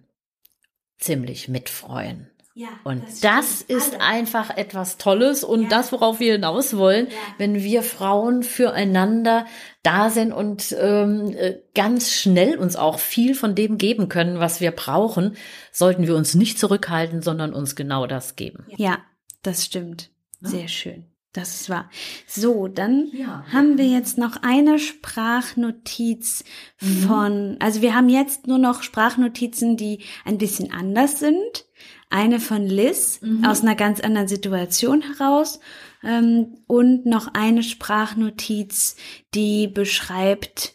ziemlich 0.99 1.49
mitfreuen. 1.49 2.31
Ja, 2.59 2.71
und 2.83 3.05
das, 3.05 3.21
das 3.21 3.63
ist 3.63 3.95
alle. 3.95 4.03
einfach 4.03 4.51
etwas 4.51 4.99
Tolles 4.99 5.45
und 5.45 5.63
ja. 5.63 5.69
das, 5.69 5.93
worauf 5.93 6.19
wir 6.19 6.33
hinaus 6.33 6.77
wollen, 6.77 7.07
ja. 7.07 7.13
wenn 7.39 7.55
wir 7.55 7.85
Frauen 7.85 8.43
füreinander 8.43 9.47
da 9.85 10.11
sind 10.11 10.33
und 10.33 10.75
ähm, 10.77 11.37
äh, 11.37 11.59
ganz 11.77 12.11
schnell 12.11 12.59
uns 12.59 12.75
auch 12.75 12.99
viel 12.99 13.37
von 13.37 13.55
dem 13.55 13.79
geben 13.79 14.09
können, 14.09 14.41
was 14.41 14.61
wir 14.61 14.73
brauchen, 14.73 15.37
sollten 15.71 16.09
wir 16.09 16.17
uns 16.17 16.35
nicht 16.35 16.59
zurückhalten, 16.59 17.23
sondern 17.23 17.55
uns 17.55 17.77
genau 17.77 18.09
das 18.09 18.35
geben. 18.35 18.67
Ja, 18.77 18.99
das 19.45 19.65
stimmt. 19.65 20.11
Sehr 20.41 20.67
schön. 20.67 21.05
Das 21.33 21.61
ist 21.61 21.71
wahr. 21.71 21.89
So, 22.27 22.67
dann 22.67 23.09
ja. 23.13 23.45
haben 23.53 23.79
wir 23.79 23.87
jetzt 23.87 24.19
noch 24.19 24.43
eine 24.43 24.81
Sprachnotiz 24.81 26.43
mhm. 26.81 26.87
von, 27.07 27.57
also 27.61 27.83
wir 27.83 27.95
haben 27.95 28.09
jetzt 28.09 28.49
nur 28.49 28.59
noch 28.59 28.83
Sprachnotizen, 28.83 29.77
die 29.77 30.01
ein 30.25 30.39
bisschen 30.39 30.73
anders 30.73 31.21
sind. 31.21 31.68
Eine 32.11 32.41
von 32.41 32.67
Liz 32.67 33.21
mhm. 33.21 33.45
aus 33.45 33.63
einer 33.63 33.75
ganz 33.75 34.01
anderen 34.01 34.29
Situation 34.29 35.03
heraus 35.03 35.61
ähm, 36.03 36.59
und 36.67 37.07
noch 37.07 37.29
eine 37.35 37.63
Sprachnotiz, 37.63 38.97
die 39.35 39.69
beschreibt 39.69 40.75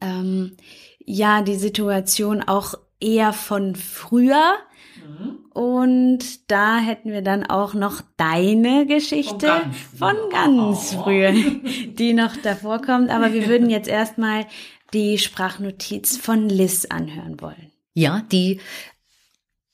ähm, 0.00 0.56
ja 0.98 1.42
die 1.42 1.56
Situation 1.56 2.42
auch 2.42 2.74
eher 3.00 3.32
von 3.32 3.76
früher. 3.76 4.54
Mhm. 4.96 5.38
Und 5.52 6.50
da 6.50 6.78
hätten 6.78 7.12
wir 7.12 7.22
dann 7.22 7.44
auch 7.44 7.74
noch 7.74 8.02
deine 8.16 8.86
Geschichte 8.86 9.46
von 9.46 9.60
ganz, 9.60 9.76
von 9.98 10.16
ganz 10.30 10.94
oh. 10.96 11.02
früher, 11.02 11.32
die 11.86 12.14
noch 12.14 12.36
davor 12.36 12.80
kommt. 12.80 13.10
Aber 13.10 13.32
wir 13.32 13.46
würden 13.46 13.68
jetzt 13.68 13.88
erstmal 13.88 14.46
die 14.92 15.18
Sprachnotiz 15.18 16.16
von 16.16 16.48
Liz 16.48 16.86
anhören 16.86 17.40
wollen. 17.40 17.70
Ja, 17.94 18.22
die 18.32 18.60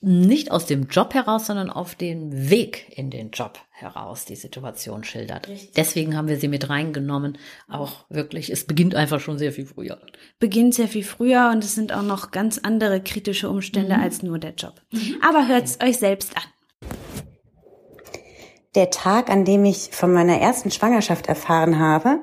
nicht 0.00 0.52
aus 0.52 0.66
dem 0.66 0.86
Job 0.86 1.14
heraus, 1.14 1.46
sondern 1.46 1.70
auf 1.70 1.94
den 1.94 2.50
Weg 2.50 2.86
in 2.96 3.10
den 3.10 3.30
Job 3.30 3.58
heraus 3.70 4.24
die 4.24 4.36
Situation 4.36 5.02
schildert. 5.02 5.48
Richtig. 5.48 5.72
Deswegen 5.72 6.16
haben 6.16 6.28
wir 6.28 6.38
sie 6.38 6.48
mit 6.48 6.68
reingenommen. 6.68 7.38
Auch 7.68 8.04
wirklich, 8.08 8.50
es 8.50 8.64
beginnt 8.64 8.94
einfach 8.94 9.20
schon 9.20 9.38
sehr 9.38 9.52
viel 9.52 9.66
früher. 9.66 9.98
Beginnt 10.38 10.74
sehr 10.74 10.88
viel 10.88 11.02
früher 11.02 11.50
und 11.52 11.64
es 11.64 11.74
sind 11.74 11.92
auch 11.92 12.02
noch 12.02 12.30
ganz 12.30 12.58
andere 12.58 13.00
kritische 13.00 13.48
Umstände 13.48 13.96
mhm. 13.96 14.02
als 14.02 14.22
nur 14.22 14.38
der 14.38 14.54
Job. 14.54 14.80
Mhm. 14.92 15.16
Aber 15.26 15.48
hört's 15.48 15.78
euch 15.82 15.98
selbst 15.98 16.36
an. 16.36 16.44
Der 18.74 18.90
Tag, 18.90 19.30
an 19.30 19.44
dem 19.44 19.64
ich 19.64 19.90
von 19.90 20.12
meiner 20.12 20.38
ersten 20.38 20.70
Schwangerschaft 20.70 21.26
erfahren 21.26 21.80
habe, 21.80 22.20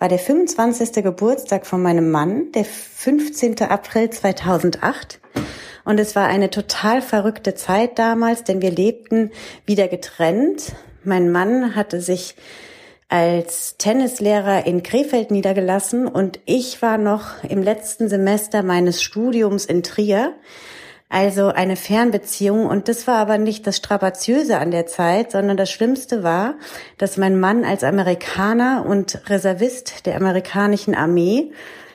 war 0.00 0.08
der 0.08 0.18
25. 0.18 1.04
Geburtstag 1.04 1.66
von 1.66 1.80
meinem 1.80 2.10
Mann, 2.10 2.50
der 2.52 2.64
15. 2.64 3.60
April 3.62 4.10
2008. 4.10 5.20
Und 5.84 6.00
es 6.00 6.16
war 6.16 6.26
eine 6.26 6.50
total 6.50 7.02
verrückte 7.02 7.54
Zeit 7.54 7.98
damals, 7.98 8.44
denn 8.44 8.62
wir 8.62 8.70
lebten 8.70 9.30
wieder 9.66 9.88
getrennt. 9.88 10.72
Mein 11.04 11.30
Mann 11.30 11.74
hatte 11.76 12.00
sich 12.00 12.34
als 13.08 13.76
Tennislehrer 13.76 14.66
in 14.66 14.82
Krefeld 14.82 15.30
niedergelassen 15.30 16.08
und 16.08 16.40
ich 16.46 16.80
war 16.82 16.98
noch 16.98 17.44
im 17.44 17.62
letzten 17.62 18.08
Semester 18.08 18.62
meines 18.62 19.02
Studiums 19.02 19.66
in 19.66 19.82
Trier. 19.82 20.34
Also 21.10 21.46
eine 21.48 21.76
Fernbeziehung. 21.76 22.66
Und 22.66 22.88
das 22.88 23.06
war 23.06 23.18
aber 23.18 23.38
nicht 23.38 23.68
das 23.68 23.76
Strapaziöse 23.76 24.58
an 24.58 24.72
der 24.72 24.86
Zeit, 24.86 25.30
sondern 25.30 25.56
das 25.56 25.70
Schlimmste 25.70 26.24
war, 26.24 26.54
dass 26.98 27.16
mein 27.16 27.38
Mann 27.38 27.64
als 27.64 27.84
Amerikaner 27.84 28.84
und 28.84 29.20
Reservist 29.28 30.06
der 30.06 30.16
amerikanischen 30.16 30.94
Armee 30.94 31.52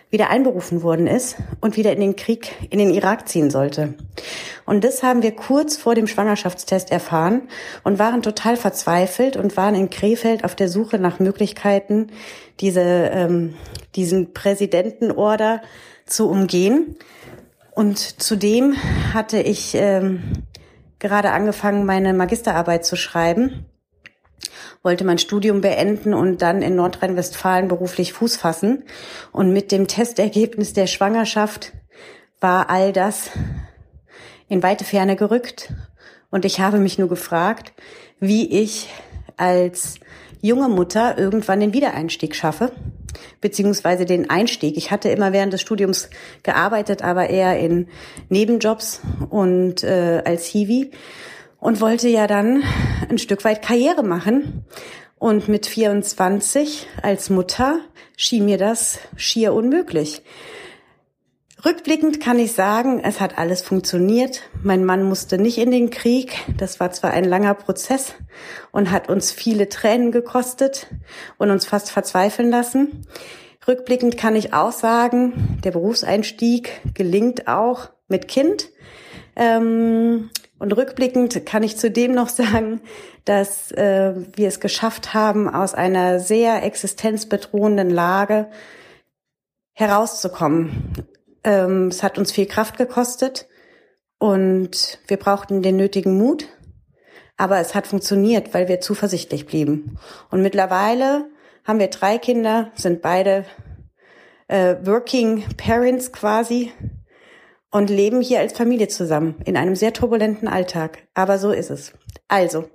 wieder 0.09 0.29
einberufen 0.29 0.81
worden 0.81 1.07
ist 1.07 1.37
und 1.61 1.77
wieder 1.77 1.93
in 1.93 1.99
den 1.99 2.15
Krieg 2.15 2.51
in 2.69 2.79
den 2.79 2.91
Irak 2.91 3.27
ziehen 3.27 3.51
sollte. 3.51 3.93
Und 4.65 4.83
das 4.83 5.03
haben 5.03 5.21
wir 5.21 5.35
kurz 5.35 5.77
vor 5.77 5.93
dem 5.93 6.07
Schwangerschaftstest 6.07 6.91
erfahren 6.91 7.43
und 7.83 7.99
waren 7.99 8.23
total 8.23 8.57
verzweifelt 8.57 9.37
und 9.37 9.55
waren 9.55 9.75
in 9.75 9.89
Krefeld 9.89 10.43
auf 10.43 10.55
der 10.55 10.67
Suche 10.67 10.97
nach 10.97 11.19
Möglichkeiten, 11.19 12.07
diese, 12.59 12.81
ähm, 12.81 13.53
diesen 13.95 14.33
Präsidentenorder 14.33 15.61
zu 16.05 16.27
umgehen. 16.29 16.95
Und 17.71 17.99
zudem 17.99 18.75
hatte 19.13 19.39
ich 19.39 19.75
ähm, 19.75 20.23
gerade 20.97 21.31
angefangen, 21.31 21.85
meine 21.85 22.13
Magisterarbeit 22.13 22.83
zu 22.83 22.95
schreiben 22.95 23.65
wollte 24.83 25.03
mein 25.03 25.17
Studium 25.17 25.61
beenden 25.61 26.13
und 26.13 26.41
dann 26.41 26.61
in 26.61 26.75
Nordrhein-Westfalen 26.75 27.67
beruflich 27.67 28.13
Fuß 28.13 28.37
fassen. 28.37 28.83
Und 29.31 29.51
mit 29.51 29.71
dem 29.71 29.87
Testergebnis 29.87 30.73
der 30.73 30.87
Schwangerschaft 30.87 31.73
war 32.39 32.69
all 32.69 32.93
das 32.93 33.31
in 34.47 34.63
weite 34.63 34.85
Ferne 34.85 35.15
gerückt. 35.15 35.73
Und 36.31 36.45
ich 36.45 36.59
habe 36.59 36.79
mich 36.79 36.97
nur 36.97 37.09
gefragt, 37.09 37.73
wie 38.19 38.61
ich 38.61 38.89
als 39.37 39.95
junge 40.41 40.69
Mutter 40.69 41.17
irgendwann 41.17 41.59
den 41.59 41.73
Wiedereinstieg 41.73 42.35
schaffe, 42.35 42.71
beziehungsweise 43.41 44.05
den 44.05 44.29
Einstieg. 44.29 44.77
Ich 44.77 44.91
hatte 44.91 45.09
immer 45.09 45.33
während 45.33 45.53
des 45.53 45.61
Studiums 45.61 46.09
gearbeitet, 46.43 47.03
aber 47.03 47.29
eher 47.29 47.59
in 47.59 47.87
Nebenjobs 48.29 49.01
und 49.29 49.83
äh, 49.83 50.21
als 50.23 50.45
Hiwi 50.45 50.91
und 51.59 51.81
wollte 51.81 52.07
ja 52.07 52.27
dann 52.27 52.63
ein 53.09 53.17
Stück 53.17 53.43
weit 53.43 53.61
Karriere 53.61 54.03
machen. 54.03 54.65
Und 55.17 55.49
mit 55.49 55.65
24 55.65 56.87
als 57.01 57.29
Mutter 57.29 57.79
schien 58.15 58.45
mir 58.45 58.57
das 58.57 58.99
schier 59.17 59.53
unmöglich. 59.53 60.21
Rückblickend 61.65 62.21
kann 62.21 62.39
ich 62.39 62.53
sagen, 62.53 63.01
es 63.03 63.19
hat 63.19 63.37
alles 63.37 63.61
funktioniert. 63.61 64.43
Mein 64.63 64.85
Mann 64.85 65.03
musste 65.03 65.37
nicht 65.37 65.57
in 65.57 65.71
den 65.71 65.89
Krieg. 65.89 66.37
Das 66.57 66.79
war 66.79 66.91
zwar 66.91 67.11
ein 67.11 67.25
langer 67.25 67.53
Prozess 67.53 68.15
und 68.71 68.91
hat 68.91 69.09
uns 69.09 69.33
viele 69.33 69.67
Tränen 69.67 70.13
gekostet 70.13 70.87
und 71.37 71.51
uns 71.51 71.65
fast 71.65 71.91
verzweifeln 71.91 72.49
lassen. 72.49 73.05
Rückblickend 73.67 74.15
kann 74.15 74.37
ich 74.37 74.53
auch 74.53 74.71
sagen, 74.71 75.59
der 75.61 75.71
Berufseinstieg 75.71 76.81
gelingt 76.93 77.49
auch 77.49 77.89
mit 78.07 78.29
Kind. 78.29 78.69
Ähm, 79.35 80.29
und 80.59 80.73
rückblickend 80.73 81.45
kann 81.45 81.63
ich 81.63 81.77
zudem 81.77 82.11
noch 82.11 82.29
sagen, 82.29 82.81
dass 83.25 83.71
äh, 83.71 84.13
wir 84.35 84.47
es 84.47 84.59
geschafft 84.59 85.13
haben, 85.13 85.49
aus 85.49 85.73
einer 85.73 86.19
sehr 86.19 86.63
existenzbedrohenden 86.63 87.89
Lage 87.89 88.49
herauszukommen. 89.73 90.93
Ähm, 91.43 91.87
es 91.87 92.03
hat 92.03 92.17
uns 92.17 92.31
viel 92.31 92.45
Kraft 92.45 92.77
gekostet 92.77 93.47
und 94.17 94.99
wir 95.07 95.17
brauchten 95.17 95.61
den 95.61 95.77
nötigen 95.77 96.17
Mut. 96.17 96.47
Aber 97.37 97.59
es 97.59 97.73
hat 97.73 97.87
funktioniert, 97.87 98.53
weil 98.53 98.67
wir 98.67 98.81
zuversichtlich 98.81 99.45
blieben. 99.45 99.97
Und 100.29 100.41
mittlerweile 100.41 101.29
haben 101.63 101.79
wir 101.79 101.87
drei 101.87 102.17
Kinder, 102.17 102.71
sind 102.75 103.01
beide 103.01 103.45
äh, 104.49 104.75
Working 104.83 105.45
Parents 105.55 106.11
quasi 106.11 106.73
und 107.71 107.89
leben 107.89 108.21
hier 108.21 108.39
als 108.39 108.53
Familie 108.53 108.87
zusammen 108.87 109.35
in 109.45 109.57
einem 109.57 109.75
sehr 109.75 109.93
turbulenten 109.93 110.47
Alltag. 110.47 111.07
Aber 111.13 111.37
so 111.37 111.51
ist 111.51 111.69
es. 111.69 111.93
Also, 112.27 112.69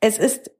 es 0.00 0.18
ist 0.18 0.50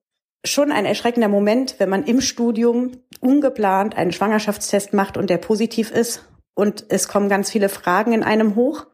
schon 0.44 0.72
ein 0.72 0.84
erschreckender 0.84 1.28
Moment, 1.28 1.76
wenn 1.78 1.88
man 1.88 2.04
im 2.04 2.20
Studium 2.20 2.92
ungeplant 3.20 3.96
einen 3.96 4.12
Schwangerschaftstest 4.12 4.92
macht 4.92 5.16
und 5.16 5.30
der 5.30 5.38
positiv 5.38 5.90
ist 5.90 6.28
und 6.54 6.84
es 6.88 7.08
kommen 7.08 7.28
ganz 7.28 7.50
viele 7.50 7.68
Fragen 7.68 8.12
in 8.12 8.22
einem 8.22 8.54
hoch, 8.54 8.86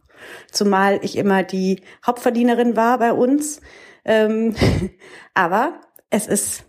zumal 0.51 1.01
ich 1.03 1.17
immer 1.17 1.43
die 1.43 1.83
Hauptverdienerin 2.07 2.77
war 2.77 2.99
bei 2.99 3.13
uns. 3.13 3.61
Ähm, 4.05 4.55
aber 5.35 5.81
es 6.09 6.27
ist 6.27 6.65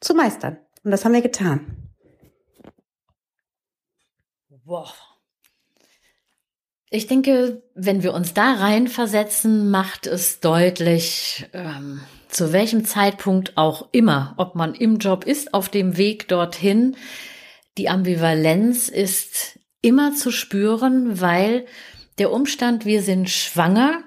zu 0.00 0.14
meistern 0.14 0.58
und 0.82 0.90
das 0.90 1.04
haben 1.04 1.12
wir 1.12 1.22
getan. 1.22 1.76
Boah. 4.64 4.92
Ich 6.94 7.06
denke, 7.06 7.62
wenn 7.74 8.02
wir 8.02 8.12
uns 8.12 8.34
da 8.34 8.52
reinversetzen, 8.52 9.70
macht 9.70 10.06
es 10.06 10.40
deutlich, 10.40 11.46
ähm, 11.54 12.02
zu 12.28 12.52
welchem 12.52 12.84
Zeitpunkt 12.84 13.56
auch 13.56 13.88
immer, 13.92 14.34
ob 14.36 14.56
man 14.56 14.74
im 14.74 14.98
Job 14.98 15.24
ist, 15.24 15.54
auf 15.54 15.70
dem 15.70 15.96
Weg 15.96 16.28
dorthin, 16.28 16.94
die 17.78 17.88
Ambivalenz 17.88 18.90
ist 18.90 19.58
immer 19.80 20.14
zu 20.14 20.30
spüren, 20.30 21.18
weil 21.18 21.64
der 22.18 22.30
Umstand, 22.30 22.84
wir 22.84 23.00
sind 23.00 23.30
schwanger, 23.30 24.02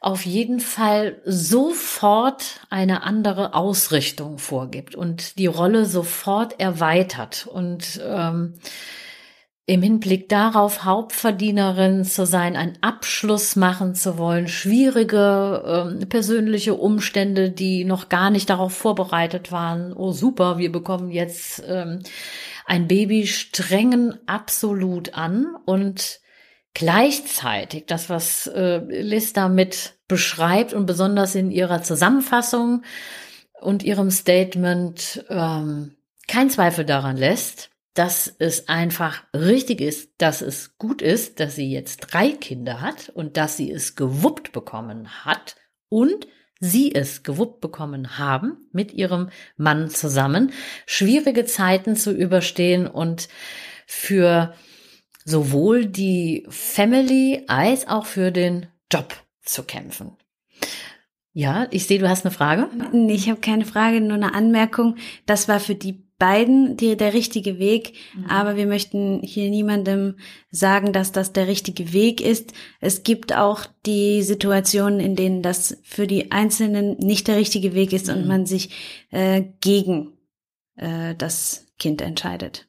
auf 0.00 0.24
jeden 0.24 0.60
Fall 0.60 1.20
sofort 1.26 2.60
eine 2.70 3.02
andere 3.02 3.52
Ausrichtung 3.52 4.38
vorgibt 4.38 4.94
und 4.94 5.38
die 5.38 5.46
Rolle 5.46 5.84
sofort 5.84 6.58
erweitert. 6.58 7.46
Und 7.46 8.00
ähm, 8.02 8.54
im 9.66 9.80
Hinblick 9.80 10.28
darauf, 10.28 10.84
Hauptverdienerin 10.84 12.04
zu 12.04 12.26
sein, 12.26 12.54
einen 12.54 12.76
Abschluss 12.82 13.56
machen 13.56 13.94
zu 13.94 14.18
wollen, 14.18 14.46
schwierige 14.46 15.96
äh, 16.02 16.06
persönliche 16.06 16.74
Umstände, 16.74 17.50
die 17.50 17.84
noch 17.84 18.10
gar 18.10 18.28
nicht 18.28 18.50
darauf 18.50 18.74
vorbereitet 18.74 19.52
waren. 19.52 19.94
Oh 19.94 20.12
super, 20.12 20.58
wir 20.58 20.70
bekommen 20.70 21.10
jetzt 21.10 21.62
ähm, 21.66 22.00
ein 22.66 22.88
Baby, 22.88 23.26
strengen 23.26 24.18
absolut 24.26 25.14
an 25.14 25.56
und 25.64 26.20
gleichzeitig 26.74 27.86
das, 27.86 28.10
was 28.10 28.46
äh, 28.48 28.78
Liz 28.78 29.32
mit 29.48 29.94
beschreibt 30.08 30.74
und 30.74 30.84
besonders 30.84 31.34
in 31.34 31.50
ihrer 31.50 31.82
Zusammenfassung 31.82 32.82
und 33.62 33.82
ihrem 33.82 34.10
Statement 34.10 35.24
ähm, 35.30 35.94
kein 36.28 36.50
Zweifel 36.50 36.84
daran 36.84 37.16
lässt, 37.16 37.70
dass 37.94 38.34
es 38.38 38.68
einfach 38.68 39.22
richtig 39.32 39.80
ist, 39.80 40.10
dass 40.18 40.42
es 40.42 40.76
gut 40.78 41.00
ist, 41.00 41.40
dass 41.40 41.54
sie 41.54 41.70
jetzt 41.70 41.98
drei 41.98 42.32
Kinder 42.32 42.80
hat 42.80 43.08
und 43.10 43.36
dass 43.36 43.56
sie 43.56 43.70
es 43.70 43.94
gewuppt 43.94 44.52
bekommen 44.52 45.24
hat 45.24 45.56
und 45.88 46.26
sie 46.58 46.94
es 46.94 47.22
gewuppt 47.22 47.60
bekommen 47.60 48.18
haben 48.18 48.68
mit 48.72 48.92
ihrem 48.92 49.30
Mann 49.56 49.90
zusammen, 49.90 50.52
schwierige 50.86 51.44
Zeiten 51.44 51.94
zu 51.94 52.12
überstehen 52.12 52.86
und 52.86 53.28
für 53.86 54.54
sowohl 55.24 55.86
die 55.86 56.46
Family 56.48 57.44
als 57.46 57.86
auch 57.86 58.06
für 58.06 58.32
den 58.32 58.66
Job 58.92 59.14
zu 59.42 59.62
kämpfen. 59.62 60.16
Ja, 61.32 61.66
ich 61.70 61.86
sehe, 61.86 61.98
du 61.98 62.08
hast 62.08 62.24
eine 62.24 62.32
Frage. 62.32 62.68
Nee, 62.92 63.14
ich 63.14 63.28
habe 63.28 63.40
keine 63.40 63.64
Frage, 63.64 64.00
nur 64.00 64.14
eine 64.14 64.34
Anmerkung. 64.34 64.96
Das 65.26 65.48
war 65.48 65.58
für 65.58 65.74
die 65.74 66.03
beiden 66.18 66.76
die, 66.76 66.96
der 66.96 67.12
richtige 67.12 67.58
Weg, 67.58 67.94
mhm. 68.14 68.26
aber 68.26 68.56
wir 68.56 68.66
möchten 68.66 69.20
hier 69.22 69.50
niemandem 69.50 70.16
sagen, 70.50 70.92
dass 70.92 71.12
das 71.12 71.32
der 71.32 71.48
richtige 71.48 71.92
Weg 71.92 72.20
ist. 72.20 72.52
Es 72.80 73.02
gibt 73.02 73.34
auch 73.34 73.66
die 73.84 74.22
Situationen, 74.22 75.00
in 75.00 75.16
denen 75.16 75.42
das 75.42 75.76
für 75.82 76.06
die 76.06 76.30
Einzelnen 76.30 76.96
nicht 76.98 77.26
der 77.26 77.36
richtige 77.36 77.74
Weg 77.74 77.92
ist 77.92 78.06
mhm. 78.06 78.14
und 78.14 78.26
man 78.26 78.46
sich 78.46 78.70
äh, 79.10 79.42
gegen 79.60 80.12
äh, 80.76 81.14
das 81.16 81.66
Kind 81.78 82.00
entscheidet. 82.00 82.68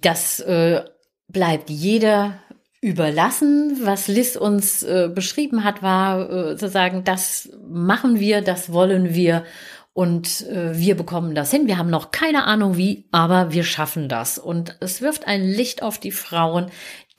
Das 0.00 0.40
äh, 0.40 0.84
bleibt 1.28 1.70
jeder 1.70 2.38
überlassen. 2.80 3.78
Was 3.82 4.08
Liz 4.08 4.36
uns 4.36 4.82
äh, 4.82 5.10
beschrieben 5.12 5.64
hat, 5.64 5.82
war 5.82 6.30
äh, 6.30 6.56
zu 6.56 6.68
sagen, 6.68 7.02
das 7.02 7.48
machen 7.66 8.20
wir, 8.20 8.42
das 8.42 8.72
wollen 8.72 9.14
wir 9.14 9.44
und 9.94 10.46
äh, 10.48 10.76
wir 10.76 10.96
bekommen 10.96 11.36
das 11.36 11.52
hin. 11.52 11.68
Wir 11.68 11.78
haben 11.78 11.88
noch 11.88 12.10
keine 12.10 12.44
Ahnung 12.44 12.76
wie, 12.76 13.04
aber 13.12 13.52
wir 13.52 13.62
schaffen 13.62 14.08
das. 14.08 14.38
Und 14.38 14.76
es 14.80 15.00
wirft 15.00 15.28
ein 15.28 15.44
Licht 15.44 15.84
auf 15.84 15.98
die 15.98 16.10
Frauen, 16.10 16.66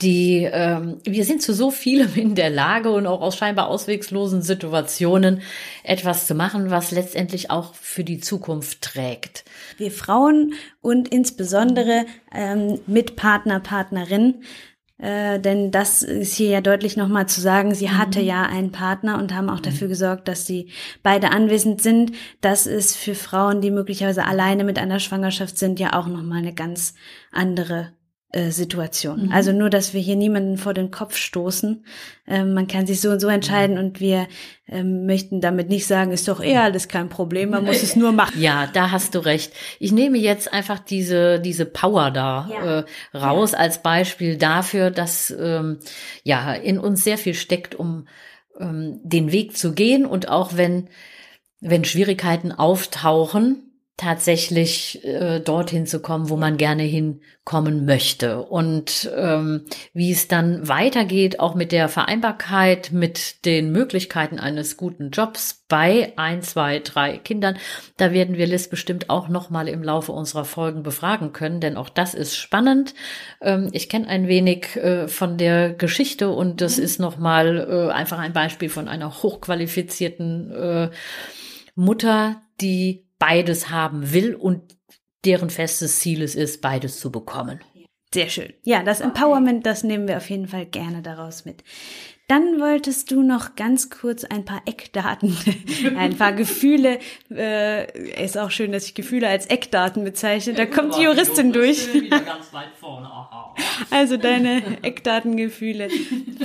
die 0.02 0.50
ähm, 0.52 1.00
wir 1.06 1.24
sind 1.24 1.42
zu 1.42 1.54
so 1.54 1.72
vielem 1.72 2.14
in 2.16 2.36
der 2.36 2.50
Lage 2.50 2.92
und 2.92 3.08
auch 3.08 3.22
aus 3.22 3.38
scheinbar 3.38 3.70
auswegslosen 3.70 4.42
Situationen 4.42 5.42
etwas 5.86 6.28
zu 6.28 6.36
machen, 6.36 6.70
was 6.70 6.92
letztendlich 6.92 7.50
auch 7.50 7.74
für 7.76 8.04
die 8.04 8.20
Zukunft 8.20 8.82
trägt. 8.82 9.46
Wir 9.78 9.92
Frauen 9.92 10.54
und 10.82 11.08
insbesondere 11.08 12.06
ähm, 12.34 12.82
Mitpartner, 12.88 13.62
Partnerin 13.62 14.44
äh, 14.98 15.40
denn 15.40 15.72
das 15.72 16.04
ist 16.04 16.36
hier 16.36 16.50
ja 16.50 16.62
deutlich 16.62 16.96
nochmal 16.96 17.28
zu 17.28 17.42
sagen, 17.42 17.76
sie 17.76 17.88
mhm. 17.88 17.98
hatte 17.98 18.22
ja 18.22 18.44
einen 18.44 18.72
Partner 18.72 19.18
und 19.18 19.34
haben 19.34 19.50
auch 19.50 19.58
mhm. 19.58 19.64
dafür 19.64 19.88
gesorgt, 19.88 20.28
dass 20.28 20.46
sie 20.46 20.72
beide 21.04 21.32
anwesend 21.32 21.82
sind. 21.82 22.14
Das 22.42 22.66
ist 22.66 22.96
für 22.96 23.16
Frauen, 23.16 23.60
die 23.60 23.72
möglicherweise 23.72 24.26
alleine 24.26 24.64
mit 24.64 24.80
einer 24.80 25.00
Schwangerschaft 25.00 25.58
sind, 25.58 25.80
ja 25.80 26.00
auch 26.00 26.08
nochmal 26.08 26.40
eine 26.40 26.54
ganz 26.54 26.94
andere 27.32 27.92
äh, 28.36 28.52
Situation. 28.52 29.28
Mhm. 29.28 29.32
Also 29.32 29.54
nur, 29.54 29.70
dass 29.70 29.94
wir 29.94 30.02
hier 30.02 30.18
niemanden 30.18 30.58
vor 30.58 30.74
den 30.74 30.92
Kopf 30.92 31.16
stoßen. 31.16 31.86
Ähm, 32.28 32.54
man 32.54 32.68
kann 32.68 32.86
sich 32.86 33.00
so 33.00 33.10
und 33.10 33.22
so 33.22 33.30
entscheiden 33.30 33.78
und 33.78 34.02
wir 34.02 34.28
ähm, 34.68 35.06
möchten 35.06 35.40
damit 35.40 35.70
nicht 35.70 35.88
sagen, 35.88 36.12
ist 36.12 36.28
doch 36.28 36.42
eher 36.42 36.64
alles 36.64 36.90
kein 36.90 37.08
Problem, 37.08 37.52
man 37.52 37.64
muss 37.64 37.82
es 37.82 37.96
nur 37.96 38.12
machen. 38.14 38.42
Ja, 38.42 38.68
da 38.68 38.92
hast 38.92 39.16
du 39.16 39.20
recht. 39.20 39.54
Ich 39.80 39.94
nehme 39.94 40.18
jetzt 40.18 40.52
einfach 40.52 40.80
diese 40.80 41.40
diese 41.40 41.66
Power 41.66 42.12
da 42.12 42.50
ja. 42.52 42.80
äh, 42.80 42.84
raus 43.18 43.54
ja. 43.54 43.60
als 43.60 43.82
Beispiel 43.82 44.38
dafür, 44.38 44.92
dass 44.92 45.34
ähm, 45.40 45.80
ja 46.24 46.52
in 46.52 46.78
uns 46.78 47.06
sehr 47.06 47.18
viel 47.18 47.36
steckt, 47.36 47.74
um 47.74 48.06
ähm, 48.60 49.00
den 49.02 49.32
Weg 49.32 49.56
zu 49.56 49.74
gehen 49.74 50.06
und 50.06 50.28
auch 50.28 50.58
wenn 50.58 50.90
wenn 51.62 51.86
Schwierigkeiten 51.86 52.52
auftauchen, 52.52 53.75
tatsächlich 53.98 55.06
äh, 55.06 55.40
dorthin 55.40 55.88
zu 55.88 56.02
kommen, 56.02 56.30
wo 56.30 56.36
man 56.36 56.58
gerne 56.58 56.84
hinkommen 56.84 57.86
möchte. 57.86 58.42
Und 58.42 59.10
ähm, 59.16 59.66
wie 59.94 60.12
es 60.12 60.28
dann 60.28 60.68
weitergeht, 60.68 61.40
auch 61.40 61.56
mit 61.56 61.72
der 61.72 61.88
Vereinbarkeit, 61.88 62.92
mit 62.92 63.46
den 63.46 63.72
Möglichkeiten 63.72 64.38
eines 64.38 64.76
guten 64.76 65.12
Jobs 65.12 65.64
bei 65.70 66.12
ein, 66.18 66.42
zwei, 66.42 66.80
drei 66.80 67.20
Kindern, 67.20 67.58
da 67.96 68.12
werden 68.12 68.36
wir 68.36 68.48
Liz 68.48 68.68
bestimmt 68.68 69.10
auch 69.10 69.30
noch 69.30 69.50
mal 69.50 69.70
im 69.70 69.82
Laufe 69.82 70.12
unserer 70.12 70.44
Folgen 70.44 70.84
befragen 70.84 71.32
können, 71.32 71.62
denn 71.62 71.78
auch 71.78 71.90
das 71.90 72.14
ist 72.14 72.36
spannend. 72.36 72.96
Ähm, 73.42 73.70
ich 73.72 73.88
kenne 73.88 74.10
ein 74.10 74.28
wenig 74.28 74.76
äh, 74.76 75.08
von 75.08 75.38
der 75.38 75.74
Geschichte 75.74 76.32
und 76.32 76.60
das 76.60 76.78
mhm. 76.78 76.84
ist 76.84 77.00
noch 77.00 77.18
mal 77.18 77.90
äh, 77.90 77.94
einfach 77.94 78.20
ein 78.20 78.34
Beispiel 78.34 78.68
von 78.68 78.90
einer 78.90 79.24
hochqualifizierten 79.24 80.52
äh, 80.52 80.90
Mutter, 81.76 82.42
die 82.60 83.05
beides 83.20 83.70
haben 83.70 84.14
will 84.14 84.36
und 84.36 84.78
deren 85.26 85.50
festes 85.50 86.00
Ziel 86.00 86.22
es 86.22 86.36
ist, 86.36 86.62
beides 86.62 87.00
zu 87.00 87.12
bekommen. 87.12 87.60
Sehr 88.14 88.30
schön. 88.30 88.54
Ja, 88.64 88.84
das 88.84 89.02
Empowerment, 89.02 89.66
das 89.66 89.84
nehmen 89.84 90.08
wir 90.08 90.18
auf 90.18 90.30
jeden 90.30 90.48
Fall 90.48 90.66
gerne 90.66 91.02
daraus 91.02 91.44
mit. 91.44 91.64
Dann 92.28 92.60
wolltest 92.60 93.12
du 93.12 93.22
noch 93.22 93.56
ganz 93.56 93.92
kurz 93.92 94.24
ein 94.24 94.46
paar 94.46 94.64
Eckdaten, 94.66 95.38
ein 95.98 96.18
paar 96.18 96.34
Gefühle. 96.34 96.98
Äh, 97.30 98.24
ist 98.24 98.36
auch 98.36 98.50
schön, 98.50 98.72
dass 98.72 98.86
ich 98.88 98.96
Gefühle 98.96 99.28
als 99.28 99.46
Eckdaten 99.46 100.04
bezeichne. 100.04 100.54
Da 100.54 100.66
kommt 100.66 100.98
die 100.98 101.04
Juristin 101.04 101.54
durch. 101.54 101.88
Also 103.92 104.16
deine 104.16 104.62
Eckdatengefühle, 104.84 105.90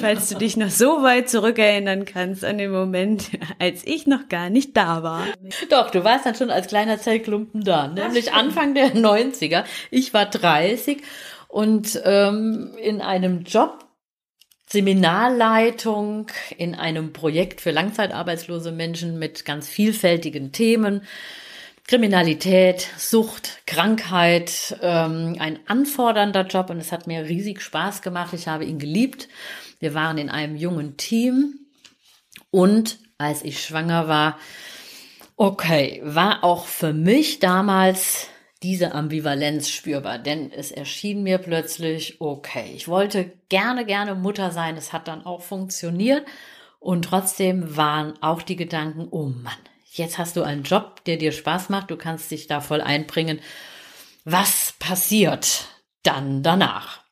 falls 0.00 0.28
du 0.28 0.36
dich 0.36 0.56
noch 0.56 0.68
so 0.68 1.02
weit 1.02 1.28
zurückerinnern 1.30 2.04
kannst 2.04 2.44
an 2.44 2.58
den 2.58 2.72
Moment, 2.72 3.30
als 3.58 3.86
ich 3.86 4.06
noch 4.06 4.28
gar 4.28 4.50
nicht 4.50 4.76
da 4.76 5.02
war. 5.02 5.26
Doch, 5.68 5.90
du 5.90 6.02
warst 6.02 6.26
dann 6.26 6.34
schon 6.34 6.50
als 6.50 6.66
kleiner 6.66 6.98
Zellklumpen 6.98 7.62
da, 7.62 7.86
nämlich 7.86 8.32
Anfang 8.32 8.74
der 8.74 8.94
90er. 8.94 9.64
Ich 9.90 10.12
war 10.12 10.26
30 10.26 11.02
und 11.48 12.00
ähm, 12.04 12.72
in 12.82 13.00
einem 13.00 13.44
Job, 13.44 13.78
Seminarleitung 14.72 16.28
in 16.56 16.76
einem 16.76 17.12
Projekt 17.12 17.60
für 17.60 17.72
langzeitarbeitslose 17.72 18.70
Menschen 18.70 19.18
mit 19.18 19.44
ganz 19.44 19.68
vielfältigen 19.68 20.52
Themen. 20.52 21.02
Kriminalität, 21.88 22.88
Sucht, 22.96 23.62
Krankheit, 23.66 24.78
ähm, 24.80 25.34
ein 25.40 25.58
anfordernder 25.66 26.46
Job 26.46 26.70
und 26.70 26.78
es 26.78 26.92
hat 26.92 27.08
mir 27.08 27.24
riesig 27.24 27.62
Spaß 27.62 28.00
gemacht. 28.00 28.32
Ich 28.32 28.46
habe 28.46 28.64
ihn 28.64 28.78
geliebt. 28.78 29.28
Wir 29.80 29.92
waren 29.94 30.18
in 30.18 30.30
einem 30.30 30.54
jungen 30.54 30.96
Team 30.96 31.58
und 32.52 32.98
als 33.18 33.42
ich 33.42 33.64
schwanger 33.64 34.06
war, 34.06 34.38
okay, 35.36 36.00
war 36.04 36.44
auch 36.44 36.66
für 36.66 36.92
mich 36.92 37.40
damals 37.40 38.28
diese 38.62 38.94
Ambivalenz 38.94 39.70
spürbar, 39.70 40.18
denn 40.18 40.52
es 40.52 40.70
erschien 40.70 41.22
mir 41.22 41.38
plötzlich, 41.38 42.20
okay, 42.20 42.72
ich 42.74 42.88
wollte 42.88 43.32
gerne, 43.48 43.86
gerne 43.86 44.14
Mutter 44.14 44.50
sein, 44.50 44.76
es 44.76 44.92
hat 44.92 45.08
dann 45.08 45.24
auch 45.24 45.42
funktioniert 45.42 46.26
und 46.78 47.06
trotzdem 47.06 47.76
waren 47.76 48.22
auch 48.22 48.42
die 48.42 48.56
Gedanken, 48.56 49.08
oh 49.10 49.26
Mann, 49.26 49.52
jetzt 49.92 50.18
hast 50.18 50.36
du 50.36 50.42
einen 50.42 50.62
Job, 50.62 51.04
der 51.04 51.16
dir 51.16 51.32
Spaß 51.32 51.70
macht, 51.70 51.90
du 51.90 51.96
kannst 51.96 52.30
dich 52.30 52.46
da 52.46 52.60
voll 52.60 52.82
einbringen. 52.82 53.40
Was 54.24 54.74
passiert 54.78 55.66
dann 56.02 56.42
danach, 56.42 57.02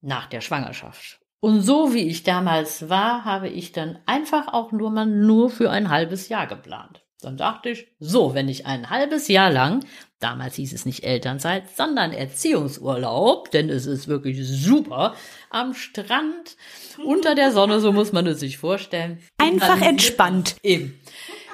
nach 0.00 0.26
der 0.26 0.42
Schwangerschaft? 0.42 1.20
Und 1.40 1.62
so 1.62 1.94
wie 1.94 2.08
ich 2.08 2.24
damals 2.24 2.88
war, 2.88 3.24
habe 3.24 3.48
ich 3.48 3.72
dann 3.72 3.98
einfach 4.06 4.52
auch 4.52 4.72
nur 4.72 4.90
mal 4.90 5.06
nur 5.06 5.50
für 5.50 5.70
ein 5.70 5.88
halbes 5.88 6.28
Jahr 6.28 6.46
geplant. 6.46 7.02
Dann 7.20 7.36
dachte 7.36 7.70
ich, 7.70 7.88
so, 7.98 8.34
wenn 8.34 8.48
ich 8.48 8.64
ein 8.66 8.90
halbes 8.90 9.26
Jahr 9.26 9.50
lang, 9.50 9.84
damals 10.20 10.54
hieß 10.54 10.72
es 10.72 10.86
nicht 10.86 11.02
Elternzeit, 11.02 11.64
sondern 11.76 12.12
Erziehungsurlaub, 12.12 13.50
denn 13.50 13.70
es 13.70 13.86
ist 13.86 14.06
wirklich 14.06 14.38
super, 14.46 15.14
am 15.50 15.74
Strand, 15.74 16.56
unter 17.04 17.34
der 17.34 17.50
Sonne, 17.50 17.80
so 17.80 17.92
muss 17.92 18.12
man 18.12 18.26
es 18.28 18.38
sich 18.38 18.58
vorstellen. 18.58 19.18
Einfach 19.38 19.80
entspannt. 19.80 20.56
Eben. 20.62 21.00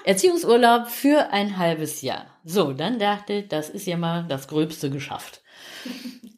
Erziehungsurlaub 0.04 0.88
für 0.88 1.32
ein 1.32 1.56
halbes 1.56 2.02
Jahr. 2.02 2.26
So, 2.44 2.74
dann 2.74 2.98
dachte 2.98 3.32
ich, 3.32 3.48
das 3.48 3.70
ist 3.70 3.86
ja 3.86 3.96
mal 3.96 4.26
das 4.28 4.48
Gröbste 4.48 4.90
geschafft. 4.90 5.40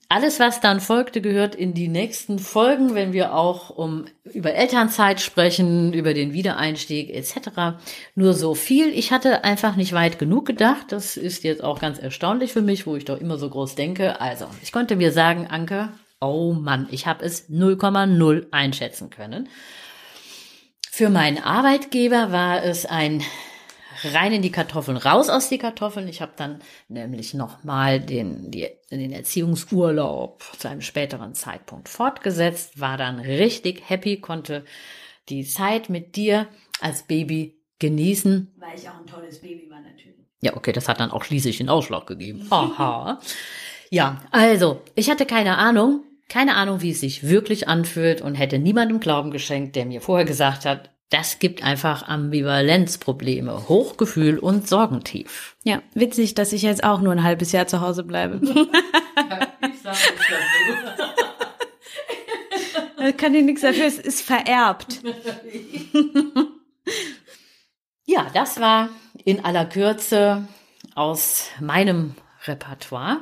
Alles, 0.09 0.39
was 0.39 0.61
dann 0.61 0.81
folgte, 0.81 1.21
gehört 1.21 1.57
in 1.57 1.75
die 1.75 1.89
nächsten 1.89 2.39
Folgen, 2.39 2.95
wenn 2.95 3.13
wir 3.13 3.35
auch 3.35 3.71
um 3.71 4.05
über 4.23 4.55
Elternzeit 4.55 5.21
sprechen, 5.21 5.93
über 5.93 6.15
den 6.15 6.33
Wiedereinstieg 6.33 7.11
etc. 7.11 7.79
Nur 8.15 8.33
so 8.33 8.55
viel. 8.55 8.89
Ich 8.91 9.11
hatte 9.11 9.43
einfach 9.43 9.75
nicht 9.75 9.93
weit 9.93 10.21
genug 10.21 10.47
gedacht. 10.47 10.93
Das 10.93 11.17
ist 11.17 11.43
jetzt 11.43 11.65
auch 11.65 11.81
ganz 11.81 11.99
erstaunlich 11.99 12.53
für 12.53 12.63
mich, 12.63 12.87
wo 12.87 12.95
ich 12.95 13.05
doch 13.05 13.21
immer 13.21 13.37
so 13.37 13.51
groß 13.51 13.75
denke. 13.75 14.21
Also, 14.21 14.47
ich 14.63 14.71
konnte 14.71 14.95
mir 14.95 15.11
sagen, 15.11 15.49
Anke, 15.49 15.89
oh 16.21 16.53
Mann, 16.53 16.87
ich 16.93 17.09
habe 17.09 17.25
es 17.25 17.51
0,0 17.51 18.47
einschätzen 18.53 19.11
können. 19.11 19.49
Für 20.89 21.11
meinen 21.11 21.43
Arbeitgeber 21.43 22.31
war 22.31 22.63
es 22.63 22.87
ein 22.87 23.25
rein 24.05 24.33
in 24.33 24.43
die 24.43 24.51
Kartoffeln, 24.51 24.97
raus 24.97 25.29
aus 25.29 25.49
die 25.49 25.59
Kartoffeln. 25.59 26.09
Ich 26.09 26.21
habe 26.23 26.33
dann 26.37 26.61
nämlich 26.89 27.35
nochmal 27.35 28.01
den, 28.01 28.51
die, 28.51 28.69
den 28.91 29.13
Erziehungsurlaub 29.13 30.43
zu 30.59 30.69
einem 30.69 30.81
späteren 30.81 31.35
Zeitpunkt 31.35 31.89
fortgesetzt, 31.89 32.81
war 32.81 32.97
dann 32.97 33.19
richtig 33.21 33.89
happy, 33.89 34.21
konnte 34.21 34.65
die 35.29 35.45
Zeit 35.45 35.89
mit 35.89 36.17
dir 36.17 36.47
als 36.81 37.03
Baby 37.05 37.59
genießen. 37.79 38.55
Weil 38.59 38.79
ich 38.79 38.89
auch 38.89 38.99
ein 38.99 39.07
tolles 39.07 39.41
Baby 39.41 39.69
war 39.71 39.81
natürlich. 39.81 40.17
Ja, 40.41 40.57
okay, 40.57 40.73
das 40.73 40.89
hat 40.89 41.01
dann 41.01 41.11
auch 41.11 41.25
schließlich 41.25 41.59
den 41.59 41.69
Ausschlag 41.69 42.07
gegeben. 42.07 42.47
Aha. 42.51 43.21
ja, 43.91 44.23
also, 44.31 44.83
ich 44.95 45.11
hatte 45.11 45.27
keine 45.27 45.59
Ahnung, 45.59 46.05
keine 46.29 46.57
Ahnung, 46.57 46.83
wie 46.83 46.91
es 46.91 47.01
sich 47.01 47.29
wirklich 47.29 47.69
anfühlt 47.69 48.21
und 48.21 48.35
hätte 48.35 48.59
niemandem 48.59 49.01
Glauben 49.01 49.31
geschenkt, 49.31 49.77
der 49.77 49.87
mir 49.87 50.01
vorher 50.01 50.27
gesagt 50.27 50.65
hat, 50.65 50.91
das 51.11 51.39
gibt 51.39 51.63
einfach 51.63 52.09
Ambivalenzprobleme, 52.09 53.69
Hochgefühl 53.69 54.39
und 54.39 54.69
Sorgentief. 54.69 55.57
Ja, 55.63 55.83
witzig, 55.95 56.35
dass 56.35 56.53
ich 56.53 56.63
jetzt 56.63 56.83
auch 56.83 57.01
nur 57.01 57.13
ein 57.13 57.23
halbes 57.23 57.53
Jahr 57.53 57.69
zu 57.69 57.81
Hause 57.81 58.03
bleibe. 58.03 58.41
ich 58.43 59.83
sag 59.83 59.97
das 62.97 63.17
kann 63.17 63.33
dir 63.33 63.43
nichts 63.43 63.61
dafür, 63.61 63.87
es 63.87 63.99
ist 63.99 64.23
vererbt. 64.23 65.01
ja, 68.05 68.27
das 68.35 68.59
war 68.61 68.89
in 69.25 69.45
aller 69.45 69.65
Kürze 69.67 70.49
aus 70.95 71.51
meinem 71.61 72.15
Repertoire. 72.47 73.21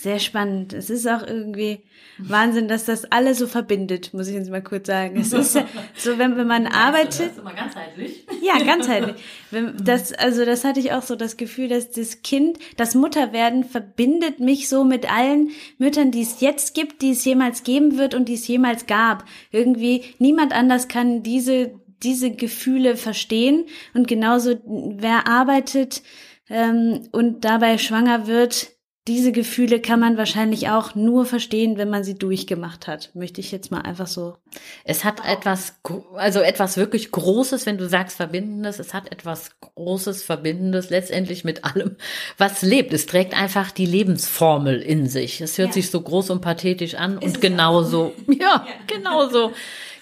Sehr 0.00 0.18
spannend. 0.18 0.72
Es 0.72 0.88
ist 0.88 1.06
auch 1.06 1.26
irgendwie 1.26 1.80
Wahnsinn, 2.16 2.68
dass 2.68 2.86
das 2.86 3.12
alle 3.12 3.34
so 3.34 3.46
verbindet, 3.46 4.14
muss 4.14 4.28
ich 4.28 4.34
jetzt 4.34 4.48
mal 4.48 4.62
kurz 4.62 4.86
sagen. 4.86 5.20
Es 5.20 5.34
ist 5.34 5.54
ja 5.54 5.66
so, 5.94 6.16
wenn, 6.16 6.38
wenn 6.38 6.46
man 6.46 6.66
arbeitet. 6.66 7.20
Das 7.20 7.26
ist 7.32 7.38
immer 7.38 7.52
ganzheitlich. 7.52 8.26
Ja, 8.40 8.56
ganzheitlich. 8.64 9.16
Wenn, 9.50 9.76
das, 9.76 10.14
also 10.14 10.46
das 10.46 10.64
hatte 10.64 10.80
ich 10.80 10.92
auch 10.92 11.02
so 11.02 11.16
das 11.16 11.36
Gefühl, 11.36 11.68
dass 11.68 11.90
das 11.90 12.22
Kind, 12.22 12.58
das 12.78 12.94
Mutterwerden 12.94 13.62
verbindet 13.62 14.40
mich 14.40 14.70
so 14.70 14.84
mit 14.84 15.12
allen 15.12 15.50
Müttern, 15.76 16.10
die 16.12 16.22
es 16.22 16.40
jetzt 16.40 16.74
gibt, 16.74 17.02
die 17.02 17.10
es 17.10 17.22
jemals 17.26 17.62
geben 17.62 17.98
wird 17.98 18.14
und 18.14 18.30
die 18.30 18.34
es 18.34 18.48
jemals 18.48 18.86
gab. 18.86 19.26
Irgendwie 19.50 20.04
niemand 20.18 20.54
anders 20.54 20.88
kann 20.88 21.22
diese, 21.22 21.74
diese 22.02 22.30
Gefühle 22.30 22.96
verstehen. 22.96 23.66
Und 23.92 24.08
genauso, 24.08 24.58
wer 24.64 25.26
arbeitet 25.26 26.02
ähm, 26.48 27.02
und 27.12 27.44
dabei 27.44 27.76
schwanger 27.76 28.26
wird, 28.26 28.79
diese 29.10 29.32
Gefühle 29.32 29.80
kann 29.80 29.98
man 29.98 30.16
wahrscheinlich 30.16 30.68
auch 30.68 30.94
nur 30.94 31.26
verstehen, 31.26 31.76
wenn 31.78 31.90
man 31.90 32.04
sie 32.04 32.14
durchgemacht 32.14 32.86
hat. 32.86 33.10
Möchte 33.14 33.40
ich 33.40 33.50
jetzt 33.50 33.72
mal 33.72 33.80
einfach 33.80 34.06
so. 34.06 34.36
Es 34.84 35.04
hat 35.04 35.26
etwas, 35.26 35.74
also 36.14 36.38
etwas 36.38 36.76
wirklich 36.76 37.10
Großes, 37.10 37.66
wenn 37.66 37.76
du 37.76 37.88
sagst 37.88 38.18
Verbindendes. 38.18 38.78
Es 38.78 38.94
hat 38.94 39.10
etwas 39.10 39.50
Großes, 39.60 40.22
Verbindendes, 40.22 40.90
letztendlich 40.90 41.42
mit 41.42 41.64
allem, 41.64 41.96
was 42.38 42.62
lebt. 42.62 42.92
Es 42.92 43.06
trägt 43.06 43.34
einfach 43.34 43.72
die 43.72 43.84
Lebensformel 43.84 44.80
in 44.80 45.08
sich. 45.08 45.40
Es 45.40 45.58
hört 45.58 45.70
ja. 45.70 45.74
sich 45.74 45.90
so 45.90 46.00
groß 46.00 46.30
und 46.30 46.40
pathetisch 46.40 46.94
an 46.94 47.18
ist 47.18 47.36
und 47.36 47.40
genauso, 47.40 48.14
ja, 48.28 48.64
ja, 48.64 48.66
genauso, 48.86 49.52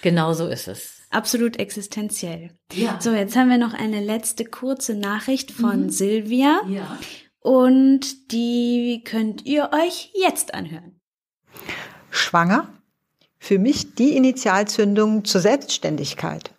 genauso 0.02 0.48
ist 0.48 0.68
es. 0.68 0.98
Absolut 1.09 1.59
existenziell. 1.59 2.50
Ja. 2.74 2.98
So, 3.00 3.14
jetzt 3.14 3.34
haben 3.34 3.48
wir 3.48 3.56
noch 3.56 3.72
eine 3.72 4.00
letzte 4.00 4.44
kurze 4.44 4.94
Nachricht 4.94 5.50
von 5.50 5.84
mhm. 5.84 5.90
Silvia. 5.90 6.61
Ja 6.68 6.98
und 7.41 8.32
die 8.32 9.03
könnt 9.05 9.47
ihr 9.47 9.70
euch 9.72 10.12
jetzt 10.14 10.55
anhören. 10.55 11.01
schwanger, 12.11 12.68
für 13.39 13.59
mich 13.59 13.95
die 13.95 14.16
Initialzündung 14.16 15.24
zur 15.24 15.41
Selbstständigkeit. 15.41 16.55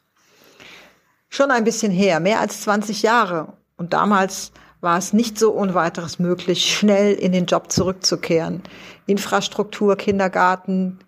Schon 1.30 1.52
ein 1.52 1.64
bisschen 1.64 1.92
her, 1.92 2.20
mehr 2.20 2.40
als 2.40 2.62
20 2.62 3.04
Jahre. 3.04 3.54
Und 3.78 3.94
damals 3.94 4.52
war 4.82 4.98
es 4.98 5.14
nicht 5.14 5.38
so 5.38 5.54
ohne 5.54 5.74
weiteres 5.74 6.20
möglich, 6.20 6.74
schnell 6.76 7.14
in 7.14 7.32
den 7.32 7.46
Job 7.46 7.72
zurückzukehren. 7.72 8.64
Infrastruktur, 9.06 9.96
Kindergarten, 9.98 11.00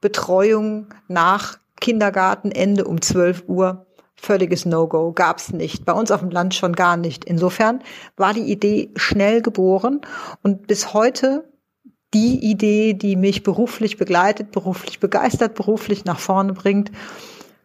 Betreuung 0.00 0.88
nach 1.08 1.58
Kindergartenende 1.80 2.84
um 2.84 3.00
12 3.00 3.44
Uhr. 3.46 3.86
Völliges 4.20 4.66
No-Go, 4.66 5.12
gab's 5.12 5.50
nicht. 5.50 5.86
Bei 5.86 5.94
uns 5.94 6.10
auf 6.10 6.20
dem 6.20 6.30
Land 6.30 6.54
schon 6.54 6.74
gar 6.74 6.98
nicht. 6.98 7.24
Insofern 7.24 7.82
war 8.16 8.34
die 8.34 8.52
Idee 8.52 8.90
schnell 8.96 9.40
geboren 9.40 10.02
und 10.42 10.66
bis 10.66 10.92
heute 10.92 11.48
die 12.12 12.38
Idee, 12.50 12.92
die 12.92 13.16
mich 13.16 13.42
beruflich 13.42 13.96
begleitet, 13.96 14.50
beruflich 14.50 15.00
begeistert, 15.00 15.54
beruflich 15.54 16.04
nach 16.04 16.18
vorne 16.18 16.52
bringt. 16.52 16.90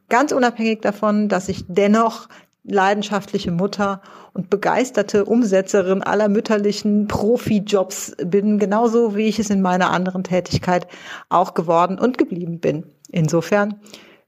Ganz 0.07 0.31
unabhängig 0.31 0.81
davon, 0.81 1.27
dass 1.27 1.49
ich 1.49 1.65
dennoch 1.67 2.29
leidenschaftliche 2.63 3.51
Mutter 3.51 4.01
und 4.33 4.49
begeisterte 4.49 5.25
Umsetzerin 5.25 6.03
aller 6.03 6.29
mütterlichen 6.29 7.07
Profijobs 7.07 8.15
bin, 8.23 8.59
genauso 8.59 9.15
wie 9.15 9.27
ich 9.27 9.39
es 9.39 9.49
in 9.49 9.61
meiner 9.61 9.91
anderen 9.91 10.23
Tätigkeit 10.23 10.87
auch 11.29 11.53
geworden 11.53 11.99
und 11.99 12.17
geblieben 12.17 12.59
bin. 12.59 12.85
Insofern 13.11 13.79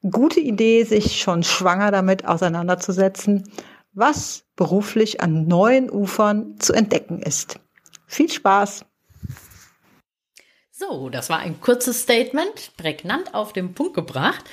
gute 0.01 0.39
Idee, 0.39 0.83
sich 0.83 1.19
schon 1.19 1.43
schwanger 1.43 1.91
damit 1.91 2.25
auseinanderzusetzen, 2.25 3.43
was 3.93 4.45
beruflich 4.55 5.21
an 5.21 5.47
neuen 5.47 5.89
Ufern 5.89 6.59
zu 6.59 6.73
entdecken 6.73 7.21
ist. 7.21 7.59
Viel 8.05 8.31
Spaß! 8.31 8.85
So, 10.71 11.09
das 11.09 11.29
war 11.31 11.39
ein 11.39 11.59
kurzes 11.59 12.03
Statement, 12.03 12.71
prägnant 12.77 13.33
auf 13.33 13.51
den 13.51 13.73
Punkt 13.73 13.95
gebracht 13.95 14.45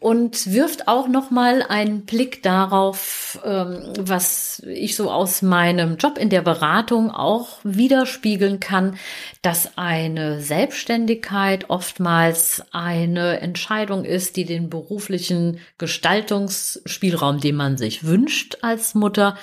und 0.00 0.50
wirft 0.50 0.88
auch 0.88 1.08
noch 1.08 1.30
mal 1.30 1.62
einen 1.62 2.06
Blick 2.06 2.42
darauf, 2.42 3.38
ähm, 3.44 3.92
was 3.98 4.62
ich 4.66 4.96
so 4.96 5.10
aus 5.10 5.42
meinem 5.42 5.98
Job 5.98 6.16
in 6.16 6.30
der 6.30 6.40
Beratung 6.40 7.10
auch 7.10 7.58
widerspiegeln 7.64 8.60
kann, 8.60 8.96
dass 9.42 9.76
eine 9.76 10.40
Selbstständigkeit 10.40 11.68
oftmals 11.68 12.64
eine 12.72 13.40
Entscheidung 13.40 14.06
ist, 14.06 14.36
die 14.36 14.46
den 14.46 14.70
beruflichen 14.70 15.60
Gestaltungsspielraum, 15.76 17.40
den 17.40 17.56
man 17.56 17.76
sich 17.76 18.04
wünscht 18.04 18.56
als 18.62 18.94
Mutter, 18.94 19.36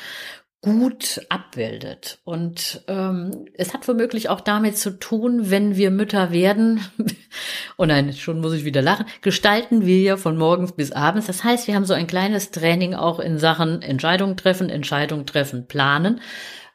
gut 0.62 1.22
abbildet. 1.30 2.20
Und 2.24 2.84
ähm, 2.88 3.46
es 3.54 3.74
hat 3.74 3.88
womöglich 3.88 4.30
auch 4.30 4.42
damit 4.42 4.78
zu 4.78 5.00
tun, 5.00 5.50
wenn 5.50 5.76
wir 5.76 5.92
Mütter 5.92 6.32
werden, 6.32 6.82
oh 7.78 7.86
nein, 7.86 8.12
schon 8.14 8.42
muss 8.42 8.54
ich 8.54 8.66
wieder 8.66 8.82
lachen, 8.82 9.06
gestalten 9.22 9.86
wir 9.86 10.02
ja 10.02 10.18
von 10.18 10.38
morgens 10.38 10.72
bis 10.72 10.92
abends. 10.92 11.28
Das 11.28 11.44
heißt, 11.44 11.68
wir 11.68 11.76
haben 11.76 11.86
so 11.86 11.94
ein 11.94 12.08
kleines 12.08 12.52
Training 12.52 12.96
auch 12.96 13.20
in 13.20 13.38
Sachen 13.38 13.82
Entscheidung 13.82 14.36
treffen, 14.36 14.70
Entscheidung 14.70 15.26
treffen, 15.26 15.68
planen 15.68 16.22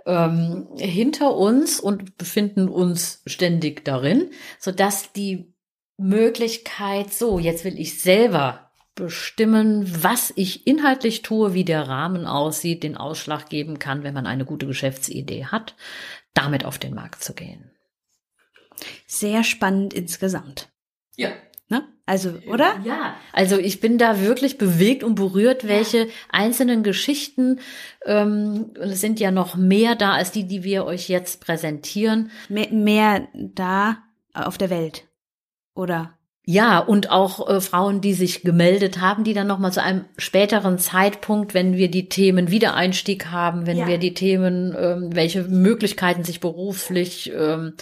ähm, 0.07 0.69
hinter 0.79 1.37
uns 1.37 1.81
und 1.81 2.19
befinden 2.19 2.69
uns 2.69 3.23
ständig 3.27 3.85
darin, 3.85 4.31
sodass 4.59 5.13
die 5.13 5.53
Möglichkeit, 5.99 7.13
so, 7.13 7.39
jetzt 7.39 7.65
will 7.65 7.79
ich 7.79 8.01
selber 8.01 8.62
bestimmen, 8.95 10.03
was 10.03 10.33
ich 10.37 10.67
inhaltlich 10.67 11.23
tue, 11.23 11.55
wie 11.55 11.65
der 11.65 11.89
Rahmen 11.89 12.27
aussieht, 12.27 12.83
den 12.83 12.97
Ausschlag 12.97 13.49
geben 13.49 13.79
kann, 13.79 14.03
wenn 14.03 14.15
man 14.15 14.27
eine 14.27 14.45
gute 14.45 14.67
Geschäftsidee 14.67 15.47
hat, 15.47 15.75
damit 16.35 16.65
auf 16.65 16.79
den 16.79 16.95
Markt 16.95 17.23
zu 17.23 17.35
gehen. 17.35 17.71
Sehr 19.07 19.45
spannend 19.45 19.95
insgesamt. 19.95 20.71
Ja. 21.17 21.31
Ne? 21.69 21.89
Also, 22.05 22.35
oder? 22.49 22.81
Ja, 22.85 23.17
also 23.33 23.59
ich 23.59 23.81
bin 23.81 23.97
da 23.97 24.21
wirklich 24.21 24.59
bewegt 24.59 25.05
und 25.05 25.15
berührt, 25.15 25.67
welche 25.67 25.99
ja. 25.99 26.13
einzelnen 26.29 26.83
Geschichten, 26.83 27.61
ähm, 28.05 28.75
es 28.79 29.01
sind 29.01 29.21
ja 29.21 29.31
noch 29.31 29.57
mehr 29.57 29.95
da 29.95 30.13
als 30.13 30.33
die, 30.33 30.47
die 30.47 30.65
wir 30.65 30.85
euch 30.85 31.09
jetzt 31.09 31.41
präsentieren. 31.41 32.31
Mehr, 32.49 32.71
mehr 32.73 33.29
da 33.33 34.03
auf 34.35 34.59
der 34.59 34.69
Welt, 34.69 35.09
oder? 35.75 36.19
Ja, 36.45 36.81
und 36.81 37.11
auch 37.11 37.49
äh, 37.49 37.61
Frauen, 37.61 38.01
die 38.01 38.15
sich 38.15 38.43
gemeldet 38.43 39.01
haben, 39.01 39.23
die 39.23 39.33
dann 39.33 39.47
nochmal 39.47 39.73
zu 39.73 39.81
einem 39.81 40.07
späteren 40.19 40.79
Zeitpunkt, 40.79 41.55
wenn 41.55 41.77
wir 41.77 41.89
die 41.89 42.09
Themen 42.09 42.51
Wiedereinstieg 42.51 43.27
haben, 43.27 43.67
wenn 43.67 43.77
ja. 43.77 43.87
wir 43.87 43.99
die 43.99 44.13
Themen, 44.13 44.75
ähm, 44.77 45.15
welche 45.15 45.45
Möglichkeiten 45.45 46.25
sich 46.25 46.41
beruflich 46.41 47.33
ähm, 47.33 47.75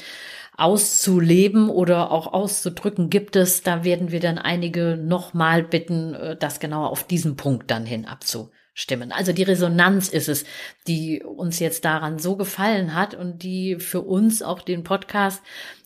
auszuleben 0.59 1.71
oder 1.71 2.11
auch 2.11 2.35
auszudrücken 2.35 3.09
gibt 3.09 3.35
es, 3.35 3.63
da 3.63 3.83
werden 3.83 4.13
wir 4.13 4.21
dann 4.21 4.37
einige 4.37 4.99
nochmal 4.99 5.63
bitten, 5.63 6.13
äh, 6.13 6.37
das 6.37 6.61
genauer 6.61 6.91
auf 6.91 7.05
diesen 7.05 7.37
Punkt 7.37 7.71
dann 7.71 7.87
hin 7.87 8.05
abzustimmen. 8.05 9.11
Also 9.11 9.33
die 9.33 9.43
Resonanz 9.43 10.11
ist 10.11 10.29
es, 10.29 10.45
die 10.87 11.23
uns 11.23 11.61
jetzt 11.61 11.87
daran 11.87 12.19
so 12.19 12.37
gefallen 12.37 12.95
hat 12.95 13.15
und 13.15 13.43
die 13.43 13.77
für 13.77 14.03
uns 14.03 14.43
auch 14.43 14.61
den 14.61 14.85
Podcast 14.85 15.41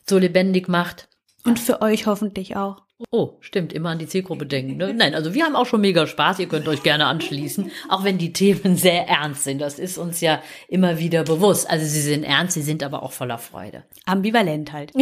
so 0.05 0.17
lebendig 0.17 0.67
macht 0.67 1.07
und 1.45 1.59
für 1.59 1.81
euch 1.81 2.05
hoffentlich 2.07 2.55
auch. 2.55 2.81
Oh, 3.11 3.33
stimmt, 3.41 3.73
immer 3.73 3.89
an 3.89 3.99
die 3.99 4.07
Zielgruppe 4.07 4.45
denken. 4.45 4.77
Ne? 4.77 4.93
Nein, 4.93 5.15
also 5.15 5.33
wir 5.33 5.43
haben 5.43 5.57
auch 5.57 5.65
schon 5.65 5.81
mega 5.81 6.07
Spaß, 6.07 6.39
ihr 6.39 6.47
könnt 6.47 6.67
euch 6.67 6.81
gerne 6.81 7.07
anschließen, 7.07 7.69
auch 7.89 8.05
wenn 8.05 8.17
die 8.17 8.31
Themen 8.31 8.77
sehr 8.77 9.07
ernst 9.07 9.43
sind. 9.43 9.59
Das 9.59 9.79
ist 9.79 9.97
uns 9.97 10.21
ja 10.21 10.41
immer 10.69 10.97
wieder 10.97 11.25
bewusst. 11.25 11.69
Also 11.69 11.85
sie 11.85 11.99
sind 11.99 12.23
ernst, 12.23 12.53
sie 12.53 12.61
sind 12.61 12.83
aber 12.83 13.03
auch 13.03 13.11
voller 13.11 13.37
Freude. 13.37 13.83
Ambivalent 14.05 14.71
halt. 14.71 14.93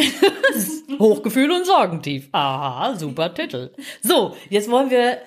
Hochgefühl 1.00 1.52
und 1.52 1.68
Sorgentief. 1.68 2.30
Aha, 2.32 2.96
super 2.96 3.32
Titel. 3.34 3.72
So, 4.02 4.36
jetzt 4.50 4.72
wollen 4.72 4.90
wir 4.90 5.20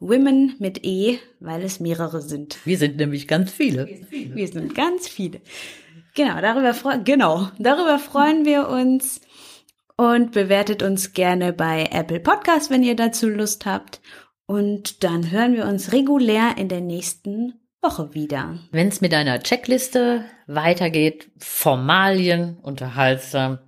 Women 0.00 0.56
mit 0.58 0.84
E, 0.84 1.18
weil 1.40 1.62
es 1.62 1.78
mehrere 1.78 2.22
sind. 2.22 2.56
Wir 2.64 2.78
sind 2.78 2.96
nämlich 2.96 3.28
ganz 3.28 3.52
viele. 3.52 3.86
Wir 3.86 3.98
sind, 3.98 4.08
viele. 4.08 4.34
Wir 4.34 4.48
sind 4.48 4.74
ganz 4.74 5.08
viele. 5.08 5.42
Genau, 6.14 6.40
darüber, 6.40 6.98
genau, 6.98 7.48
darüber 7.58 7.98
freuen 7.98 8.44
wir 8.44 8.68
uns 8.68 9.20
und 9.96 10.32
bewertet 10.32 10.82
uns 10.82 11.12
gerne 11.12 11.52
bei 11.52 11.88
Apple 11.90 12.20
Podcast, 12.20 12.70
wenn 12.70 12.82
ihr 12.82 12.96
dazu 12.96 13.28
Lust 13.28 13.66
habt. 13.66 14.00
Und 14.46 15.04
dann 15.04 15.30
hören 15.30 15.54
wir 15.54 15.64
uns 15.66 15.92
regulär 15.92 16.56
in 16.58 16.68
der 16.68 16.80
nächsten 16.80 17.54
Woche 17.80 18.14
wieder. 18.14 18.58
Wenn 18.72 18.88
es 18.88 19.00
mit 19.00 19.14
einer 19.14 19.40
Checkliste 19.40 20.24
weitergeht, 20.46 21.30
Formalien, 21.38 22.58
unterhaltsam, 22.60 23.58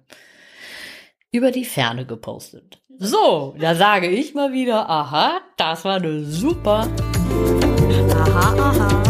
über 1.30 1.50
die 1.50 1.64
Ferne 1.64 2.06
gepostet. 2.06 2.82
So, 2.98 3.54
da 3.58 3.74
sage 3.74 4.08
ich 4.08 4.34
mal 4.34 4.52
wieder, 4.52 4.88
aha, 4.88 5.40
das 5.56 5.84
war 5.84 5.96
eine 5.96 6.24
super. 6.24 6.88
Aha, 8.10 8.70
aha. 8.70 9.05